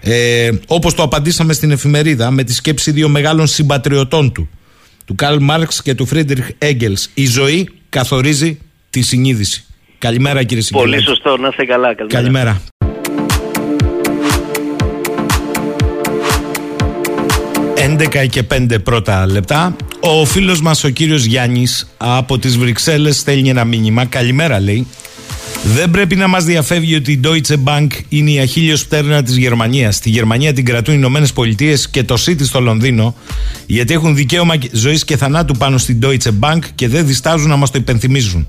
ε, 0.00 0.50
όπως 0.66 0.94
το 0.94 1.02
απαντήσαμε 1.02 1.52
στην 1.52 1.70
εφημερίδα 1.70 2.30
με 2.30 2.44
τη 2.44 2.54
σκέψη 2.54 2.90
δύο 2.90 3.08
μεγάλων 3.08 3.46
συμπατριωτών 3.46 4.32
του 4.32 4.48
του 5.04 5.14
Καρλ 5.14 5.36
Μάρξ 5.40 5.82
και 5.82 5.94
του 5.94 6.06
Φρίντριχ 6.06 6.48
Έγκελς 6.58 7.10
η 7.14 7.26
ζωή 7.26 7.68
καθορίζει 7.88 8.58
τη 8.94 9.02
συνείδηση. 9.02 9.64
Καλημέρα 9.98 10.42
κύριε 10.42 10.62
Σιγκελάκη. 10.62 10.90
Πολύ 10.90 11.04
σωστό, 11.06 11.36
να 11.36 11.48
είστε 11.48 11.64
καλά. 11.64 11.94
Καλημέρα. 11.94 12.20
Καλημέρα. 12.20 12.62
11 17.76 18.26
και 18.26 18.42
5 18.42 18.78
πρώτα 18.84 19.26
λεπτά. 19.26 19.76
Ο 20.00 20.24
φίλος 20.24 20.60
μας 20.60 20.84
ο 20.84 20.88
κύριος 20.88 21.24
Γιάννης 21.24 21.94
από 21.96 22.38
τις 22.38 22.58
Βρυξέλλες 22.58 23.16
στέλνει 23.16 23.48
ένα 23.48 23.64
μήνυμα. 23.64 24.04
Καλημέρα 24.04 24.60
λέει. 24.60 24.86
Δεν 25.64 25.90
πρέπει 25.90 26.16
να 26.16 26.28
μας 26.28 26.44
διαφεύγει 26.44 26.94
ότι 26.94 27.12
η 27.12 27.20
Deutsche 27.24 27.56
Bank 27.64 27.86
είναι 28.08 28.30
η 28.30 28.38
αχίλιος 28.38 28.86
πτέρνα 28.86 29.22
της 29.22 29.36
Γερμανίας. 29.36 29.94
Στη 29.94 30.10
Γερμανία 30.10 30.52
την 30.52 30.64
κρατούν 30.64 30.94
οι 30.94 30.96
Ηνωμένες 31.00 31.32
Πολιτείες 31.32 31.88
και 31.88 32.02
το 32.02 32.14
City 32.26 32.42
στο 32.42 32.60
Λονδίνο, 32.60 33.14
γιατί 33.66 33.92
έχουν 33.92 34.14
δικαίωμα 34.14 34.54
ζωής 34.72 35.04
και 35.04 35.16
θανάτου 35.16 35.56
πάνω 35.56 35.78
στην 35.78 35.98
Deutsche 36.02 36.32
Bank 36.40 36.58
και 36.74 36.88
δεν 36.88 37.06
διστάζουν 37.06 37.48
να 37.48 37.56
μας 37.56 37.70
το 37.70 37.78
υπενθυμίζουν. 37.78 38.48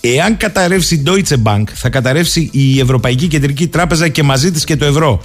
Εάν 0.00 0.36
καταρρεύσει 0.36 0.94
η 0.94 1.02
Deutsche 1.06 1.42
Bank, 1.42 1.64
θα 1.74 1.88
καταρρεύσει 1.88 2.50
η 2.52 2.80
Ευρωπαϊκή 2.80 3.26
Κεντρική 3.26 3.66
Τράπεζα 3.66 4.08
και 4.08 4.22
μαζί 4.22 4.50
της 4.50 4.64
και 4.64 4.76
το 4.76 4.84
ευρώ. 4.84 5.22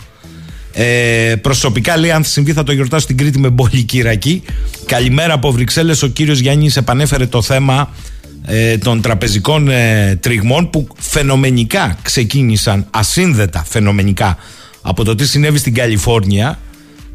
Ε, 0.72 1.36
προσωπικά 1.42 1.98
λέει 1.98 2.12
αν 2.12 2.24
συμβεί 2.24 2.54
θα 2.54 2.64
το 2.64 2.72
γιορτάσω 2.72 3.04
στην 3.04 3.18
Κρήτη 3.18 3.40
με 3.40 3.50
μπολική 3.50 3.84
Κυρακή. 3.84 4.44
Καλημέρα 4.86 5.34
από 5.34 5.52
Βρυξέλλες 5.52 6.04
Ο 6.04 6.08
κύριος 6.08 6.40
Γιάννης 6.40 6.78
επανέφερε 6.78 7.26
το 7.26 7.42
θέμα 7.42 7.90
ε, 8.46 8.78
των 8.78 9.02
τραπεζικών 9.02 9.70
ε, 9.70 10.16
τριγμών 10.22 10.70
που 10.70 10.88
φαινομενικά 11.00 11.98
ξεκίνησαν 12.02 12.88
ασύνδετα 12.90 13.64
φαινομενικά 13.68 14.38
από 14.82 15.04
το 15.04 15.16
τι 15.16 15.28
συνέβη 15.28 15.58
στην 15.58 15.74
Καλιφόρνια 15.74 16.60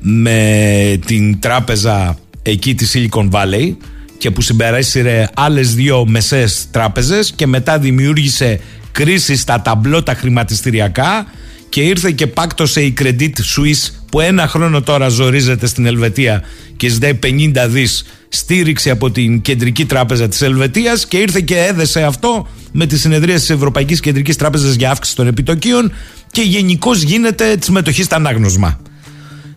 με 0.01 0.99
την 1.07 1.39
τράπεζα 1.39 2.19
εκεί 2.43 2.75
της 2.75 2.95
Silicon 2.95 3.31
Valley 3.31 3.77
και 4.19 4.31
που 4.31 4.41
συμπεράσυρε 4.41 5.29
άλλες 5.35 5.75
δύο 5.75 6.07
μεσές 6.07 6.67
τράπεζες 6.71 7.33
και 7.37 7.47
μετά 7.47 7.79
δημιούργησε 7.79 8.61
κρίση 8.93 9.37
στα 9.37 9.63
ταμπλό 9.63 10.03
τα 10.03 10.15
χρηματιστηριακά 10.15 11.27
και 11.69 11.81
ήρθε 11.81 12.11
και 12.11 12.27
πάκτωσε 12.27 12.81
η 12.81 12.95
Credit 13.01 13.33
Suisse 13.33 13.93
που 14.11 14.21
ένα 14.21 14.49
χρόνο 14.49 14.83
τώρα 14.83 15.09
ζορίζεται 15.09 15.67
στην 15.67 15.87
Ελβετία 15.87 16.43
και 16.77 16.89
ζητάει 16.89 17.19
50 17.23 17.67
δις 17.69 18.05
στήριξη 18.29 18.91
από 18.91 19.11
την 19.11 19.41
Κεντρική 19.41 19.85
Τράπεζα 19.85 20.29
της 20.29 20.43
Ελβετίας 20.43 21.07
και 21.07 21.19
ήρθε 21.19 21.41
και 21.41 21.57
έδεσε 21.57 22.03
αυτό 22.03 22.49
με 22.73 22.87
τη 22.87 22.99
συνεδρία 22.99 23.35
της 23.35 23.51
Ευρωπαϊκής 23.51 24.01
Κεντρικής 24.01 24.37
Τράπεζας 24.37 24.75
για 24.75 24.91
αύξηση 24.91 25.17
των 25.17 25.27
επιτοκίων 25.27 25.93
και 26.31 26.43
γενικώ 26.43 26.95
γίνεται 26.95 27.57
τη 27.57 27.65
συμμετοχή 27.65 28.03
στα 28.03 28.17
ανάγνωσμα. 28.17 28.81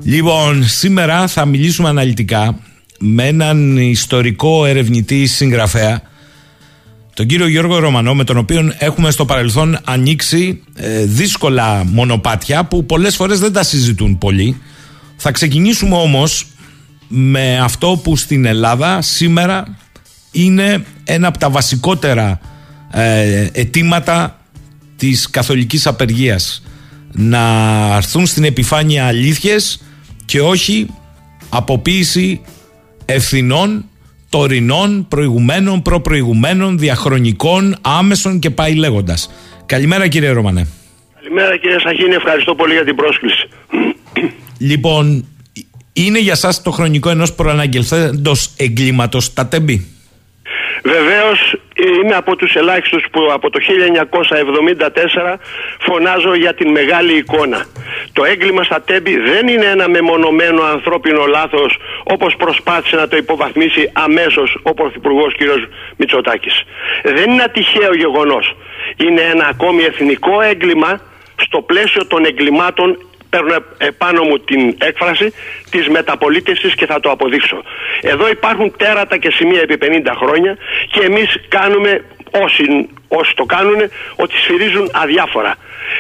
Λοιπόν, 0.04 0.68
σήμερα 0.68 1.28
θα 1.28 1.46
μιλήσουμε 1.46 1.90
αναλυτικά 1.90 2.60
με 3.04 3.28
έναν 3.28 3.78
ιστορικό 3.78 4.66
ερευνητή 4.66 5.26
συγγραφέα 5.26 6.02
τον 7.14 7.26
κύριο 7.26 7.48
Γιώργο 7.48 7.80
Ρωμανό 7.80 8.16
με 8.16 8.24
τον 8.24 8.38
οποίο 8.38 8.74
έχουμε 8.78 9.12
στο 9.12 9.26
παρελθόν 9.26 9.78
ανοίξει 9.84 10.64
ε, 10.76 11.06
δύσκολα 11.06 11.86
μονοπάτια 11.86 12.66
που 12.66 12.86
πολλές 12.86 13.16
φορές 13.16 13.40
δεν 13.40 13.54
τα 13.54 13.64
συζητούν 13.64 14.18
πολύ. 14.18 14.62
Θα 15.16 15.32
ξεκινήσουμε 15.32 15.96
όμως 15.96 16.48
με 17.08 17.60
αυτό 17.60 18.00
που 18.04 18.16
στην 18.16 18.46
Ελλάδα 18.46 19.02
σήμερα 19.02 19.78
είναι 20.32 20.86
ένα 21.04 21.28
από 21.28 21.38
τα 21.38 21.50
βασικότερα 21.50 22.40
ε, 22.92 23.48
αιτήματα 23.52 24.40
της 24.96 25.30
καθολικής 25.30 25.88
απεργίας 25.88 26.64
να 27.12 27.42
έρθουν 27.96 28.26
στην 28.26 28.44
επιφάνεια 28.44 29.06
αλήθειες 29.06 29.82
και 30.26 30.42
όχι 30.42 30.88
αποποίηση 31.50 32.42
ευθυνών 33.06 33.86
τωρινών, 34.32 35.08
προηγουμένων, 35.08 35.82
προπροηγουμένων, 35.82 36.78
διαχρονικών, 36.78 37.76
άμεσων 37.82 38.40
και 38.40 38.50
πάει 38.50 38.76
λέγοντας. 38.76 39.32
Καλημέρα 39.66 40.08
κύριε 40.08 40.30
Ρωμανέ. 40.30 40.68
Καλημέρα 41.16 41.58
κύριε 41.58 41.80
Σαχίνη, 41.80 42.14
ευχαριστώ 42.16 42.56
πολύ 42.56 42.74
για 42.74 42.84
την 42.84 42.96
πρόσκληση. 42.96 43.50
Λοιπόν, 44.58 45.26
είναι 45.94 46.20
για 46.20 46.36
σας 46.36 46.62
το 46.62 46.72
χρονικό 46.72 47.10
ενός 47.10 47.34
προαναγγελθέντος 47.34 48.54
εγκλήματος 48.58 49.34
τα 49.34 49.48
τέμπη. 49.48 49.88
Βεβαίως 50.84 51.56
είμαι 51.76 52.16
από 52.16 52.36
τους 52.36 52.56
ελάχιστους 52.56 53.06
που 53.12 53.30
από 53.34 53.50
το 53.50 53.60
1974 53.60 55.38
φωνάζω 55.80 56.36
για 56.36 56.54
την 56.54 56.72
μεγάλη 56.72 57.18
εικόνα. 57.18 57.66
Το 58.14 58.24
έγκλημα 58.26 58.64
στα 58.64 58.82
τέμπη 58.82 59.18
δεν 59.18 59.48
είναι 59.48 59.66
ένα 59.66 59.90
μεμονωμένο 59.90 60.64
ανθρώπινο 60.64 61.26
λάθος 61.26 61.78
όπως 62.04 62.36
προσπάθησε 62.36 62.96
να 62.96 63.08
το 63.08 63.18
υποβαθμίσει 63.18 63.90
αμέσως 63.94 64.58
ο 64.64 64.74
Πρωθυπουργός 64.74 65.36
κ. 65.36 65.40
Μητσοτάκης. 65.96 66.64
Δεν 67.04 67.30
είναι 67.30 67.44
ένα 67.44 67.50
τυχαίο 67.50 67.94
γεγονός. 67.96 68.56
Είναι 68.98 69.22
ένα 69.22 69.48
ακόμη 69.48 69.84
εθνικό 69.84 70.42
έγκλημα 70.42 71.02
στο 71.36 71.62
πλαίσιο 71.62 72.06
των 72.08 72.26
εγκλημάτων 72.26 72.98
παίρνω 73.32 73.56
επάνω 73.78 74.24
μου 74.24 74.40
την 74.40 74.76
έκφραση 74.80 75.34
της 75.70 75.88
μεταπολίτευσης 75.88 76.76
και 76.76 76.86
θα 76.86 77.00
το 77.00 77.10
αποδείξω. 77.12 77.64
Εδώ 78.02 78.30
υπάρχουν 78.30 78.74
τέρατα 78.78 79.18
και 79.18 79.32
σημεία 79.32 79.62
επί 79.62 79.78
50 79.82 80.12
χρόνια 80.22 80.58
και 80.92 81.00
εμείς 81.00 81.40
κάνουμε 81.48 82.04
όσοι, 82.32 82.64
όσοι 83.08 83.36
το 83.36 83.46
κάνουν 83.46 83.80
ότι 84.16 84.38
σφυρίζουν 84.38 84.90
αδιάφορα. 84.94 85.56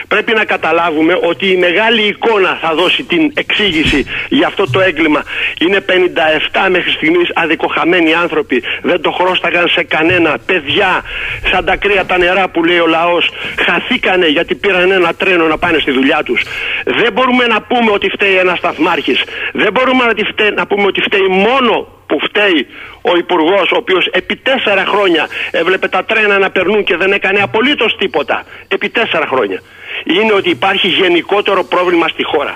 Πρέπει 0.07 0.33
να 0.33 0.45
καταλάβουμε 0.45 1.19
ότι 1.21 1.51
η 1.51 1.57
μεγάλη 1.57 2.01
εικόνα 2.01 2.57
θα 2.61 2.73
δώσει 2.73 3.03
την 3.03 3.31
εξήγηση 3.33 4.05
για 4.29 4.47
αυτό 4.47 4.69
το 4.71 4.79
έγκλημα. 4.81 5.23
Είναι 5.59 5.85
57 5.87 6.69
μέχρι 6.69 6.91
στιγμής 6.91 7.31
αδικοχαμένοι 7.33 8.13
άνθρωποι. 8.13 8.63
Δεν 8.81 9.01
το 9.01 9.11
χρώσταγαν 9.11 9.67
σε 9.67 9.83
κανένα. 9.83 10.37
Παιδιά, 10.45 11.03
σαν 11.51 11.65
τα 11.65 11.75
κρύα 11.75 12.05
τα 12.05 12.17
νερά 12.17 12.49
που 12.49 12.63
λέει 12.63 12.79
ο 12.79 12.87
λαός, 12.87 13.29
χαθήκανε 13.65 14.27
γιατί 14.27 14.55
πήραν 14.55 14.91
ένα 14.91 15.13
τρένο 15.13 15.45
να 15.47 15.57
πάνε 15.57 15.79
στη 15.79 15.91
δουλειά 15.91 16.23
τους. 16.23 16.41
Δεν 16.85 17.13
μπορούμε 17.13 17.45
να 17.45 17.61
πούμε 17.61 17.91
ότι 17.91 18.09
φταίει 18.09 18.35
ένας 18.37 18.57
σταθμάρχης. 18.57 19.23
Δεν 19.53 19.71
μπορούμε 19.71 20.03
να, 20.05 20.51
να 20.55 20.67
πούμε 20.67 20.85
ότι 20.85 21.01
φταίει 21.01 21.27
μόνο 21.27 21.87
που 22.11 22.19
φταίει 22.27 22.67
ο 23.01 23.17
Υπουργός, 23.23 23.71
ο 23.71 23.77
οποίος 23.77 24.05
επί 24.11 24.35
τέσσερα 24.35 24.85
χρόνια 24.85 25.27
έβλεπε 25.51 25.87
τα 25.87 26.03
τρένα 26.03 26.37
να 26.37 26.49
περνούν 26.49 26.83
και 26.83 26.95
δεν 26.97 27.11
έκανε 27.11 27.39
απολύτως 27.41 27.95
τίποτα. 27.97 28.45
Επί 28.67 28.89
τέσσερα 28.89 29.25
χρόνια. 29.27 29.59
Είναι 30.03 30.33
ότι 30.33 30.49
υπάρχει 30.49 30.87
γενικότερο 30.87 31.63
πρόβλημα 31.63 32.07
στη 32.07 32.23
χώρα. 32.23 32.55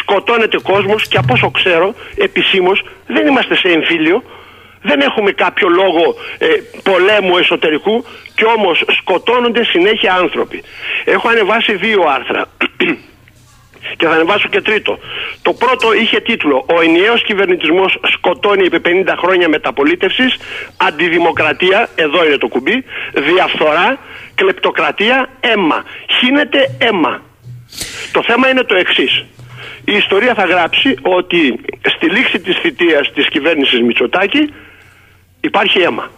Σκοτώνεται 0.00 0.58
κόσμος 0.62 1.08
και 1.08 1.18
από 1.18 1.32
όσο 1.32 1.50
ξέρω, 1.50 1.94
επισήμως 2.16 2.84
δεν 3.06 3.26
είμαστε 3.26 3.54
σε 3.56 3.68
εμφύλιο. 3.68 4.22
Δεν 4.82 5.00
έχουμε 5.00 5.30
κάποιο 5.30 5.68
λόγο 5.68 6.14
ε, 6.38 6.46
πολέμου 6.82 7.36
εσωτερικού 7.36 8.04
και 8.34 8.44
όμως 8.56 8.84
σκοτώνονται 8.98 9.64
συνέχεια 9.64 10.14
άνθρωποι. 10.14 10.62
Έχω 11.04 11.28
ανεβάσει 11.28 11.76
δύο 11.76 12.02
άρθρα 12.16 12.42
και 13.96 14.06
θα 14.06 14.12
ανεβάσω 14.12 14.48
και 14.48 14.60
τρίτο. 14.60 14.98
Το 15.42 15.52
πρώτο 15.52 15.94
είχε 15.94 16.20
τίτλο 16.20 16.64
Ο 16.76 16.80
ενιαίος 16.80 17.22
κυβερνητισμός 17.22 17.98
σκοτώνει 18.12 18.64
επί 18.64 19.04
50 19.06 19.14
χρόνια 19.18 19.48
μεταπολίτευσης, 19.48 20.36
αντιδημοκρατία, 20.76 21.88
εδώ 21.94 22.26
είναι 22.26 22.36
το 22.36 22.48
κουμπί, 22.48 22.84
διαφθορά, 23.12 23.98
κλεπτοκρατία, 24.34 25.28
αίμα. 25.40 25.84
Χύνεται 26.18 26.76
αίμα. 26.78 27.22
Το 28.12 28.22
θέμα 28.22 28.48
είναι 28.48 28.62
το 28.62 28.74
εξής. 28.74 29.24
Η 29.84 29.92
ιστορία 29.96 30.34
θα 30.34 30.44
γράψει 30.44 30.98
ότι 31.02 31.60
στη 31.82 32.10
λήξη 32.10 32.40
της 32.40 32.56
θητείας 32.56 33.12
της 33.12 33.28
κυβέρνησης 33.28 33.80
Μητσοτάκη 33.80 34.52
υπάρχει 35.40 35.78
αίμα. 35.80 36.10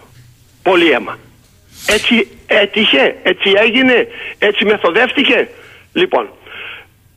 Πολύ 0.63 0.91
αίμα. 0.91 1.19
Έτσι 1.87 2.29
έτυχε, 2.47 3.17
έτσι 3.23 3.53
έγινε, 3.57 4.09
έτσι 4.39 4.65
μεθοδεύτηκε. 4.65 5.49
Λοιπόν, 5.93 6.29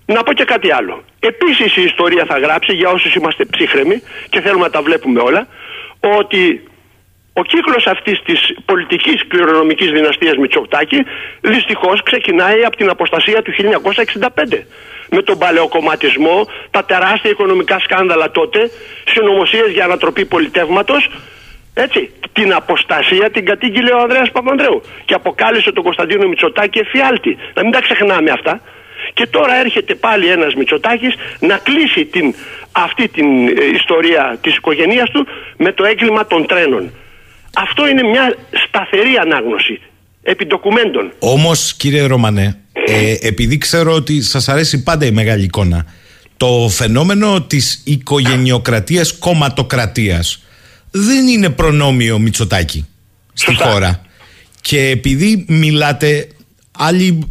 να 0.05 0.23
πω 0.23 0.33
και 0.33 0.45
κάτι 0.45 0.71
άλλο. 0.71 1.03
Επίσης 1.19 1.75
η 1.75 1.81
ιστορία 1.81 2.25
θα 2.25 2.37
γράψει 2.37 2.73
για 2.73 2.89
όσους 2.89 3.15
είμαστε 3.15 3.45
ψύχρεμοι 3.45 4.01
και 4.29 4.41
θέλουμε 4.41 4.63
να 4.63 4.69
τα 4.69 4.81
βλέπουμε 4.81 5.19
όλα 5.19 5.47
ότι 5.99 6.63
ο 7.33 7.43
κύκλος 7.43 7.87
αυτής 7.87 8.21
της 8.21 8.39
πολιτικής 8.65 9.27
κληρονομικής 9.27 9.91
δυναστείας 9.91 10.35
Μητσοτάκη 10.37 11.05
δυστυχώς 11.41 12.03
ξεκινάει 12.03 12.63
από 12.65 12.75
την 12.75 12.89
αποστασία 12.89 13.41
του 13.41 13.51
1965 13.51 14.63
με 15.09 15.21
τον 15.21 15.37
παλαιοκομματισμό, 15.37 16.47
τα 16.71 16.83
τεράστια 16.85 17.29
οικονομικά 17.29 17.79
σκάνδαλα 17.79 18.31
τότε, 18.31 18.69
συνωμοσίες 19.05 19.71
για 19.71 19.83
ανατροπή 19.83 20.25
πολιτεύματος. 20.25 21.09
Έτσι, 21.73 22.11
την 22.33 22.53
αποστασία 22.53 23.29
την 23.29 23.45
κατήγγειλε 23.45 23.91
ο 23.93 23.99
Ανδρέας 23.99 24.31
Παπανδρέου 24.31 24.81
και 25.05 25.13
αποκάλυψε 25.13 25.71
τον 25.71 25.83
Κωνσταντίνο 25.83 26.27
Μητσοτάκη 26.27 26.79
εφιάλτη. 26.79 27.37
Να 27.53 27.63
μην 27.63 27.71
τα 27.71 27.81
ξεχνάμε 27.81 28.31
αυτά. 28.31 28.61
Και 29.13 29.27
τώρα 29.27 29.59
έρχεται 29.59 29.95
πάλι 29.95 30.27
ένας 30.27 30.53
Μητσοτάκης 30.53 31.13
να 31.39 31.57
κλείσει 31.57 32.05
την, 32.05 32.33
αυτή 32.71 33.07
την 33.07 33.47
ε, 33.47 33.51
ιστορία 33.73 34.37
της 34.41 34.55
οικογένειας 34.55 35.09
του 35.09 35.27
με 35.57 35.71
το 35.71 35.83
έγκλημα 35.83 36.27
των 36.27 36.47
τρένων. 36.47 36.91
Αυτό 37.55 37.87
είναι 37.87 38.03
μια 38.03 38.35
σταθερή 38.67 39.15
ανάγνωση 39.21 39.79
επί 40.23 40.45
ντοκουμέντων. 40.45 41.11
Όμως 41.19 41.73
κύριε 41.73 42.05
Ρωμανέ, 42.05 42.59
ε, 42.85 43.15
επειδή 43.21 43.57
ξέρω 43.57 43.91
ότι 43.91 44.21
σας 44.21 44.49
αρέσει 44.49 44.83
πάντα 44.83 45.05
η 45.05 45.11
μεγάλη 45.11 45.43
εικόνα, 45.43 45.85
το 46.37 46.67
φαινόμενο 46.69 47.41
της 47.41 47.81
οικογενειοκρατίας 47.85 49.17
κομματοκρατίας 49.17 50.43
δεν 50.91 51.27
είναι 51.27 51.49
προνόμιο 51.49 52.19
Μητσοτάκη 52.19 52.87
στη 53.33 53.55
χώρα. 53.55 54.01
Και 54.61 54.89
επειδή 54.89 55.45
μιλάτε, 55.47 56.27
άλλοι 56.71 57.27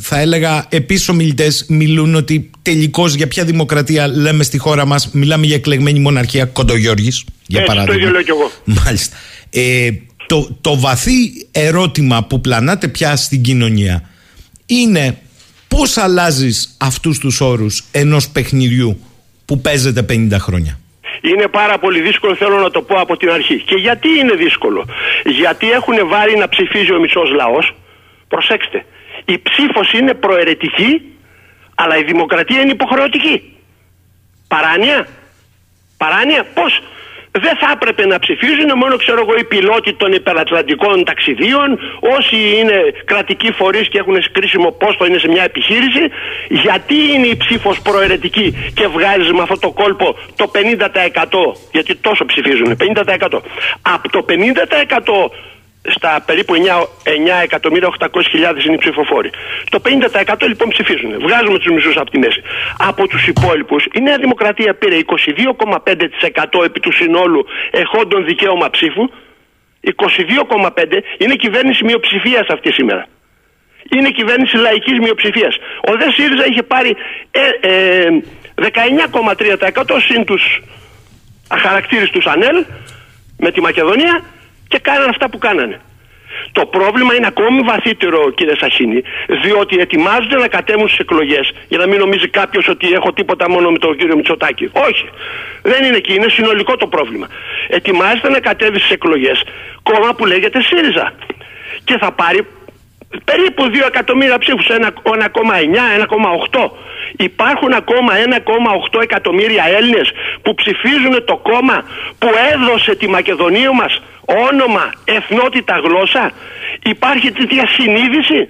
θα 0.00 0.20
έλεγα 0.20 0.66
επίσης 0.68 1.08
ομιλητές 1.08 1.66
μιλούν 1.68 2.14
ότι 2.14 2.50
τελικώς 2.62 3.14
για 3.14 3.28
ποια 3.28 3.44
δημοκρατία 3.44 4.08
λέμε 4.08 4.44
στη 4.44 4.58
χώρα 4.58 4.84
μας, 4.86 5.10
μιλάμε 5.12 5.46
για 5.46 5.56
εκλεγμένη 5.56 5.98
μοναρχία 5.98 6.44
Κοντογιώργης, 6.44 7.24
για 7.46 7.60
Έτσι, 7.60 7.72
παράδειγμα. 7.74 7.94
Το 7.94 8.00
ίδιο 8.00 8.10
λέω 8.12 8.22
κι 8.22 8.30
εγώ. 8.30 8.50
Μάλιστα. 8.84 9.16
Ε, 9.50 9.88
Το, 10.26 10.58
το 10.60 10.78
βαθύ 10.78 11.48
ερώτημα 11.52 12.24
που 12.24 12.40
πλανάται 12.40 12.88
πια 12.88 13.16
στην 13.16 13.42
κοινωνία 13.42 14.08
είναι 14.66 15.18
πώς 15.68 15.96
αλλάζεις 15.96 16.76
αυτούς 16.80 17.18
τους 17.18 17.40
όρους 17.40 17.84
ενός 17.92 18.28
παιχνιδιού 18.28 19.00
που 19.44 19.60
παίζεται 19.60 20.06
50 20.10 20.36
χρόνια; 20.38 20.78
Είναι 21.22 21.46
πάρα 21.48 21.78
πολύ 21.78 22.00
δύσκολο, 22.00 22.34
θέλω 22.36 22.58
να 22.58 22.70
το 22.70 22.82
πω 22.82 22.94
από 23.00 23.16
την 23.16 23.30
αρχή. 23.30 23.56
Και 23.62 23.74
γιατί 23.74 24.08
είναι 24.08 24.34
δύσκολο; 24.34 24.86
Γιατί 25.24 25.70
έχουν 25.70 26.08
βάλει 26.08 26.36
να 26.36 26.48
ψηφίζει 26.48 26.92
ο 26.92 27.00
μισός 27.00 27.30
λαός; 27.30 27.74
Προσέξτε. 28.28 28.84
Η 29.34 29.38
ψήφος 29.42 29.92
είναι 29.92 30.14
προαιρετική, 30.14 31.02
αλλά 31.74 31.96
η 31.96 32.04
δημοκρατία 32.04 32.60
είναι 32.60 32.70
υποχρεωτική. 32.70 33.56
Παράνοια. 34.48 35.06
Παράνοια. 35.96 36.44
Πώς 36.54 36.82
δεν 37.30 37.56
θα 37.56 37.70
έπρεπε 37.72 38.06
να 38.06 38.18
ψηφίζουν 38.18 38.70
μόνο 38.76 38.96
ξέρω 38.96 39.20
εγώ 39.20 39.34
οι 39.38 39.44
πιλότοι 39.44 39.94
των 39.94 40.12
υπερατλαντικών 40.12 41.04
ταξιδίων, 41.04 41.78
όσοι 42.16 42.36
είναι 42.58 42.76
κρατικοί 43.04 43.52
φορείς 43.52 43.88
και 43.88 43.98
έχουν 43.98 44.16
κρίσιμο 44.32 44.70
πόστο, 44.70 45.06
είναι 45.06 45.18
σε 45.18 45.28
μια 45.28 45.42
επιχείρηση. 45.42 46.04
Γιατί 46.48 46.94
είναι 47.14 47.26
η 47.26 47.36
ψήφος 47.36 47.80
προαιρετική 47.80 48.72
και 48.74 48.86
βγάζει 48.86 49.32
με 49.32 49.42
αυτό 49.42 49.58
το 49.58 49.70
κόλπο 49.70 50.16
το 50.36 50.50
50%, 50.54 50.58
γιατί 51.72 51.94
τόσο 51.94 52.24
ψηφίζουν, 52.24 52.76
50%. 52.76 53.40
Από 53.82 54.08
το 54.10 54.24
50% 54.28 55.30
στα 55.96 56.22
περίπου 56.26 56.54
9.800.000 56.54 58.64
είναι 58.64 58.74
οι 58.74 58.78
ψηφοφόροι. 58.78 59.30
Το 59.70 59.80
50% 59.84 59.88
λοιπόν 60.46 60.68
ψηφίζουν. 60.68 61.20
Βγάζουμε 61.20 61.58
τους 61.58 61.72
μισούς 61.74 61.96
από 61.96 62.10
τη 62.10 62.18
μέση. 62.18 62.42
Από 62.78 63.08
τους 63.08 63.26
υπόλοιπους, 63.26 63.84
η 63.92 64.00
Νέα 64.00 64.18
Δημοκρατία 64.18 64.74
πήρε 64.74 64.98
22,5% 65.06 66.64
επί 66.64 66.80
του 66.80 66.92
συνόλου 66.92 67.46
εχόντων 67.70 68.24
δικαίωμα 68.24 68.70
ψήφου. 68.70 69.10
22,5% 69.80 71.02
είναι 71.18 71.34
κυβέρνηση 71.34 71.84
μειοψηφίας 71.84 72.46
αυτή 72.48 72.72
σήμερα. 72.72 73.06
Είναι 73.96 74.10
κυβέρνηση 74.10 74.56
λαϊκής 74.56 74.98
μειοψηφίας. 74.98 75.56
Ο 75.88 75.92
ΔΕ 75.98 76.10
ΣΥΡΙΖΑ 76.10 76.46
είχε 76.46 76.62
πάρει 76.62 76.96
ε, 77.30 77.40
ε, 77.60 78.08
19,3% 78.54 80.00
συν 80.06 80.24
τους 80.24 80.62
αχαρακτήριστου 81.48 82.30
ΑΝΕΛ 82.30 82.64
με 83.38 83.50
τη 83.50 83.60
Μακεδονία 83.60 84.22
και 84.68 84.78
κάνανε 84.78 85.08
αυτά 85.10 85.28
που 85.30 85.38
κάνανε. 85.38 85.80
Το 86.52 86.66
πρόβλημα 86.66 87.14
είναι 87.14 87.26
ακόμη 87.26 87.60
βαθύτερο, 87.60 88.30
κύριε 88.30 88.56
Σαχίνη, 88.56 89.02
διότι 89.42 89.78
ετοιμάζονται 89.78 90.36
να 90.36 90.48
κατέβουν 90.48 90.86
στις 90.88 90.98
εκλογές 90.98 91.52
για 91.68 91.78
να 91.78 91.86
μην 91.86 91.98
νομίζει 91.98 92.28
κάποιος 92.28 92.68
ότι 92.68 92.92
έχω 92.92 93.12
τίποτα 93.12 93.50
μόνο 93.50 93.70
με 93.70 93.78
τον 93.78 93.96
κύριο 93.96 94.16
Μητσοτάκη. 94.16 94.70
Όχι. 94.88 95.08
Δεν 95.62 95.84
είναι 95.84 95.96
εκεί. 95.96 96.14
Είναι 96.14 96.28
συνολικό 96.28 96.76
το 96.76 96.86
πρόβλημα. 96.86 97.26
Ετοιμάζεται 97.68 98.28
να 98.28 98.40
κατέβει 98.40 98.78
στις 98.78 98.90
εκλογές 98.90 99.44
κόμμα 99.82 100.14
που 100.14 100.26
λέγεται 100.26 100.62
ΣΥΡΙΖΑ. 100.62 101.12
Και 101.84 101.98
θα 101.98 102.12
πάρει 102.12 102.46
περίπου 103.24 103.70
2 103.70 103.86
εκατομμύρια 103.86 104.38
ψήφους, 104.38 104.66
1,9, 104.68 105.82
1,8. 105.96 106.70
Υπάρχουν 107.16 107.72
ακόμα 107.72 108.12
1,8 108.14 109.00
εκατομμύρια 109.02 109.64
Έλληνες 109.76 110.10
που 110.42 110.54
ψηφίζουν 110.54 111.24
το 111.24 111.36
κόμμα 111.36 111.84
που 112.18 112.28
έδωσε 112.52 112.94
τη 112.94 113.08
Μακεδονία 113.08 113.72
μας 113.72 114.02
όνομα, 114.50 114.92
εθνότητα, 115.04 115.74
γλώσσα. 115.84 116.32
Υπάρχει 116.82 117.32
τέτοια 117.32 117.66
συνείδηση. 117.66 118.48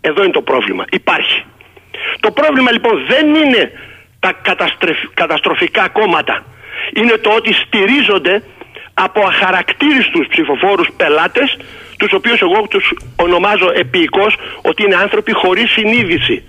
Εδώ 0.00 0.22
είναι 0.22 0.32
το 0.32 0.42
πρόβλημα. 0.42 0.84
Υπάρχει. 0.90 1.44
Το 2.20 2.30
πρόβλημα 2.30 2.70
λοιπόν 2.72 3.06
δεν 3.06 3.34
είναι 3.34 3.72
τα 4.20 4.32
καταστροφικά 5.14 5.88
κόμματα. 5.88 6.44
Είναι 6.94 7.16
το 7.16 7.30
ότι 7.30 7.52
στηρίζονται 7.52 8.42
από 8.94 9.20
αχαρακτήριστους 9.20 10.26
ψηφοφόρους 10.26 10.88
πελάτες 10.96 11.56
τους 11.96 12.12
οποίους 12.12 12.40
εγώ 12.40 12.66
τους 12.68 12.92
ονομάζω 13.16 13.70
επίοικος 13.74 14.36
ότι 14.62 14.82
είναι 14.82 14.96
άνθρωποι 14.96 15.32
χωρίς 15.32 15.70
συνείδηση. 15.70 16.42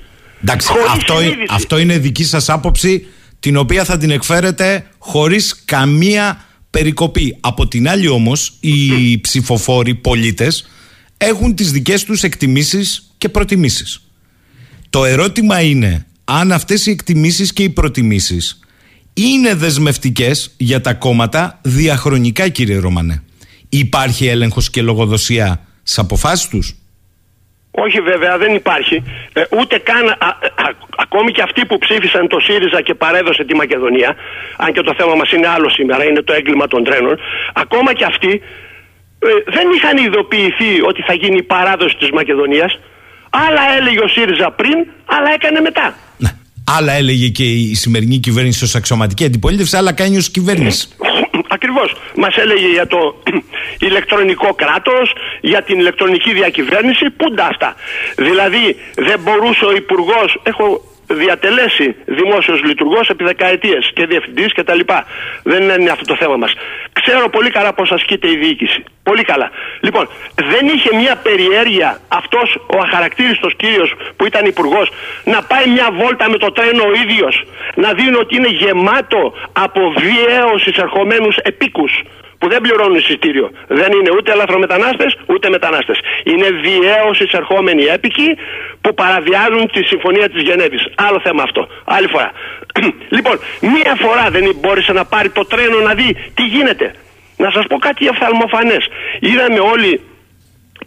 Εντάξει, 0.43 0.74
αυτό, 0.89 1.15
αυτό 1.49 1.78
είναι 1.78 1.97
δική 1.97 2.24
σας 2.24 2.49
άποψη 2.49 3.07
την 3.39 3.57
οποία 3.57 3.84
θα 3.84 3.97
την 3.97 4.11
εκφέρετε 4.11 4.86
χωρίς 4.97 5.63
καμία 5.65 6.45
περικοπή. 6.74 7.38
Από 7.39 7.67
την 7.67 7.89
άλλη 7.89 8.07
όμως 8.07 8.53
οι 8.59 9.19
ψηφοφόροι 9.21 9.95
πολίτες 9.95 10.65
έχουν 11.17 11.55
τις 11.55 11.71
δικές 11.71 12.03
τους 12.03 12.24
εκτιμήσεις 12.24 13.11
και 13.17 13.30
προτιμήσεις. 13.30 14.01
Το 14.89 15.05
ερώτημα 15.05 15.61
είναι 15.61 16.05
αν 16.24 16.51
αυτές 16.51 16.86
οι 16.86 16.91
εκτιμήσεις 16.91 17.53
και 17.53 17.63
οι 17.63 17.69
προτιμήσεις 17.69 18.59
είναι 19.13 19.55
δεσμευτικές 19.55 20.53
για 20.57 20.82
τα 20.82 20.93
κόμματα 20.93 21.59
διαχρονικά 21.61 22.49
κύριε 22.49 22.78
Ρωμανέ. 22.78 23.24
Υπάρχει 23.69 24.26
έλεγχος 24.26 24.69
και 24.69 24.82
λογοδοσία 24.82 25.65
στις 25.84 25.97
αποφάσεις 25.97 26.47
τους; 26.47 26.76
Όχι 27.76 27.99
βέβαια 28.01 28.38
δεν 28.38 28.55
υπάρχει. 28.55 29.03
Ε, 29.34 29.41
ούτε 29.59 29.78
καν 29.78 30.05
ακόμη 30.97 31.32
και 31.32 31.41
αυτοί 31.41 31.65
που 31.65 31.78
ψήφισαν 31.78 32.28
το 32.28 32.39
ΣΥΡΙΖΑ 32.39 32.82
και 32.82 32.93
παρέδωσε 32.93 33.43
τη 33.43 33.55
Μακεδονία, 33.55 34.15
αν 34.57 34.74
και 34.74 34.82
το 34.82 34.93
θέμα 34.97 35.15
μας 35.15 35.32
είναι 35.32 35.47
άλλο 35.47 35.69
σήμερα, 35.69 36.03
είναι 36.03 36.21
το 36.21 36.34
έγκλημα 36.34 36.67
των 36.67 36.84
τρένων, 36.84 37.19
ακόμα 37.53 37.93
και 37.93 38.05
αυτοί 38.05 38.41
ε, 39.19 39.28
δεν 39.55 39.65
είχαν 39.76 40.05
ειδοποιηθεί 40.05 40.82
ότι 40.88 41.01
θα 41.01 41.13
γίνει 41.13 41.38
η 41.38 41.43
παράδοση 41.43 41.95
της 41.95 42.09
Μακεδονίας. 42.11 42.80
Άλλα 43.30 43.61
έλεγε 43.78 43.99
ο 43.99 44.07
ΣΥΡΙΖΑ 44.07 44.51
πριν, 44.51 44.78
άλλα 45.05 45.34
έκανε 45.34 45.59
μετά. 45.59 45.95
Ναι. 46.17 46.30
Άλλα 46.78 46.93
έλεγε 46.93 47.28
και 47.28 47.43
η 47.43 47.76
σημερινή 47.76 48.17
κυβέρνηση 48.17 48.63
ως 48.63 48.76
αξιωματική 48.76 49.26
αντιπολίτευση, 49.26 49.78
άλλα 49.78 49.93
κάνει 49.93 50.17
ως 50.17 50.30
κυβέρνηση. 50.30 50.88
Ακριβώς. 51.64 51.95
Μας 52.16 52.38
έλεγε 52.38 52.68
για 52.68 52.88
το 52.88 53.16
ηλεκτρονικό 53.88 54.53
κράτος, 54.53 55.14
για 55.41 55.61
την 55.61 55.80
ηλεκτρονική 55.80 56.34
διακυβέρνηση. 56.34 57.09
Πού 57.09 57.34
αυτά. 57.39 57.76
Δηλαδή, 58.16 58.76
δεν 58.95 59.20
μπορούσε 59.20 59.66
ο 59.66 59.74
Υπουργός. 59.76 60.39
Έχω 60.43 60.82
διατελέσει 61.08 61.95
δημόσιος 62.06 62.64
λειτουργός 62.64 63.10
επί 63.10 63.24
δεκαετίες 63.24 63.91
και 63.93 64.06
διευθυντής 64.06 64.54
κτλ. 64.54 64.80
Δεν 65.43 65.62
είναι 65.64 65.89
αυτό 65.89 66.06
το 66.06 66.16
θέμα 66.16 66.38
μας. 66.38 66.54
Ξέρω 67.01 67.30
πολύ 67.30 67.49
καλά 67.49 67.74
πώς 67.74 67.91
ασκείται 67.91 68.30
η 68.32 68.38
διοίκηση. 68.38 68.84
Πολύ 69.04 69.24
καλά. 69.24 69.51
Λοιπόν, 69.82 70.10
δεν 70.36 70.68
είχε 70.68 70.95
μια 70.95 71.16
περιέργεια 71.16 71.99
αυτός 72.08 72.58
ο 72.68 72.78
αχαρακτήριστος 72.78 73.56
κύριος 73.56 73.93
που 74.16 74.26
ήταν 74.26 74.45
υπουργός 74.45 74.91
να 75.24 75.41
πάει 75.41 75.68
μια 75.68 75.88
βόλτα 75.91 76.30
με 76.30 76.38
το 76.38 76.51
τρένο 76.51 76.84
ο 76.84 76.91
ίδιος, 77.04 77.45
να 77.76 77.93
δει 77.93 78.16
ότι 78.16 78.36
είναι 78.36 78.47
γεμάτο 78.47 79.34
από 79.54 79.93
βιαίως 79.97 80.66
εισερχομένους 80.66 81.36
επίκους 81.38 82.01
που 82.38 82.49
δεν 82.49 82.61
πληρώνουν 82.61 82.95
εισιτήριο. 82.95 83.51
Δεν 83.67 83.91
είναι 83.91 84.09
ούτε 84.17 84.31
ελαφρομετανάστες 84.31 85.17
ούτε 85.25 85.49
μετανάστες. 85.49 85.99
Είναι 86.23 86.47
βιαίως 86.65 87.19
εισερχόμενοι 87.19 87.84
έπικοι 87.84 88.38
που 88.81 88.93
παραβιάζουν 88.93 89.71
τη 89.71 89.84
συμφωνία 89.84 90.29
της 90.29 90.41
Γενέβης. 90.41 90.84
Άλλο 90.95 91.19
θέμα 91.23 91.43
αυτό. 91.43 91.67
Άλλη 91.84 92.07
φορά. 92.07 92.31
λοιπόν, 93.15 93.39
μία 93.61 93.93
φορά 93.99 94.29
δεν 94.29 94.55
μπόρεσε 94.59 94.93
να 94.93 95.05
πάρει 95.05 95.29
το 95.29 95.45
τρένο 95.45 95.79
να 95.79 95.93
δει 95.93 96.15
τι 96.34 96.43
γίνεται. 96.43 96.93
Να 97.38 97.51
σας 97.51 97.65
πω 97.67 97.77
κάτι 97.77 98.09
οφθαλμοφανές. 98.09 98.88
Είδαμε 99.19 99.59
όλοι 99.59 100.01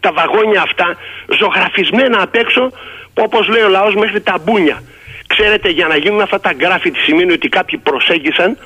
τα 0.01 0.13
βαγόνια 0.13 0.63
αυτά 0.63 0.97
ζωγραφισμένα 1.39 2.23
απ' 2.23 2.35
έξω, 2.35 2.73
όπως 3.15 3.49
λέει 3.49 3.63
ο 3.63 3.69
λαός, 3.69 3.95
μέχρι 3.95 4.21
τα 4.21 4.39
μπούνια. 4.45 4.83
Ξέρετε, 5.27 5.69
για 5.69 5.87
να 5.87 5.97
γίνουν 5.97 6.21
αυτά 6.21 6.41
τα 6.41 6.53
γκράφιτι 6.53 6.99
σημαίνει 6.99 7.33
ότι 7.33 7.49
κάποιοι 7.49 7.79
προσέγγισαν 7.79 8.59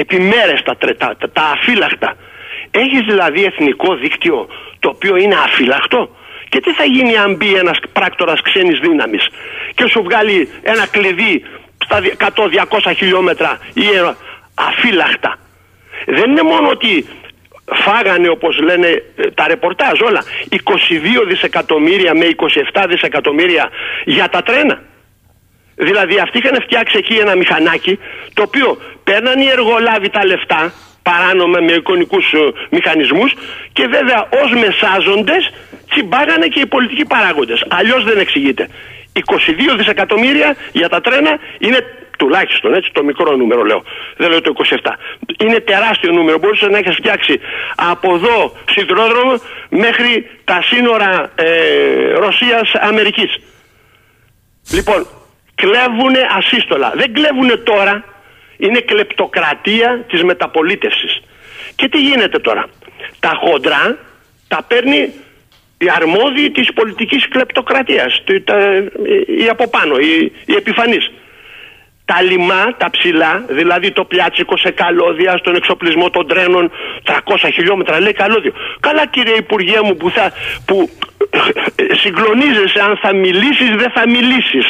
επί 0.00 0.18
μέρες 0.20 0.62
τα, 0.62 0.76
τα, 0.98 1.16
τα, 1.32 1.42
αφύλακτα. 1.42 2.16
Έχεις 2.70 3.00
δηλαδή 3.00 3.44
εθνικό 3.44 3.94
δίκτυο 3.94 4.48
το 4.78 4.88
οποίο 4.88 5.16
είναι 5.16 5.34
αφύλακτο; 5.34 6.16
Και 6.48 6.60
τι 6.60 6.72
θα 6.72 6.84
γίνει 6.84 7.16
αν 7.16 7.34
μπει 7.34 7.54
ένας 7.54 7.78
πράκτορας 7.92 8.40
ξένης 8.42 8.78
δύναμης 8.78 9.28
και 9.74 9.86
σου 9.86 10.02
βγάλει 10.02 10.48
ένα 10.62 10.86
κλειδί 10.86 11.44
στα 11.84 12.00
100-200 12.86 12.92
χιλιόμετρα 12.96 13.58
ή 13.74 13.84
αφύλακτα; 14.54 15.38
Δεν 16.06 16.30
είναι 16.30 16.42
μόνο 16.42 16.68
ότι 16.68 17.06
φάγανε 17.74 18.28
όπως 18.28 18.60
λένε 18.60 18.86
ε, 19.16 19.30
τα 19.30 19.46
ρεπορτάζ 19.46 20.00
όλα 20.00 20.22
22 20.50 20.56
δισεκατομμύρια 21.28 22.14
με 22.14 22.26
27 22.74 22.84
δισεκατομμύρια 22.88 23.70
για 24.04 24.28
τα 24.28 24.42
τρένα. 24.42 24.82
Δηλαδή 25.76 26.18
αυτοί 26.18 26.38
είχαν 26.38 26.62
φτιάξει 26.62 26.96
εκεί 26.98 27.14
ένα 27.14 27.36
μηχανάκι 27.36 27.98
το 28.34 28.42
οποίο 28.42 28.78
παίρναν 29.04 29.40
οι 29.40 29.48
εργολάβοι 29.48 30.10
τα 30.10 30.26
λεφτά 30.26 30.72
παράνομα 31.02 31.60
με 31.60 31.72
εικονικούς 31.72 32.32
ε, 32.32 32.38
μηχανισμούς 32.70 33.32
και 33.72 33.86
βέβαια 33.86 34.28
ως 34.42 34.50
μεσάζοντες 34.62 35.52
τσιμπάγανε 35.90 36.46
και 36.46 36.60
οι 36.60 36.66
πολιτικοί 36.66 37.04
παράγοντες. 37.04 37.64
Αλλιώς 37.68 38.04
δεν 38.04 38.18
εξηγείται. 38.18 38.68
22 39.12 39.76
δισεκατομμύρια 39.76 40.56
για 40.72 40.88
τα 40.88 41.00
τρένα 41.00 41.38
είναι 41.58 41.78
τουλάχιστον 42.18 42.74
έτσι 42.74 42.90
το 42.92 43.04
μικρό 43.04 43.36
νούμερο 43.36 43.62
λέω. 43.62 43.82
Δεν 44.16 44.30
λέω 44.30 44.40
το 44.40 44.52
27. 44.56 44.92
Είναι 45.38 45.60
τεράστιο 45.60 46.12
νούμερο. 46.12 46.38
Μπορούσε 46.38 46.66
να 46.66 46.78
έχει 46.78 46.90
φτιάξει 46.90 47.40
από 47.74 48.14
εδώ 48.14 48.56
σιδηρόδρομο 48.70 49.40
μέχρι 49.68 50.30
τα 50.44 50.62
σύνορα 50.62 51.32
ε, 51.34 52.12
Ρωσίας-Αμερικής. 52.12 53.38
Λοιπόν, 54.72 55.06
κλέβουνε 55.60 56.20
ασύστολα. 56.38 56.92
Δεν 56.96 57.12
κλέβουνε 57.12 57.56
τώρα. 57.56 58.04
Είναι 58.58 58.80
κλεπτοκρατία 58.80 60.04
της 60.08 60.22
μεταπολίτευσης. 60.22 61.20
Και 61.76 61.88
τι 61.88 61.98
γίνεται 61.98 62.38
τώρα; 62.38 62.64
Τα 63.20 63.32
χοντρά 63.42 63.98
Τα 64.48 64.62
παίρνει 64.68 65.12
οι 65.78 65.86
αρμόδιοι 65.96 66.50
της 66.50 66.72
πολιτικής 66.72 67.28
κλεπτοκρατίας, 67.28 68.22
το- 68.24 68.42
τα- 68.42 68.84
οι 69.40 69.48
από 69.48 69.68
πάνω, 69.68 69.96
οι, 69.98 70.32
οι 70.46 70.54
επιφανείς. 70.54 71.10
Τα 72.04 72.22
λιμά, 72.22 72.74
τα 72.76 72.90
ψηλά, 72.90 73.44
δηλαδή 73.48 73.90
το 73.92 74.04
πιάτσικο 74.04 74.56
σε 74.56 74.70
καλώδια, 74.70 75.36
στον 75.36 75.54
εξοπλισμό 75.54 76.10
των 76.10 76.26
τρένων, 76.26 76.70
300 77.04 77.50
χιλιόμετρα 77.52 78.00
λέει 78.00 78.12
καλώδιο. 78.12 78.52
Καλά 78.80 79.06
κύριε 79.06 79.36
Υπουργέ 79.36 79.80
μου 79.84 79.96
που, 79.96 80.10
θα, 80.10 80.32
που 80.66 80.90
ε, 81.76 81.94
συγκλονίζεσαι 81.94 82.80
αν 82.80 82.96
θα 83.02 83.14
μιλήσεις 83.14 83.70
δεν 83.70 83.90
θα 83.90 84.08
μιλήσεις. 84.08 84.66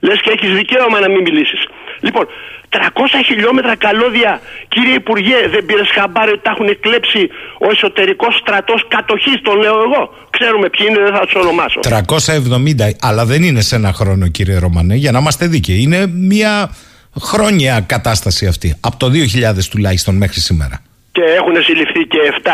Λες 0.00 0.20
και 0.24 0.30
έχεις 0.36 0.50
δικαίωμα 0.60 1.00
να 1.00 1.08
μην 1.08 1.20
μιλήσεις. 1.22 1.60
Λοιπόν, 2.00 2.26
300 2.68 2.78
χιλιόμετρα 3.26 3.76
καλώδια, 3.76 4.40
κύριε 4.68 4.94
Υπουργέ, 4.94 5.48
δεν 5.50 5.64
πήρες 5.66 5.88
χαμπάρι 5.94 6.30
ότι 6.30 6.42
τα 6.42 6.50
έχουν 6.50 6.80
κλέψει 6.80 7.30
ο 7.58 7.70
εσωτερικός 7.70 8.34
στρατός 8.42 8.86
κατοχής, 8.88 9.40
τον 9.42 9.56
λέω 9.58 9.76
εγώ. 9.86 10.14
Ξέρουμε 10.30 10.68
ποιοι 10.68 10.86
είναι, 10.88 11.00
δεν 11.02 11.12
θα 11.12 11.20
τους 11.20 11.34
ονομάσω. 11.34 11.80
370, 11.80 12.90
αλλά 13.00 13.24
δεν 13.24 13.42
είναι 13.42 13.60
σε 13.60 13.76
ένα 13.76 13.92
χρόνο, 13.92 14.28
κύριε 14.28 14.58
Ρωμανέ, 14.58 14.94
για 14.94 15.12
να 15.12 15.18
είμαστε 15.18 15.46
δίκαιοι. 15.46 15.78
Είναι 15.80 16.06
μια 16.06 16.74
χρόνια 17.20 17.80
κατάσταση 17.80 18.46
αυτή. 18.46 18.76
Από 18.80 18.96
το 18.96 19.10
2000 19.10 19.68
τουλάχιστον 19.70 20.16
μέχρι 20.16 20.40
σήμερα. 20.40 20.82
Και 21.12 21.22
έχουν 21.22 21.62
συλληφθεί 21.62 22.04
και 22.04 22.18
7 22.42 22.50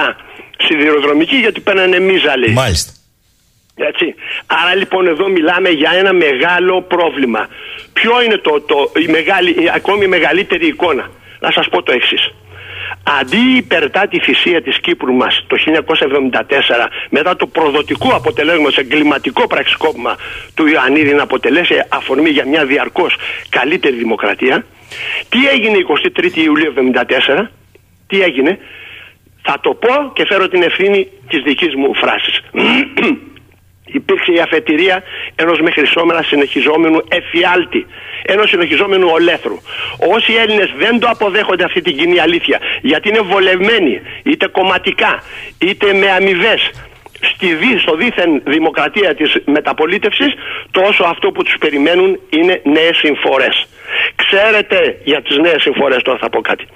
σιδηροδρομικοί 0.59 1.37
γιατί 1.37 1.61
παίρνανε 1.61 1.99
μίζα, 1.99 2.37
λέει. 2.37 2.55
Μάλιστα. 2.55 2.93
Έτσι. 3.77 4.15
Άρα 4.47 4.75
λοιπόν 4.75 5.07
εδώ 5.07 5.29
μιλάμε 5.29 5.69
για 5.69 5.91
ένα 5.95 6.13
μεγάλο 6.13 6.83
πρόβλημα. 6.83 7.49
Ποιο 7.93 8.23
είναι 8.23 8.37
το, 8.37 8.61
το, 8.61 8.91
η, 9.01 9.07
μεγάλη, 9.11 9.51
η 9.51 9.71
ακόμη 9.75 10.07
μεγαλύτερη 10.07 10.67
εικόνα; 10.67 11.11
Να 11.41 11.51
σας 11.51 11.69
πω 11.69 11.83
το 11.83 11.93
εξής. 11.93 12.35
Αντί 13.21 13.37
η 13.37 13.57
υπερτάτη 13.57 14.21
θυσία 14.21 14.63
της 14.63 14.81
Κύπρου 14.81 15.13
μας 15.13 15.45
το 15.47 15.57
1974 15.57 16.41
μετά 17.11 17.37
το 17.37 17.47
προδοτικό 17.47 18.15
αποτελέσμα 18.15 18.71
σε 18.71 18.81
εγκληματικό 18.81 19.47
πραξικόπημα 19.47 20.17
του 20.55 20.67
Ιωαννίδη 20.67 21.15
να 21.15 21.23
αποτελέσει 21.23 21.75
αφορμή 21.89 22.31
για 22.31 22.47
μια 22.47 22.65
διαρκώς 22.65 23.17
καλύτερη 23.49 23.97
δημοκρατία 23.97 24.65
τι 25.29 25.49
έγινε 25.49 25.77
23 26.19 26.37
Ιουλίου 26.37 26.73
1974 27.37 27.47
τι 28.07 28.23
έγινε; 28.23 28.59
Θα 29.43 29.59
το 29.61 29.75
πω 29.75 30.13
και 30.13 30.27
φέρω 30.27 30.49
την 30.49 30.63
ευθύνη 30.63 31.09
της 31.29 31.43
δικής 31.43 31.75
μου 31.75 31.95
φράσης 31.95 32.41
υπήρξε 33.87 34.33
η 34.33 34.41
αφετηρία 34.41 35.03
ενός 35.35 35.61
μέχρι 35.61 35.87
σήμερα 35.87 36.23
συνεχιζόμενου 36.23 37.01
εφιάλτη, 37.09 37.87
ενός 38.23 38.49
συνεχιζόμενου 38.49 39.09
ολέθρου. 39.13 39.59
Όσοι 40.15 40.33
Έλληνες 40.33 40.73
δεν 40.77 40.99
το 40.99 41.09
αποδέχονται 41.11 41.65
αυτή 41.65 41.81
την 41.81 41.97
κοινή 41.97 42.19
αλήθεια, 42.21 42.59
γιατί 42.83 43.09
είναι 43.09 43.21
βολευμένοι, 43.21 44.01
είτε 44.23 44.47
κομματικά, 44.47 45.23
είτε 45.59 45.93
με 45.93 46.11
αμοιβές 46.11 46.71
στη 47.21 47.55
δι, 47.55 47.79
στο 47.79 47.97
δίθεν 47.97 48.43
δημοκρατία 48.45 49.15
της 49.15 49.37
μεταπολίτευσης, 49.45 50.35
τόσο 50.71 51.05
αυτό 51.05 51.31
που 51.31 51.43
τους 51.43 51.55
περιμένουν 51.61 52.21
είναι 52.29 52.61
νέες 52.65 52.97
συμφορές. 52.97 53.67
Ξέρετε 54.15 54.99
για 55.05 55.23
τις 55.23 55.37
νέες 55.37 55.63
συμφορές 55.63 56.03
τώρα 56.03 56.19
θα 56.19 56.31
πω 56.31 56.41
κάτι. 56.41 56.67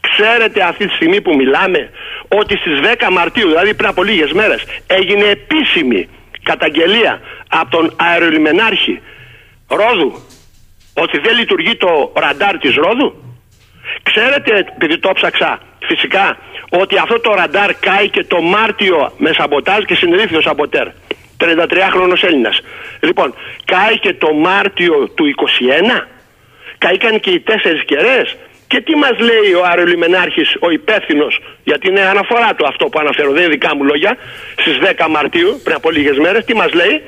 Ξέρετε 0.00 0.62
αυτή 0.62 0.86
τη 0.86 0.94
στιγμή 0.94 1.20
που 1.20 1.34
μιλάμε 1.34 1.90
ότι 2.28 2.56
στις 2.56 2.80
10 2.80 3.10
Μαρτίου, 3.10 3.48
δηλαδή 3.48 3.74
πριν 3.74 3.88
από 3.88 4.02
λίγες 4.02 4.32
μέρες, 4.32 4.64
έγινε 4.86 5.24
επίσημη 5.24 6.08
καταγγελία 6.42 7.20
από 7.48 7.70
τον 7.70 7.94
αερολιμενάρχη 7.96 9.00
Ρόδου 9.68 10.22
ότι 10.94 11.18
δεν 11.18 11.36
λειτουργεί 11.38 11.76
το 11.76 12.12
ραντάρ 12.14 12.58
της 12.58 12.74
Ρόδου. 12.74 13.14
Ξέρετε, 14.02 14.66
επειδή 14.74 14.98
το 14.98 15.10
ψάξα 15.14 15.60
φυσικά, 15.80 16.38
ότι 16.70 16.98
αυτό 16.98 17.20
το 17.20 17.34
ραντάρ 17.34 17.74
κάει 17.74 18.08
και 18.08 18.24
το 18.24 18.40
Μάρτιο 18.40 19.12
με 19.16 19.32
σαμποτάζ 19.32 19.84
και 19.84 19.94
συνελήφθη 19.94 20.36
ο 20.36 20.40
σαμποτέρ. 20.40 20.88
33χρονος 21.40 22.22
Έλληνας. 22.22 22.60
Λοιπόν, 23.00 23.34
κάει 23.64 23.98
και 23.98 24.14
το 24.14 24.32
Μάρτιο 24.32 25.08
του 25.08 25.26
21, 25.26 26.08
καήκαν 26.78 27.20
και 27.20 27.30
οι 27.30 27.40
τέσσερις 27.40 27.84
κεραίες. 27.84 28.36
Και 28.70 28.80
τι 28.80 28.94
μας 28.96 29.18
λέει 29.18 29.52
ο 29.60 29.62
αερολιμενάρχης, 29.64 30.56
ο 30.60 30.70
υπεύθυνος, 30.70 31.40
γιατί 31.64 31.88
είναι 31.88 32.00
αναφορά 32.00 32.54
του 32.54 32.66
αυτό 32.66 32.86
που 32.86 32.98
αναφέρω, 32.98 33.32
δεν 33.32 33.42
είναι 33.42 33.50
δικά 33.50 33.76
μου 33.76 33.84
λόγια, 33.84 34.16
στις 34.56 34.78
10 34.78 35.08
Μαρτίου, 35.08 35.60
πριν 35.64 35.76
από 35.76 35.90
λίγες 35.90 36.18
μέρες, 36.18 36.44
τι 36.44 36.54
μας 36.54 36.72
λέει, 36.72 37.02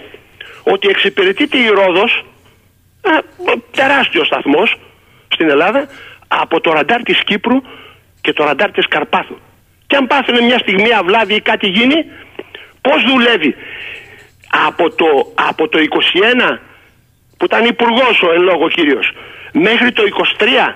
ότι 0.62 0.88
εξυπηρετείται 0.88 1.58
η 1.58 1.68
Ρόδος, 1.68 2.24
α, 3.02 3.10
τεράστιος 3.70 4.26
σταθμός 4.26 4.76
στην 5.28 5.50
Ελλάδα, 5.50 5.88
από 6.28 6.60
το 6.60 6.72
ραντάρ 6.72 7.02
της 7.02 7.24
Κύπρου 7.24 7.62
και 8.20 8.32
το 8.32 8.44
ραντάρ 8.44 8.70
της 8.70 8.88
Καρπάθου. 8.88 9.38
Και 9.86 9.96
αν 9.96 10.06
πάθαινε 10.06 10.40
μια 10.40 10.58
στιγμή 10.58 10.92
αυλάδι 10.92 11.34
ή 11.34 11.40
κάτι 11.40 11.66
γίνει, 11.66 12.04
πώς 12.80 13.02
δουλεύει; 13.10 13.54
Από 14.68 14.90
το, 14.90 15.32
από 15.34 15.68
το 15.68 15.78
21 15.78 16.58
που 17.36 17.44
ήταν 17.44 17.64
υπουργός 17.64 18.22
ο 18.22 18.32
εν 18.32 18.42
λόγω 18.42 18.68
κύριος, 18.68 19.12
μέχρι 19.52 19.92
το 19.92 20.02
23 20.02 20.74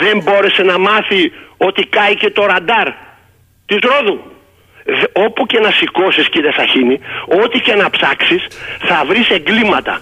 δεν 0.00 0.22
μπόρεσε 0.22 0.62
να 0.62 0.78
μάθει 0.78 1.32
ότι 1.56 1.86
κάει 1.86 2.14
και 2.14 2.30
το 2.30 2.46
ραντάρ 2.46 2.88
της 3.66 3.78
Ρόδου. 3.82 4.20
Δε- 4.84 5.24
Όπου 5.24 5.46
και 5.46 5.58
να 5.58 5.70
σηκώσεις 5.70 6.28
κύριε 6.28 6.52
Σαχίνη, 6.52 6.98
ό,τι 7.42 7.60
και 7.60 7.74
να 7.74 7.90
ψάξεις 7.90 8.46
θα 8.78 9.04
βρεις 9.06 9.28
εγκλήματα. 9.30 10.00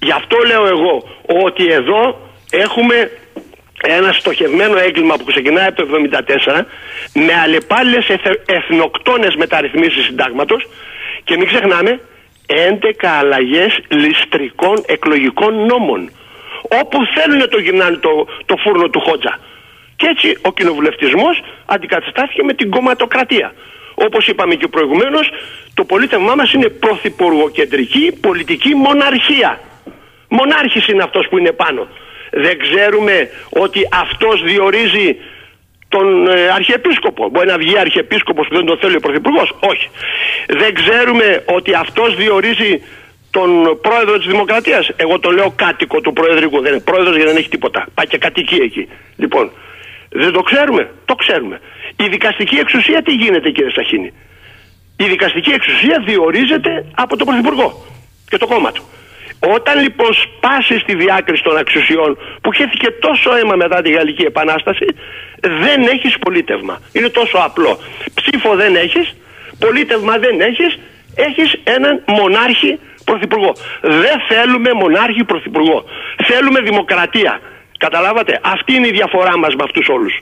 Γι' 0.00 0.12
αυτό 0.12 0.36
λέω 0.46 0.66
εγώ 0.66 1.08
ότι 1.44 1.66
εδώ 1.72 2.30
έχουμε 2.50 3.10
ένα 3.82 4.12
στοχευμένο 4.12 4.78
έγκλημα 4.78 5.14
που 5.16 5.24
ξεκινάει 5.24 5.66
από 5.66 5.76
το 5.76 5.86
1974 5.86 6.66
με 7.14 7.32
αλλεπάλληλες 7.44 8.08
εθ- 8.08 8.50
εθνοκτόνες 8.50 9.34
μεταρρυθμίσεις 9.36 10.04
συντάγματος 10.04 10.66
και 11.24 11.36
μην 11.36 11.46
ξεχνάμε 11.46 12.00
11 12.46 13.08
αλλαγές 13.20 13.78
ληστρικών 13.88 14.82
εκλογικών 14.86 15.66
νόμων 15.66 16.10
όπου 16.80 16.98
θέλουν 17.14 17.48
το 17.48 17.58
γυρνάνε 17.58 17.96
το, 17.96 18.26
το 18.46 18.56
φούρνο 18.56 18.88
του 18.88 19.00
Χότζα. 19.00 19.38
Και 19.96 20.06
έτσι 20.06 20.38
ο 20.42 20.52
κοινοβουλευτισμός 20.52 21.42
αντικαταστάθηκε 21.66 22.42
με 22.42 22.52
την 22.52 22.70
κομματοκρατία. 22.70 23.54
Όπως 23.94 24.26
είπαμε 24.26 24.54
και 24.54 24.68
προηγουμένως, 24.68 25.30
το 25.74 25.84
πολίτευμά 25.84 26.34
μας 26.34 26.52
είναι 26.52 26.68
πρωθυπουργοκεντρική 26.68 28.18
πολιτική 28.20 28.74
μοναρχία. 28.74 29.60
Μονάρχης 30.28 30.86
είναι 30.88 31.02
αυτός 31.02 31.28
που 31.28 31.38
είναι 31.38 31.52
πάνω. 31.52 31.88
Δεν 32.30 32.58
ξέρουμε 32.58 33.30
ότι 33.48 33.88
αυτός 33.92 34.42
διορίζει 34.42 35.16
τον 35.88 36.28
ε, 36.28 36.48
Αρχιεπίσκοπο. 36.54 37.28
Μπορεί 37.28 37.46
να 37.46 37.58
βγει 37.58 37.78
Αρχιεπίσκοπος 37.78 38.48
που 38.48 38.54
δεν 38.54 38.64
τον 38.64 38.78
θέλει 38.78 38.96
ο 38.96 39.00
Πρωθυπουργός. 39.00 39.54
Όχι. 39.60 39.88
Δεν 40.48 40.74
ξέρουμε 40.74 41.42
ότι 41.46 41.74
αυτός 41.74 42.16
διορίζει 42.16 42.82
τον 43.30 43.80
πρόεδρο 43.80 44.16
της 44.18 44.26
Δημοκρατίας. 44.26 44.90
Εγώ 44.96 45.18
το 45.18 45.30
λέω 45.30 45.52
κάτοικο 45.56 46.00
του 46.00 46.12
Προεδρικού. 46.12 46.60
Δεν 46.60 46.72
είναι 46.72 46.80
πρόεδρος 46.80 47.14
γιατί 47.16 47.30
δεν 47.30 47.38
έχει 47.38 47.48
τίποτα. 47.48 47.86
Πάει 47.94 48.06
και 48.06 48.18
κατοικεί 48.18 48.54
εκεί. 48.54 48.88
Λοιπόν, 49.16 49.50
δεν 50.08 50.32
το 50.32 50.42
ξέρουμε. 50.42 50.90
Το 51.04 51.14
ξέρουμε. 51.14 51.60
Η 51.96 52.08
δικαστική 52.08 52.56
εξουσία 52.56 53.02
τι 53.02 53.12
γίνεται, 53.12 53.50
κύριε 53.50 53.70
Σαχίνη. 53.70 54.12
Η 54.96 55.04
δικαστική 55.04 55.50
εξουσία 55.50 56.02
διορίζεται 56.06 56.84
από 56.94 57.16
τον 57.16 57.26
Πρωθυπουργό 57.26 57.84
και 58.28 58.36
το 58.36 58.46
κόμμα 58.46 58.72
του. 58.72 58.82
Όταν 59.40 59.82
λοιπόν 59.82 60.10
σπάσει 60.14 60.78
στη 60.78 60.94
διάκριση 60.94 61.42
των 61.42 61.56
εξουσιών 61.58 62.18
που 62.40 62.52
χέθηκε 62.52 62.90
τόσο 62.90 63.36
αίμα 63.36 63.56
μετά 63.56 63.82
τη 63.82 63.90
Γαλλική 63.90 64.22
Επανάσταση, 64.22 64.86
δεν 65.40 65.82
έχεις 65.82 66.18
πολίτευμα. 66.18 66.80
Είναι 66.92 67.08
τόσο 67.08 67.38
απλό. 67.38 67.78
Ψήφο 68.14 68.56
δεν 68.56 68.76
έχεις, 68.76 69.16
πολίτευμα 69.58 70.18
δεν 70.18 70.40
έχεις, 70.40 70.78
έχεις 71.14 71.60
έναν 71.64 72.02
μονάρχη 72.06 72.78
πρωθυπουργό. 73.10 73.50
Δεν 74.04 74.16
θέλουμε 74.30 74.70
μονάρχη 74.82 75.22
πρωθυπουργό. 75.32 75.78
Θέλουμε 76.28 76.58
δημοκρατία. 76.60 77.32
Καταλάβατε. 77.84 78.32
Αυτή 78.54 78.72
είναι 78.76 78.88
η 78.92 78.94
διαφορά 78.98 79.38
μας 79.38 79.52
με 79.58 79.62
αυτούς 79.68 79.86
όλους. 79.96 80.14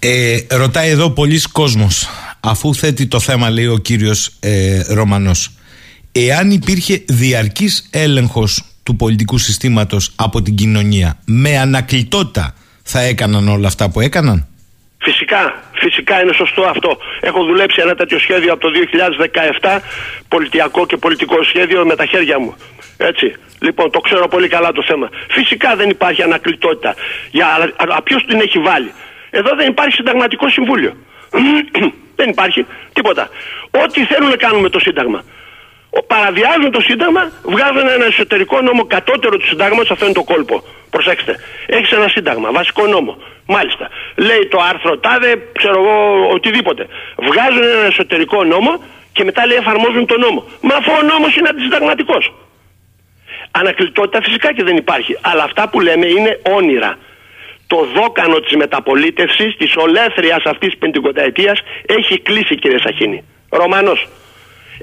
Ε, 0.00 0.36
ρωτάει 0.62 0.88
εδώ 0.90 1.10
πολλοί 1.10 1.40
κόσμος 1.52 2.08
αφού 2.40 2.74
θέτει 2.74 3.06
το 3.06 3.20
θέμα 3.20 3.50
λέει 3.50 3.66
ο 3.66 3.78
κύριος 3.78 4.20
ε, 4.40 4.82
Ρωμανός 4.98 5.50
εάν 6.12 6.50
υπήρχε 6.50 7.04
διαρκής 7.08 7.88
έλεγχος 7.92 8.64
του 8.82 8.96
πολιτικού 8.96 9.38
συστήματος 9.38 10.12
από 10.16 10.42
την 10.42 10.54
κοινωνία 10.54 11.18
με 11.24 11.58
ανακλητότητα 11.58 12.54
θα 12.82 13.00
έκαναν 13.00 13.48
όλα 13.48 13.66
αυτά 13.66 13.90
που 13.90 14.00
έκαναν; 14.00 14.46
Φυσικά, 14.98 15.62
φυσικά 15.78 16.22
είναι 16.22 16.32
σωστό 16.32 16.62
αυτό. 16.62 16.98
Έχω 17.20 17.44
δουλέψει 17.44 17.80
ένα 17.80 17.94
τέτοιο 17.94 18.18
σχέδιο 18.18 18.52
από 18.52 18.60
το 18.60 18.70
2017, 19.60 19.78
πολιτιακό 20.28 20.86
και 20.86 20.96
πολιτικό 20.96 21.42
σχέδιο 21.42 21.86
με 21.86 21.96
τα 21.96 22.06
χέρια 22.06 22.38
μου. 22.38 22.56
Έτσι. 22.96 23.34
Λοιπόν, 23.60 23.90
το 23.90 24.00
ξέρω 24.00 24.28
πολύ 24.28 24.48
καλά 24.48 24.72
το 24.72 24.82
θέμα. 24.82 25.08
Φυσικά 25.28 25.76
δεν 25.76 25.90
υπάρχει 25.90 26.22
ανακλητότητα. 26.22 26.94
Για, 27.30 27.72
αλλά 27.76 28.02
ποιος 28.02 28.24
την 28.24 28.40
έχει 28.40 28.58
βάλει; 28.58 28.92
Εδώ 29.30 29.54
δεν 29.56 29.68
υπάρχει 29.68 29.94
συνταγματικό 29.94 30.48
συμβούλιο. 30.48 30.96
δεν 32.18 32.28
υπάρχει 32.28 32.66
τίποτα. 32.92 33.28
Ό,τι 33.70 34.04
θέλουν 34.04 34.28
να 34.28 34.36
κάνουν 34.36 34.60
με 34.60 34.68
το 34.68 34.78
Σύνταγμα. 34.78 35.24
Ο- 35.90 36.02
Παραβιάζουν 36.02 36.70
το 36.70 36.80
Σύνταγμα, 36.80 37.30
βγάζουν 37.42 37.88
ένα 37.96 38.04
εσωτερικό 38.04 38.60
νόμο 38.60 38.84
κατώτερο 38.86 39.36
του 39.36 39.46
Συντάγματος. 39.46 39.90
Αυτό 39.90 40.04
είναι 40.04 40.14
το 40.14 40.24
κόλπο. 40.24 40.62
Προσέξτε. 40.90 41.36
Έχεις 41.66 41.90
ένα 41.92 42.08
Σύνταγμα, 42.08 42.52
βασικό 42.52 42.86
νόμο. 42.86 43.16
Μάλιστα. 43.46 43.88
Λέει 44.16 44.46
το 44.50 44.58
άρθρο 44.70 44.98
τάδε, 44.98 45.48
ξέρω 45.58 45.78
εγώ, 45.82 46.28
οτιδήποτε. 46.32 46.86
Βγάζουν 47.16 47.62
ένα 47.62 47.86
εσωτερικό 47.86 48.44
νόμο 48.44 48.82
και 49.12 49.24
μετά 49.24 49.46
λέει 49.46 49.56
εφαρμόζουν 49.56 50.06
τον 50.06 50.20
νόμο. 50.20 50.44
Μα 50.60 50.74
αφού 50.74 50.92
ο 51.00 51.02
νόμος 51.02 51.36
είναι 51.36 51.48
αντισυνταγματικός. 51.48 52.32
Ανακλητότητα 53.50 54.22
φυσικά 54.22 54.52
και 54.52 54.62
δεν 54.62 54.76
υπάρχει. 54.76 55.18
Αλλά 55.20 55.42
αυτά 55.42 55.68
που 55.68 55.80
λέμε 55.80 56.06
είναι 56.06 56.40
όνειρα. 56.56 56.98
Το 57.66 57.86
δόκανο 57.94 58.40
της 58.40 58.56
μεταπολίτευσης, 58.56 59.56
της 59.56 59.76
ολέθριας 59.76 60.42
αυτής 60.44 60.68
της 60.68 60.78
πεντηκονταετίας 60.78 61.60
έχει 61.86 62.20
κλείσει 62.20 62.54
κύριε 62.54 62.78
Σαχίνη. 62.78 63.24
Ρωμανός. 63.50 64.06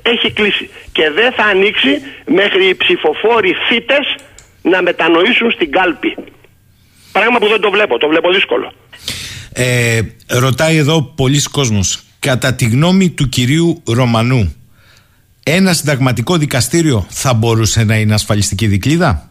Έχει 0.01 0.31
κλείσει. 0.31 0.69
Και 0.91 1.09
δεν 1.09 1.31
θα 1.31 1.43
ανοίξει 1.43 2.01
μέχρι 2.25 2.67
οι 2.67 2.75
ψηφοφόροι 2.75 3.53
θύτες 3.69 4.15
να 4.61 4.81
μετανοήσουν 4.81 5.51
στην 5.51 5.71
κάλπη. 5.71 6.15
Πράγμα 7.11 7.37
που 7.37 7.47
δεν 7.47 7.61
το 7.61 7.71
βλέπω, 7.71 7.97
το 7.97 8.07
βλέπω 8.07 8.31
δύσκολο. 8.31 8.73
Ε, 9.53 10.01
ρωτάει 10.27 10.77
εδώ 10.77 11.01
πολλοί 11.01 11.41
κόσμος. 11.41 12.03
Κατά 12.19 12.53
τη 12.53 12.65
γνώμη 12.65 13.09
του 13.09 13.29
κυρίου 13.29 13.83
Ρωμανού, 13.87 14.55
ένα 15.43 15.73
συνταγματικό 15.73 16.37
δικαστήριο 16.37 17.05
θα 17.09 17.33
μπορούσε 17.33 17.83
να 17.83 17.95
είναι 17.95 18.13
ασφαλιστική 18.13 18.67
δικλίδα; 18.67 19.29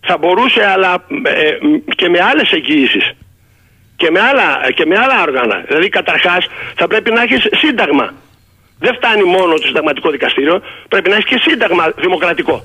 Θα 0.00 0.18
μπορούσε, 0.18 0.66
αλλά 0.74 1.04
ε, 1.22 1.50
και 1.94 2.08
με 2.08 2.18
άλλες 2.30 2.50
εγγύησεις. 2.50 3.12
Και 3.96 4.10
με, 4.10 4.20
άλλα, 4.20 4.70
και 4.74 4.86
με 4.86 4.98
άλλα 4.98 5.22
όργανα. 5.22 5.64
Δηλαδή, 5.66 5.88
καταρχάς, 5.88 6.46
θα 6.76 6.86
πρέπει 6.86 7.10
να 7.10 7.22
έχεις 7.22 7.46
σύνταγμα. 7.50 8.14
Δεν 8.84 8.94
φτάνει 8.94 9.24
μόνο 9.36 9.52
το 9.54 9.66
συνταγματικό 9.66 10.10
δικαστήριο, 10.10 10.62
πρέπει 10.88 11.08
να 11.08 11.16
έχεις 11.16 11.28
και 11.30 11.38
σύνταγμα 11.46 11.84
δημοκρατικό. 11.96 12.64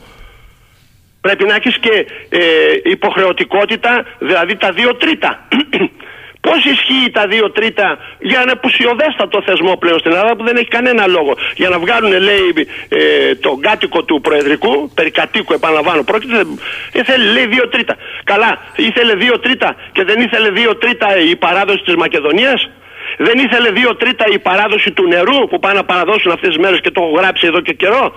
Πρέπει 1.22 1.44
να 1.46 1.56
έχεις 1.56 1.78
και 1.78 1.96
ε, 2.30 2.40
υποχρεωτικότητα, 2.84 4.06
δηλαδή 4.20 4.56
τα 4.56 4.72
δύο 4.72 4.96
τρίτα. 4.96 5.48
Πώς 6.48 6.66
ισχύει 6.66 7.12
τα 7.12 7.28
δύο 7.28 7.52
τρίτα 7.52 7.98
για 8.20 8.40
ένα 8.42 8.58
πουσιοδέστατο 8.58 9.42
θεσμό 9.42 9.76
πλέον 9.78 10.00
στην 10.00 10.12
Ελλάδα 10.12 10.36
που 10.36 10.44
δεν 10.44 10.56
έχει 10.56 10.68
κανένα 10.68 11.08
λόγο; 11.08 11.34
Για 11.56 11.70
να 11.70 11.80
βγάλουν, 11.80 12.12
λέει, 12.22 12.68
ε, 12.90 13.36
τον 13.36 13.62
κάτοικο 13.62 14.04
του 14.04 14.22
Προεδρικού, 14.22 14.92
περί 14.94 15.12
κατοίκου 15.12 15.54
επαναλαμβάνω, 15.54 16.04
πρόκειται, 16.04 16.46
ε, 16.92 17.04
θέλει, 17.04 17.32
λέει, 17.32 17.48
δύο 17.48 17.68
τρίτα. 17.70 17.96
Καλά, 18.24 18.58
ήθελε 18.76 19.14
δύο 19.14 19.40
τρίτα 19.40 19.76
και 19.92 20.04
δεν 20.04 20.22
ήθελε 20.22 20.50
δύο 20.50 20.76
τρίτα 20.76 21.08
η 21.18 21.36
παράδοση 21.36 21.82
της 21.84 21.96
Μακεδονίας; 21.96 22.70
Δεν 23.18 23.38
ήθελε 23.38 23.70
δύο 23.72 23.96
τρίτα 23.96 24.26
η 24.32 24.40
παράδοση 24.40 24.92
του 24.92 25.08
νερού 25.08 25.48
που 25.50 25.60
πάνε 25.60 25.74
να 25.74 25.84
παραδώσουν 25.84 26.32
αυτές 26.32 26.50
τις 26.50 26.58
μέρες 26.58 26.80
και 26.82 26.92
το 26.92 27.02
έχω 27.02 27.12
γράψει 27.20 27.48
εδώ 27.48 27.62
και 27.62 27.74
καιρό. 27.74 28.16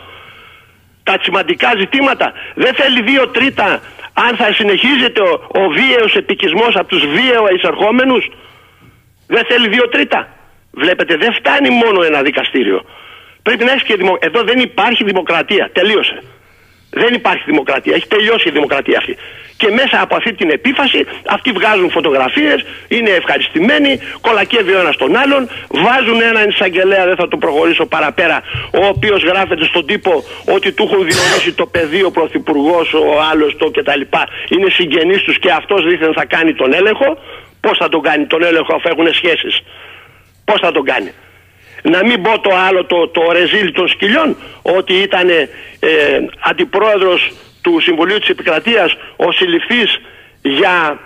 Τα 1.02 1.18
σημαντικά 1.22 1.72
ζητήματα. 1.78 2.32
Δεν 2.54 2.74
θέλει 2.74 3.02
δύο 3.02 3.28
τρίτα 3.28 3.80
αν 4.12 4.36
θα 4.36 4.52
συνεχίζεται 4.52 5.20
ο, 5.20 5.32
ο 5.48 5.68
βίαιος 5.68 6.14
επικισμός 6.14 6.76
από 6.76 6.88
τους 6.88 7.06
βίαιο 7.06 7.44
εισερχόμενους. 7.54 8.24
Δεν 9.26 9.44
θέλει 9.48 9.68
δύο 9.68 9.88
τρίτα. 9.88 10.28
Βλέπετε 10.72 11.16
δεν 11.16 11.32
φτάνει 11.32 11.70
μόνο 11.70 12.02
ένα 12.02 12.22
δικαστήριο. 12.22 12.84
Πρέπει 13.42 13.64
να 13.64 13.72
έχει 13.72 13.84
και 13.84 13.96
δημο... 13.96 14.16
Εδώ 14.20 14.42
δεν 14.42 14.58
υπάρχει 14.58 15.04
δημοκρατία. 15.04 15.70
Τελείωσε. 15.72 16.22
Δεν 16.90 17.14
υπάρχει 17.14 17.42
δημοκρατία. 17.46 17.94
Έχει 17.94 18.06
τελειώσει 18.06 18.48
η 18.48 18.52
δημοκρατία 18.52 18.98
αυτή. 18.98 19.16
Και 19.60 19.70
μέσα 19.70 20.00
από 20.00 20.16
αυτή 20.16 20.32
την 20.34 20.50
επίφαση 20.50 21.06
αυτοί 21.26 21.50
βγάζουν 21.52 21.90
φωτογραφίες, 21.90 22.64
είναι 22.88 23.10
ευχαριστημένοι, 23.10 24.00
κολακεύει 24.20 24.72
ο 24.72 24.80
ένας 24.80 24.96
τον 24.96 25.16
άλλον, 25.16 25.48
βάζουν 25.68 26.20
έναν 26.20 26.48
εισαγγελέα, 26.48 27.04
δεν 27.06 27.16
θα 27.16 27.28
το 27.28 27.36
προχωρήσω 27.36 27.86
παραπέρα, 27.86 28.42
ο 28.80 28.86
οποίος 28.86 29.22
γράφεται 29.22 29.64
στον 29.64 29.86
τύπο 29.86 30.24
ότι 30.54 30.72
του 30.72 30.82
έχουν 30.82 30.98
διορίσει 30.98 31.52
το 31.52 31.66
παιδί 31.66 32.02
ο 32.02 32.10
πρωθυπουργός, 32.10 32.92
ο 32.94 33.20
άλλος 33.30 33.56
το 33.56 33.70
κτλ. 33.70 34.02
Είναι 34.48 34.70
συγγενή 34.70 35.18
τους 35.20 35.38
και 35.38 35.50
αυτός 35.50 35.84
δίθεν 35.84 36.12
θα 36.12 36.24
κάνει 36.24 36.54
τον 36.54 36.72
έλεγχο. 36.72 37.18
Πώς 37.60 37.78
θα 37.78 37.88
τον 37.88 38.02
κάνει 38.02 38.26
τον 38.26 38.42
έλεγχο 38.44 38.74
αφού 38.74 38.88
έχουν 38.88 39.14
σχέσεις; 39.14 39.62
Πώς 40.44 40.60
θα 40.60 40.72
τον 40.72 40.84
κάνει; 40.84 41.10
Να 41.82 42.04
μην 42.06 42.22
πω 42.22 42.40
το 42.40 42.50
άλλο 42.68 42.84
το, 42.84 43.08
το 43.08 43.32
ρεζίλ 43.32 43.72
των 43.72 43.88
σκυλιών 43.88 44.36
ότι 44.62 44.94
ήταν 44.94 45.28
ε, 45.28 45.46
αντιπρόεδρος 46.40 47.32
του 47.62 47.80
Συμβουλίου 47.80 48.18
της 48.18 48.28
Επικρατείας 48.28 48.96
ο 49.16 49.32
συλληφθής 49.32 50.00
για 50.42 50.98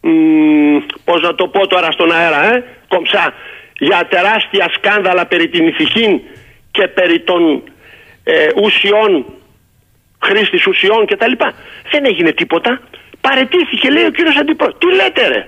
μ, 0.00 0.76
πώς 1.04 1.22
να 1.22 1.34
το 1.34 1.48
πω 1.48 1.66
τώρα 1.66 1.90
στον 1.90 2.12
αέρα 2.12 2.54
ε, 2.54 2.64
κομψά 2.88 3.34
για 3.78 4.06
τεράστια 4.10 4.68
σκάνδαλα 4.74 5.26
περί 5.26 5.48
την 5.48 5.66
ηθική 5.66 6.22
και 6.70 6.88
περί 6.88 7.20
των 7.20 7.62
ε, 8.24 8.48
ουσιών 8.62 9.24
χρήστης 10.24 10.66
ουσιών 10.66 11.06
κτλ. 11.06 11.32
Δεν 11.90 12.04
έγινε 12.04 12.32
τίποτα. 12.32 12.80
Παρετήθηκε 13.20 13.90
λέει 13.90 14.04
ο 14.04 14.10
κύριος 14.10 14.36
αντιπρόεδρος. 14.36 14.80
Τι 14.80 14.94
λέτε 14.94 15.28
ρε; 15.28 15.46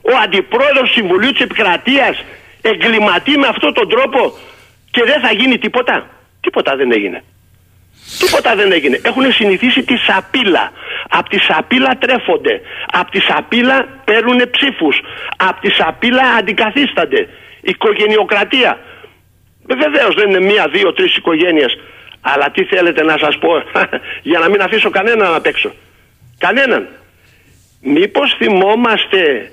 Ο 0.00 0.16
αντιπρόεδρος 0.24 0.88
του 0.88 0.94
Συμβουλίου 0.94 1.30
της 1.30 1.40
Επικρατείας 1.40 2.24
εγκληματεί 2.62 3.38
με 3.38 3.46
αυτόν 3.46 3.74
τον 3.74 3.88
τρόπο 3.88 4.32
και 4.90 5.02
δεν 5.04 5.20
θα 5.20 5.32
γίνει 5.32 5.58
τίποτα. 5.58 6.06
Τίποτα 6.40 6.76
δεν 6.76 6.92
έγινε. 6.92 7.24
Τίποτα 8.18 8.54
δεν 8.54 8.72
έγινε. 8.72 9.00
Έχουν 9.02 9.32
συνηθίσει 9.32 9.82
τη 9.82 9.96
σαπίλα. 9.96 10.72
Απ' 11.08 11.28
τη 11.28 11.38
σαπίλα 11.38 11.98
τρέφονται. 11.98 12.60
Απ' 12.86 13.10
τη 13.10 13.20
σαπίλα 13.20 13.86
παίρνουν 14.04 14.40
ψήφους. 14.50 15.00
Απ' 15.36 15.60
τη 15.60 15.70
σαπίλα 15.70 16.22
αντικαθίστανται. 16.38 17.28
Οικογενειοκρατία. 17.60 18.78
Βεβαίως 19.66 20.14
δεν 20.14 20.28
είναι 20.28 20.40
μία, 20.40 20.68
δύο, 20.72 20.92
τρεις 20.92 21.16
οικογένειες. 21.16 21.78
Αλλά 22.20 22.50
τι 22.50 22.64
θέλετε 22.64 23.02
να 23.02 23.18
σας 23.18 23.38
πω 23.38 23.50
για 24.30 24.38
να 24.38 24.48
μην 24.48 24.62
αφήσω 24.62 24.90
κανέναν 24.90 25.34
απ' 25.34 25.46
έξω. 25.46 25.72
Κανέναν. 26.38 26.88
Μήπως 27.82 28.34
θυμόμαστε 28.38 29.50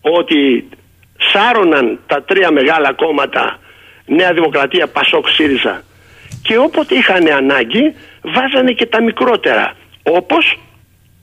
ότι 0.00 0.68
σάρωναν 1.16 2.00
τα 2.06 2.22
τρία 2.22 2.50
μεγάλα 2.50 2.92
κόμματα 2.92 3.58
Νέα 4.06 4.32
Δημοκρατία, 4.32 4.86
Πασόκ, 4.86 5.28
ΣΥΡΙΖΑ 5.28 5.82
και 6.42 6.58
όποτε 6.58 6.94
είχαν 6.94 7.32
ανάγκη 7.32 7.94
βάζανε 8.22 8.72
και 8.72 8.86
τα 8.86 9.02
μικρότερα 9.02 9.76
όπως, 10.02 10.58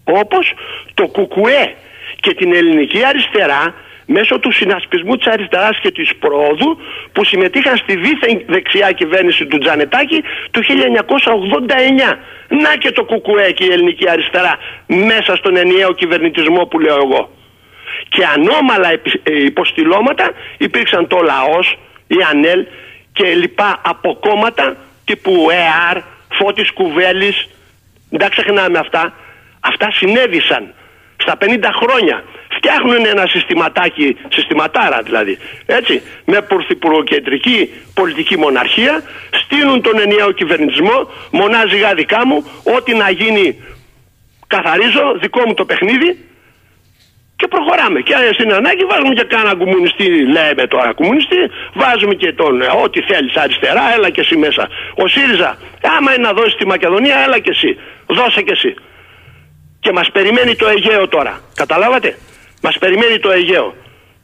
όπως 0.04 0.54
το 0.94 1.08
Κουκουέ 1.08 1.76
και 2.20 2.34
την 2.34 2.54
ελληνική 2.54 3.06
αριστερά 3.06 3.74
μέσω 4.06 4.40
του 4.40 4.52
συνασπισμού 4.52 5.16
της 5.18 5.28
αριστεράς 5.28 5.80
και 5.82 5.92
της 5.92 6.16
πρόοδου 6.16 6.78
που 7.12 7.24
συμμετείχαν 7.24 7.78
στη 7.78 7.96
δίθεν 7.96 8.44
δεξιά 8.48 8.92
κυβέρνηση 8.92 9.46
του 9.46 9.58
Τζανετάκη 9.58 10.24
το 10.52 10.62
1989. 10.62 12.18
Να 12.48 12.76
και 12.76 12.92
το 12.92 13.04
Κουκουέ 13.04 13.52
και 13.52 13.64
η 13.64 13.72
ελληνική 13.72 14.10
αριστερά 14.10 14.58
μέσα 14.86 15.36
στον 15.36 15.56
ενιαίο 15.56 15.94
κυβερνητισμό 15.94 16.66
που 16.66 16.80
λέω 16.80 16.96
εγώ 16.96 17.30
και 18.10 18.26
ανώμαλα 18.36 19.00
υποστηλώματα 19.24 20.32
υπήρξαν 20.58 21.08
το 21.08 21.18
λαός, 21.18 21.78
η 22.08 22.16
ΑΝΕΛ 22.32 22.66
και 23.14 23.34
λοιπά 23.34 23.82
από 23.84 24.18
κόμματα 24.20 24.78
τύπου 25.08 25.48
ΕΑΡ, 25.52 25.98
Φώτης 26.38 26.72
Κουβέλης, 26.72 27.48
δεν 28.10 28.30
ξεχνάμε 28.30 28.80
αυτά, 28.80 29.14
αυτά 29.60 29.92
συνέβησαν 29.92 30.74
στα 31.18 31.38
50 31.42 31.70
χρόνια. 31.80 32.24
Φτιάχνουν 32.56 33.06
ένα 33.06 33.28
συστηματάκι, 33.28 34.18
συστηματάρα 34.30 35.02
δηλαδή, 35.02 35.38
έτσι, 35.66 36.02
με 36.26 36.42
πρωθυπουργοκεντρική 36.42 37.70
πολιτική 37.94 38.38
μοναρχία, 38.38 39.04
στείλουν 39.32 39.82
τον 39.82 40.00
ενιαίο 40.00 40.32
κυβερνητισμό, 40.32 41.10
μονάζει 41.32 41.78
δικά 41.96 42.26
μου, 42.28 42.46
ό,τι 42.76 42.94
να 42.96 43.10
γίνει 43.10 43.64
καθαρίζω, 44.48 45.18
δικό 45.22 45.42
μου 45.48 45.54
το 45.54 45.66
παιχνίδι, 45.66 46.18
και 47.40 47.48
προχωράμε. 47.48 48.00
Και 48.02 48.14
στην 48.34 48.54
ανάγκη 48.54 48.84
βάζουμε 48.92 49.14
και 49.14 49.26
κάνα 49.34 49.56
κομμουνιστή, 49.56 50.08
λέμε 50.36 50.64
τώρα 50.74 50.94
κομμουνιστή, 50.94 51.42
βάζουμε 51.74 52.14
και 52.14 52.34
τον 52.34 52.62
ε, 52.62 52.68
ό,τι 52.84 53.00
θέλεις 53.02 53.36
αριστερά, 53.36 53.84
έλα 53.96 54.10
και 54.10 54.22
εσύ 54.22 54.36
μέσα. 54.36 54.64
Ο 55.04 55.08
ΣΥΡΙΖΑ, 55.08 55.58
άμα 55.98 56.14
είναι 56.14 56.28
να 56.28 56.34
δώσει 56.34 56.56
τη 56.58 56.66
Μακεδονία, 56.66 57.18
έλα 57.26 57.40
και 57.40 57.50
εσύ. 57.50 57.78
Δώσε 58.08 58.42
και 58.42 58.52
εσύ. 58.52 58.74
Και 59.80 59.92
μας 59.92 60.12
περιμένει 60.12 60.56
το 60.56 60.68
Αιγαίο 60.68 61.08
τώρα. 61.08 61.40
Καταλάβατε; 61.56 62.18
Μας 62.62 62.78
περιμένει 62.78 63.20
το 63.20 63.32
Αιγαίο. 63.32 63.76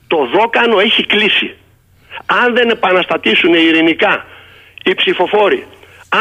Το 0.08 0.18
δόκανο 0.36 0.80
έχει 0.80 1.06
κλείσει. 1.06 1.56
Αν 2.26 2.54
δεν 2.56 2.70
επαναστατήσουν 2.70 3.54
ειρηνικά 3.54 4.26
οι 4.84 4.96
ψηφοφόροι, 4.96 5.66